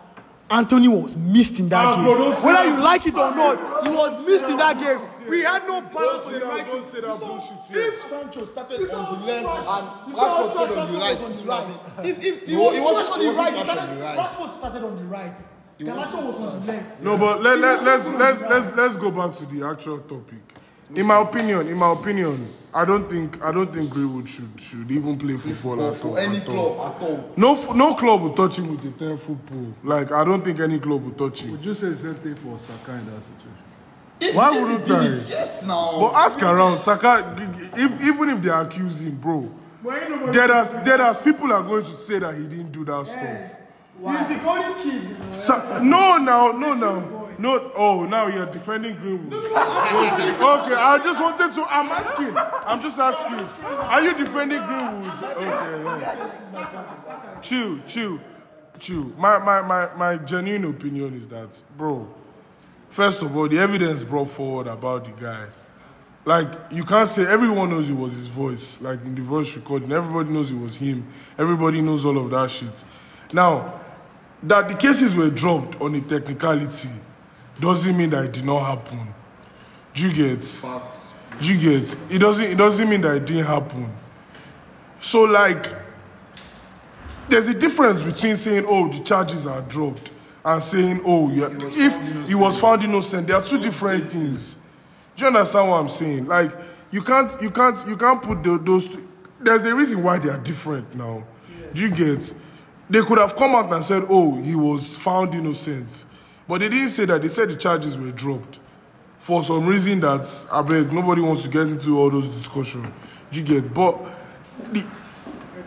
[0.50, 2.04] Antony was missed in that Ah, game.
[2.04, 4.98] bro, Whether you like it or not, he was missed in that game.
[5.28, 6.66] We had no balance Don't on say the that, right.
[6.66, 7.76] don't say that bullshit.
[7.76, 11.36] If Sancho started on the left and you Rashford played on the right, was on
[11.36, 12.06] the right.
[12.06, 14.18] If if he was it he wasn't- on the right, Rashford started, on the right.
[14.18, 15.40] Rashford started on the right.
[15.78, 17.02] Garnacho was on the left.
[17.02, 20.40] No, but let, let, let's let's let's let's go back to the actual topic.
[20.94, 22.38] In my opinion, in my opinion,
[22.72, 26.16] I don't think I don't think Greenwood should should even play football For, at all.
[26.18, 26.74] any at all.
[26.76, 27.30] club at all.
[27.36, 29.74] No, no club will touch him with a ten football.
[29.82, 31.50] Like I don't think any club will touch him.
[31.52, 33.65] Would you say the same thing for Saka in that situation?
[34.20, 35.05] If Why if wouldn't I?
[35.05, 36.01] it, Yes, now.
[36.01, 37.34] But ask around, Saka.
[37.76, 39.51] If even if they accuse him, bro,
[40.32, 43.62] dead as dead as people are going to say that he didn't do that stuff.
[44.02, 45.16] He's the golden king.
[45.30, 47.72] Sa- no, now, no, now, no.
[47.76, 49.32] Oh, now you're defending Greenwood.
[49.34, 50.74] okay, okay.
[50.74, 51.64] I just wanted to.
[51.64, 52.36] I'm asking.
[52.36, 53.47] I'm just asking.
[53.66, 55.24] Are you defending Greenwood?
[55.24, 55.84] Okay.
[55.84, 57.40] Yeah.
[57.43, 58.20] Chill, chill,
[58.78, 59.05] chill.
[59.18, 62.06] My, my, my, my genuine opinion is that, bro.
[62.97, 65.48] First of all, the evidence brought forward about the guy.
[66.24, 68.81] Like you can't say everyone knows it was his voice.
[68.81, 71.06] Like in the voice recording, everybody knows it was him.
[71.36, 72.85] Everybody knows all of that shit.
[73.35, 73.82] Now,
[74.44, 76.89] that the cases were dropped on a technicality
[77.60, 79.12] doesn't mean that it did not happen.
[79.93, 80.62] Do you get?
[81.43, 81.94] You get?
[82.10, 82.47] It doesn't.
[82.47, 83.94] It doesn't mean that it didn't happen.
[85.01, 85.66] So like,
[87.28, 90.12] there's a difference between saying, "Oh, the charges are dropped,"
[90.47, 94.56] and saying, "Oh, yeah, if he was found innocent." There are two different things.
[95.16, 96.27] Do you understand what I'm saying?
[96.27, 96.52] Like,
[96.90, 98.89] you can't, you can't, you can't put the, those.
[98.89, 99.06] Two,
[99.40, 101.24] there's a reason why they are different now.
[101.74, 102.32] Do you get?
[102.89, 106.05] They could have come out and said, "Oh, he was found innocent,"
[106.47, 107.20] but they didn't say that.
[107.20, 108.60] They said the charges were dropped
[109.18, 112.86] for some reason that I beg nobody wants to get into all those discussions.
[113.32, 113.74] Do you get?
[113.74, 113.98] But
[114.73, 114.86] the,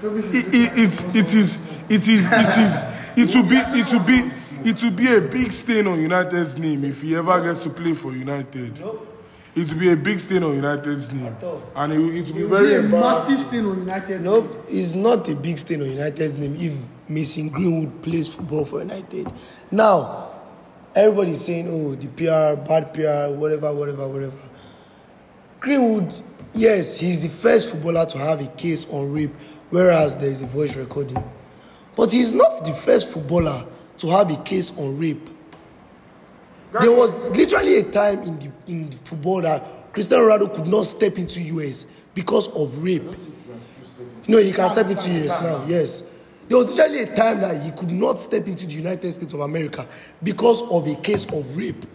[0.01, 1.57] it, it, it, it is
[1.89, 2.83] it is it is
[3.17, 4.31] it will be it will be
[4.65, 7.93] it will be a big stain on United's name if he ever gets to play
[7.93, 8.77] for United.
[9.55, 11.35] It will be a big stain on United's name,
[11.75, 14.23] and it, will- it will be very Be a massive stain on United.
[14.23, 16.73] Nope, it's not a big stain on United's name if
[17.09, 19.27] Mason Greenwood plays football for United.
[19.71, 20.29] Now,
[20.95, 24.37] everybody's saying, oh, the PR, bad PR, whatever, whatever, whatever.
[25.59, 26.13] Greenwood,
[26.53, 29.33] yes, he's the first footballer to have a case on rape,
[29.71, 31.21] whereas there is a voice recording.
[31.95, 33.65] But he's not the first footballer
[33.99, 35.29] to have a case on rape.
[36.79, 40.85] There was literally a time in the in the football that Cristiano Ronaldo could not
[40.85, 43.15] step into US because of rape.
[44.27, 45.65] No, he can step into US now.
[45.65, 49.33] Yes, there was literally a time that he could not step into the United States
[49.33, 49.87] of America
[50.23, 51.85] because of a case of rape.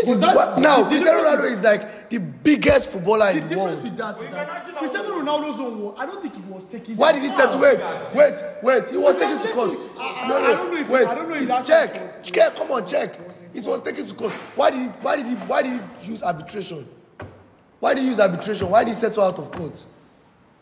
[0.00, 3.42] This is the, that's- wa- now Cristiano Ronaldo is like the biggest footballer The in
[3.42, 3.82] the difference world.
[3.84, 6.96] with that is that Cristiano Ronaldo's own war, I don't think he was taking.
[6.96, 7.78] Why did he say to wait,
[8.14, 8.88] wait, wait?
[8.90, 9.72] He was taken to court.
[9.74, 11.48] No, I don't know no, if- wait.
[11.48, 12.56] It's check, check.
[12.56, 13.18] Come on, check.
[13.54, 14.32] It was taken to court.
[14.54, 14.86] Why did he?
[14.86, 15.34] Why did he?
[15.34, 16.86] Why did he use arbitration?
[17.80, 18.70] Why did he use arbitration?
[18.70, 19.84] Why did he settle out of court?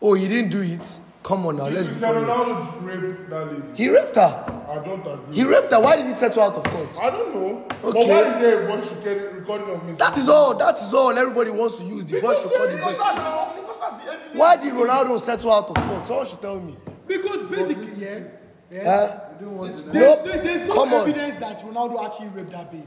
[0.00, 0.98] Oh, he didn't do it.
[1.27, 1.97] Come on now, let's be.
[1.97, 3.62] Ronaldo raped that lady.
[3.74, 4.44] He raped her.
[4.70, 5.35] I don't agree.
[5.35, 5.81] He raped her.
[5.81, 6.97] Why did he settle out of court?
[7.03, 7.65] I don't know.
[7.82, 8.09] But Okay.
[8.09, 9.98] why is there a voice recording recording of Mr.
[9.98, 10.55] That is all.
[10.57, 11.19] That is all.
[11.19, 12.77] Everybody wants to use the voice recording.
[12.77, 14.36] Because But that's because that's the evidence.
[14.39, 16.07] why did Ronaldo settle out of court?
[16.07, 16.77] Someone should tell me.
[17.09, 18.19] Because basically, yeah,
[18.70, 18.85] yeah.
[18.85, 19.20] Huh?
[19.40, 21.09] There's, there's, there's no Come on.
[21.09, 22.86] evidence that Ronaldo actually raped that babe.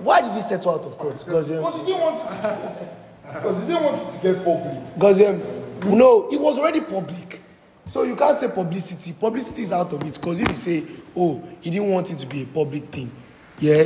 [0.00, 1.24] Why did he settle out of court?
[1.24, 2.88] Because Because he didn't want it to,
[3.34, 4.94] because he didn't want it to get public.
[4.94, 7.39] Because um, no, it was already public.
[7.90, 9.12] So you can't say publicity.
[9.18, 10.14] Publicity is out of it.
[10.14, 10.84] Because if you say,
[11.16, 13.10] oh, he didn't want it to be a public thing,
[13.58, 13.82] yeah,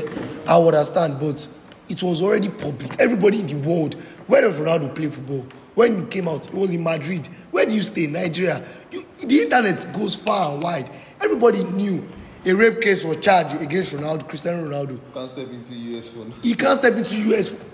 [0.46, 1.18] I would understand.
[1.18, 1.48] But
[1.88, 3.00] it was already public.
[3.00, 3.94] Everybody in the world,
[4.26, 5.46] where does Ronaldo play football?
[5.74, 7.26] When you came out, it was in Madrid.
[7.50, 8.06] Where do you stay?
[8.06, 8.62] Nigeria.
[8.90, 10.90] You, the internet goes far and wide.
[11.22, 12.06] Everybody knew
[12.44, 15.00] a rape case was charged against Ronaldo, Cristiano Ronaldo.
[15.14, 16.34] Can't step into US for now.
[16.42, 17.73] He can't step into US.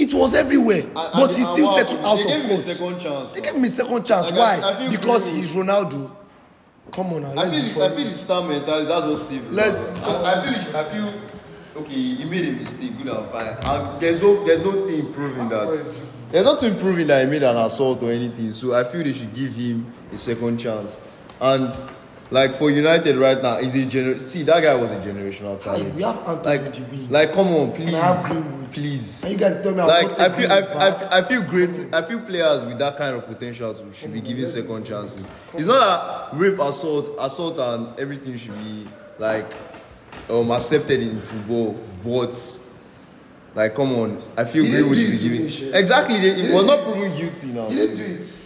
[0.00, 2.28] It was everywhere, And- but and- he still settled out happened?
[2.30, 2.76] They of gave him a court.
[2.76, 3.32] second chance.
[3.34, 4.30] They gave him a second chance.
[4.30, 4.60] Like, Why?
[4.66, 6.10] I- I feel because Greenwood- he's Ronaldo.
[6.90, 7.28] Come on now.
[7.30, 8.86] I let's feel, be I feel the star mentality.
[8.88, 9.52] That's what saved.
[9.52, 10.76] Let's- I, I feel.
[10.76, 11.12] I feel.
[11.82, 12.98] Okay, he made a mistake.
[12.98, 13.56] Good and fine.
[13.62, 14.44] And there's no.
[14.44, 15.84] There's nothing proving that.
[16.32, 18.52] There's nothing proving that he made an assault or anything.
[18.52, 20.96] So I feel they should give him a second chance.
[21.40, 21.70] And
[22.30, 24.20] like for United right now, he's a gener.
[24.20, 25.94] See, that guy was a generational talent.
[25.94, 27.10] we have Anthony like, Odiwin.
[27.10, 28.32] like, come on, please,
[28.72, 29.22] please.
[29.24, 31.94] And you guys tell me Like I feel, I, feel- I, feel- I feel great.
[31.94, 35.24] I feel players with that kind of potential to- should be given second chances.
[35.54, 38.86] It's not that rape, assault, assault, and everything should be
[39.18, 39.52] like
[40.28, 41.72] um, accepted in football,
[42.04, 42.38] but
[43.56, 44.90] like, come on, I feel He given.
[45.42, 45.72] me, Shay.
[45.76, 47.68] Exactly, they, He it was not proven guilty now.
[47.68, 48.36] He didn't do it.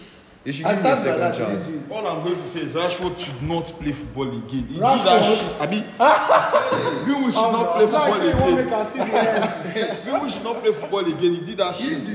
[0.45, 1.69] They should I give him a stand by second chance.
[1.71, 1.91] it.
[1.91, 4.67] All I'm going to say is Rashford should not play football again.
[4.67, 4.97] He Rashford?
[4.97, 5.61] did that shit.
[5.61, 10.01] I mean, Greenwood should not play football again.
[10.05, 11.33] Greenwood should not play football again.
[11.33, 12.05] He did that shit.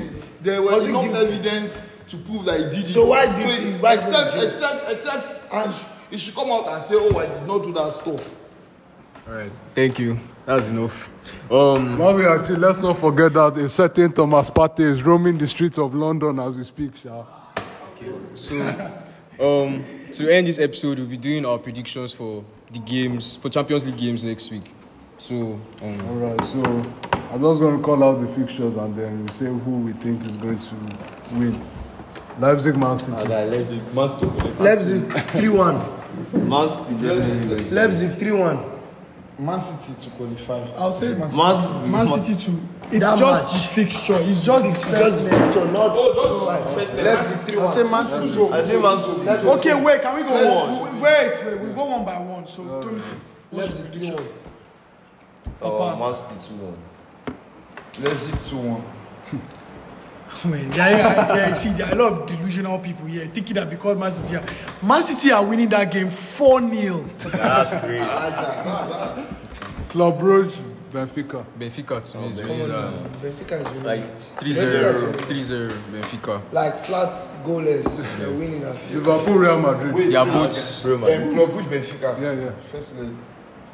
[0.41, 1.33] There was Was he enough guilty?
[1.35, 2.87] evidence to prove that he did it.
[2.87, 4.43] So why did he- why did he except, jail?
[4.43, 5.73] except, except, and
[6.09, 8.35] he should come out and say, "Oh, I did not do that stuff."
[9.27, 10.17] All right, thank you.
[10.45, 11.11] That's enough.
[11.51, 15.77] Um, at it, let's not forget that a certain Thomas Partey is roaming the streets
[15.77, 16.95] of London as we speak,
[18.01, 18.11] Sha.
[18.35, 18.59] So,
[19.39, 23.85] um, to end this episode, we'll be doing our predictions for the games, for Champions
[23.85, 24.71] League games next week.
[25.17, 26.61] So, um, Alright, so
[27.31, 30.25] I'm just going to call out the fixtures and then we say who we think
[30.25, 30.75] is going to
[31.33, 31.61] win.
[32.39, 33.27] Leipzig, Man City.
[33.27, 34.63] Leipzig, Man City.
[34.63, 36.49] Leipzig 3 1.
[36.49, 38.70] Man City definitely going to- Leipzig 3 1.
[39.41, 40.69] Man City to qualify.
[40.77, 41.89] I'll say Man Man City.
[41.89, 42.59] Man City too.
[42.91, 43.61] It's That just match.
[43.61, 44.17] the fixture.
[44.21, 45.23] It's just the Just first.
[45.23, 47.91] the picture, not Leipzig 3 I'll say 1.
[47.91, 48.43] Man City.
[48.51, 49.47] I think Man City.
[49.49, 50.01] Okay, wait.
[50.01, 50.91] Can we go?
[50.93, 51.45] Wait, wait.
[51.45, 52.45] wait, We go one by one.
[52.45, 53.13] So let me see.
[53.51, 54.23] Leipzig 3 1.
[55.63, 56.77] Oh, Man City 2 1.
[58.03, 58.83] Leipzig 2
[60.31, 60.51] 1.
[60.51, 63.69] Man, yeah, yeah, yeah, see, there are a lot of delusional people here thinking that
[63.69, 64.43] because Man City are,
[64.85, 67.05] Man City are winning that game 4 0.
[67.19, 68.01] That's great.
[69.89, 70.57] Club Brugge,
[70.91, 71.45] Benfica.
[71.59, 72.93] Benfica to me is winning that.
[73.21, 73.83] Benfica is winning.
[73.83, 76.41] Like 3-0, 3-0 Benfica.
[76.51, 77.13] Like flat
[77.45, 78.17] goalless.
[78.17, 78.75] They're winning that.
[78.93, 80.11] Liverpool, Real Madrid.
[80.11, 81.23] They are both, bro, man.
[81.29, 82.21] Um, Club Brugge, Benfica.
[82.21, 82.51] Yeah, yeah.
[82.71, 82.95] First.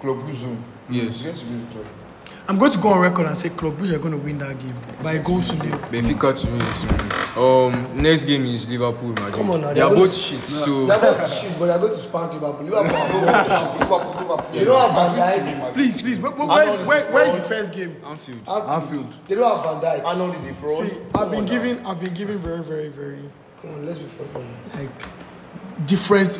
[0.01, 0.63] Club Brugge zone.
[0.89, 1.09] Yes.
[1.09, 1.85] It's going to be the club.
[2.49, 4.57] I'm going to go on record and say Club Brugge are going to win that
[4.57, 5.77] game by a goal to nil.
[5.91, 6.61] Benfica to me.
[7.35, 9.33] Um, next game is Liverpool, Madrid.
[9.33, 10.17] Come on now, They are they're both good.
[10.17, 12.65] shit, so They're about shit, but they're going to spank Liverpool.
[12.65, 15.73] Liverpool are They don't have Van Dijk.
[15.73, 17.97] Please, please, where, where, where, where is the first game?
[18.05, 18.47] Anfield.
[18.47, 19.13] Anfield.
[19.27, 20.05] They don't have Van Dijk.
[20.05, 20.87] Arnold is a fraud.
[20.87, 23.19] See, I've been giving, I've been giving very, very, very
[23.61, 24.27] Come on, let's be fair.
[24.75, 26.39] Like different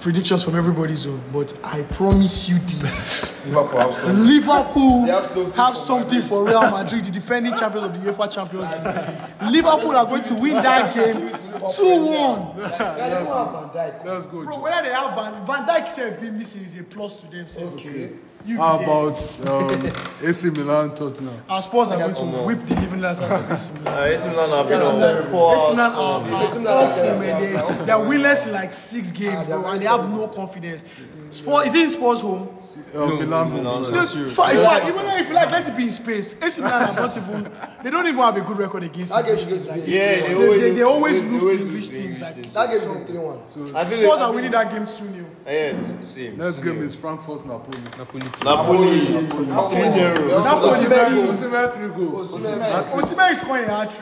[0.00, 4.26] predictions from everybody's zone, but I promise you this: Liverpool have some.
[4.26, 8.30] Liverpool have something have for something for Real Madrid, the defending champions of the UEFA
[8.32, 9.52] Champions League.
[9.52, 11.30] Liverpool are going to win that game
[11.74, 12.56] two-one.
[12.56, 12.62] They
[13.10, 14.04] don't have Van Dijk.
[14.04, 14.44] Let's go.
[14.44, 17.48] Bro, whether they have Van Van Dijk say being missing is a plus to them.
[17.48, 17.62] sef.
[17.74, 18.10] Okay.
[18.46, 19.92] You How be about um,
[20.22, 21.42] AC Milan, Tottenham?
[21.48, 23.94] Our Spurs are going to whip the living lights out of AC Milan.
[23.98, 27.04] Uh, AC Milan have been on poor AC Milan are, are AC Milan are awful,
[27.18, 27.40] man.
[27.42, 30.84] They, they're winless in like six games, bro, and they have no confidence.
[31.30, 32.48] Spurs, is it in Spurs home?
[32.94, 33.62] Uh, Milan.
[33.62, 33.84] No, in
[34.28, 36.40] fact, in fact, even if you like, let it be in space.
[36.42, 37.50] AC Milan are not even,
[37.82, 39.66] they don't even have a good record against That game English is going teams.
[39.66, 39.92] to Like, be.
[39.92, 42.16] Yeah, they, they they, always, they, they always they lose to always English lose teams.
[42.18, 43.38] to Like, English That game is a 3 1.
[43.76, 45.26] I feel Spurs like- are winning that game 2 0.
[45.46, 46.36] Yeah, same.
[46.38, 47.78] Next game is Frankfurt, Napoli.
[47.98, 50.40] Napoli to Napoli 3-0.
[50.40, 52.36] Osimhen Osimhen, three goals.
[52.36, 53.92] Osimhen is scoring a hat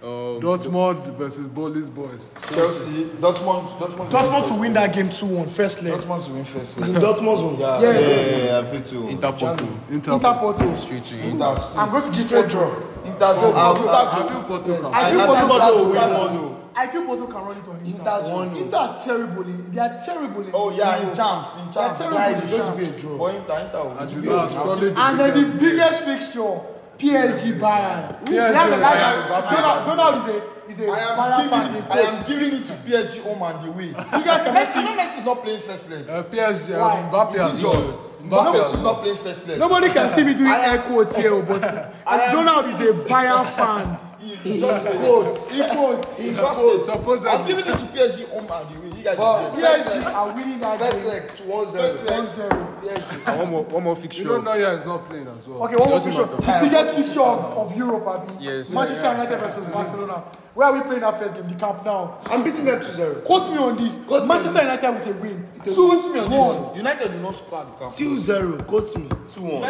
[0.00, 0.42] trick.
[0.42, 2.20] Dortmund versus Bolis boys.
[2.52, 4.10] Chelsea, Dortmund, Dortmund.
[4.10, 5.92] Dortmund to win that game 2 1, first leg.
[5.94, 6.78] Dortmund to win first.
[6.78, 7.56] In Dortmund's zone.
[7.58, 8.36] Yeah, Yes.
[8.38, 9.08] yeah, yeah, I feel too.
[9.08, 9.68] Inter Porto.
[9.90, 10.12] Inter.
[10.14, 10.76] Inter Porto.
[10.76, 11.28] Straight to Inter.
[11.52, 11.62] Inter.
[11.76, 12.68] I'm going to give straight draw.
[13.04, 13.08] Inter.
[13.08, 13.26] Inter.
[13.26, 14.86] I feel Porto can.
[14.94, 16.54] I feel Porto think can Porto will win one though.
[16.76, 17.98] I feel Porto can run it on Inter.
[17.98, 18.56] Inter's one.
[18.56, 19.42] Inter are terrible.
[19.42, 20.42] in- They are terrible.
[20.42, 21.98] in- Oh yeah, in champs, in They are champs.
[21.98, 22.44] terrible.
[22.44, 23.00] It's going to be a champs.
[23.00, 23.18] draw.
[23.18, 26.60] But Inter, Inter will And And then the biggest fixture,
[26.98, 28.26] PSG Bayern.
[28.26, 31.74] They have a guy that Donald, Donald is a is a I am Bayern fan.
[31.74, 31.90] He's it.
[31.90, 33.86] I am giving it to PSG home and away.
[33.86, 34.84] You guys can Messi, Messi.
[34.84, 36.08] no Messi is not playing first leg.
[36.08, 37.08] Uh, PSG, uh, Why?
[37.10, 37.74] Mbappe as is well.
[37.74, 37.94] yours.
[38.24, 39.58] Mbappe is not playing first leg.
[39.58, 41.60] Nobody can see me doing air quotes here, but
[42.04, 43.98] Donald is a Bayern fan.
[44.20, 45.52] He just Quotes.
[45.52, 46.18] He quotes.
[46.18, 47.30] He just Supposedly.
[47.30, 48.87] I'm giving it to PSG home and away.
[49.04, 51.12] But PSG are winning that First game.
[51.12, 52.06] leg to 1-0.
[52.06, 53.28] 1-0.
[53.28, 54.24] And one more, one more You fixture.
[54.24, 55.62] know Neuer is not playing as well.
[55.64, 56.24] Okay, one more fixture.
[56.26, 58.32] The biggest fixture of, of Europe, Abi.
[58.44, 58.70] Yes.
[58.70, 60.22] Manchester United versus Barcelona.
[60.54, 61.48] Where are we playing that first game?
[61.48, 62.08] The Camp Nou.
[62.26, 63.22] I'm beating them 2-0.
[63.24, 63.98] Quote me on this.
[64.06, 64.82] Quote me Manchester on this.
[64.82, 65.46] United with a win.
[65.64, 65.88] Two- Two,
[66.36, 66.74] one.
[66.76, 67.94] United do not score at the camp.
[67.94, 68.66] 2-0.
[68.66, 69.08] Quote me.
[69.28, 69.64] 2-1.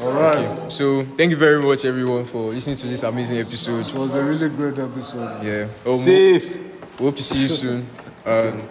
[0.00, 0.72] All right.
[0.72, 3.86] So thank you very much, everyone, for listening to this amazing episode.
[3.86, 5.42] It was a really great episode.
[5.42, 5.68] Yeah.
[5.84, 6.60] Um, Safe.
[6.98, 7.86] Hope to see you soon.
[8.24, 8.68] Um,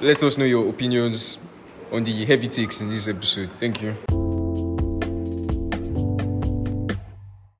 [0.00, 1.38] let us know your opinions
[1.92, 3.50] on the heavy takes in this episode.
[3.58, 4.25] Thank you.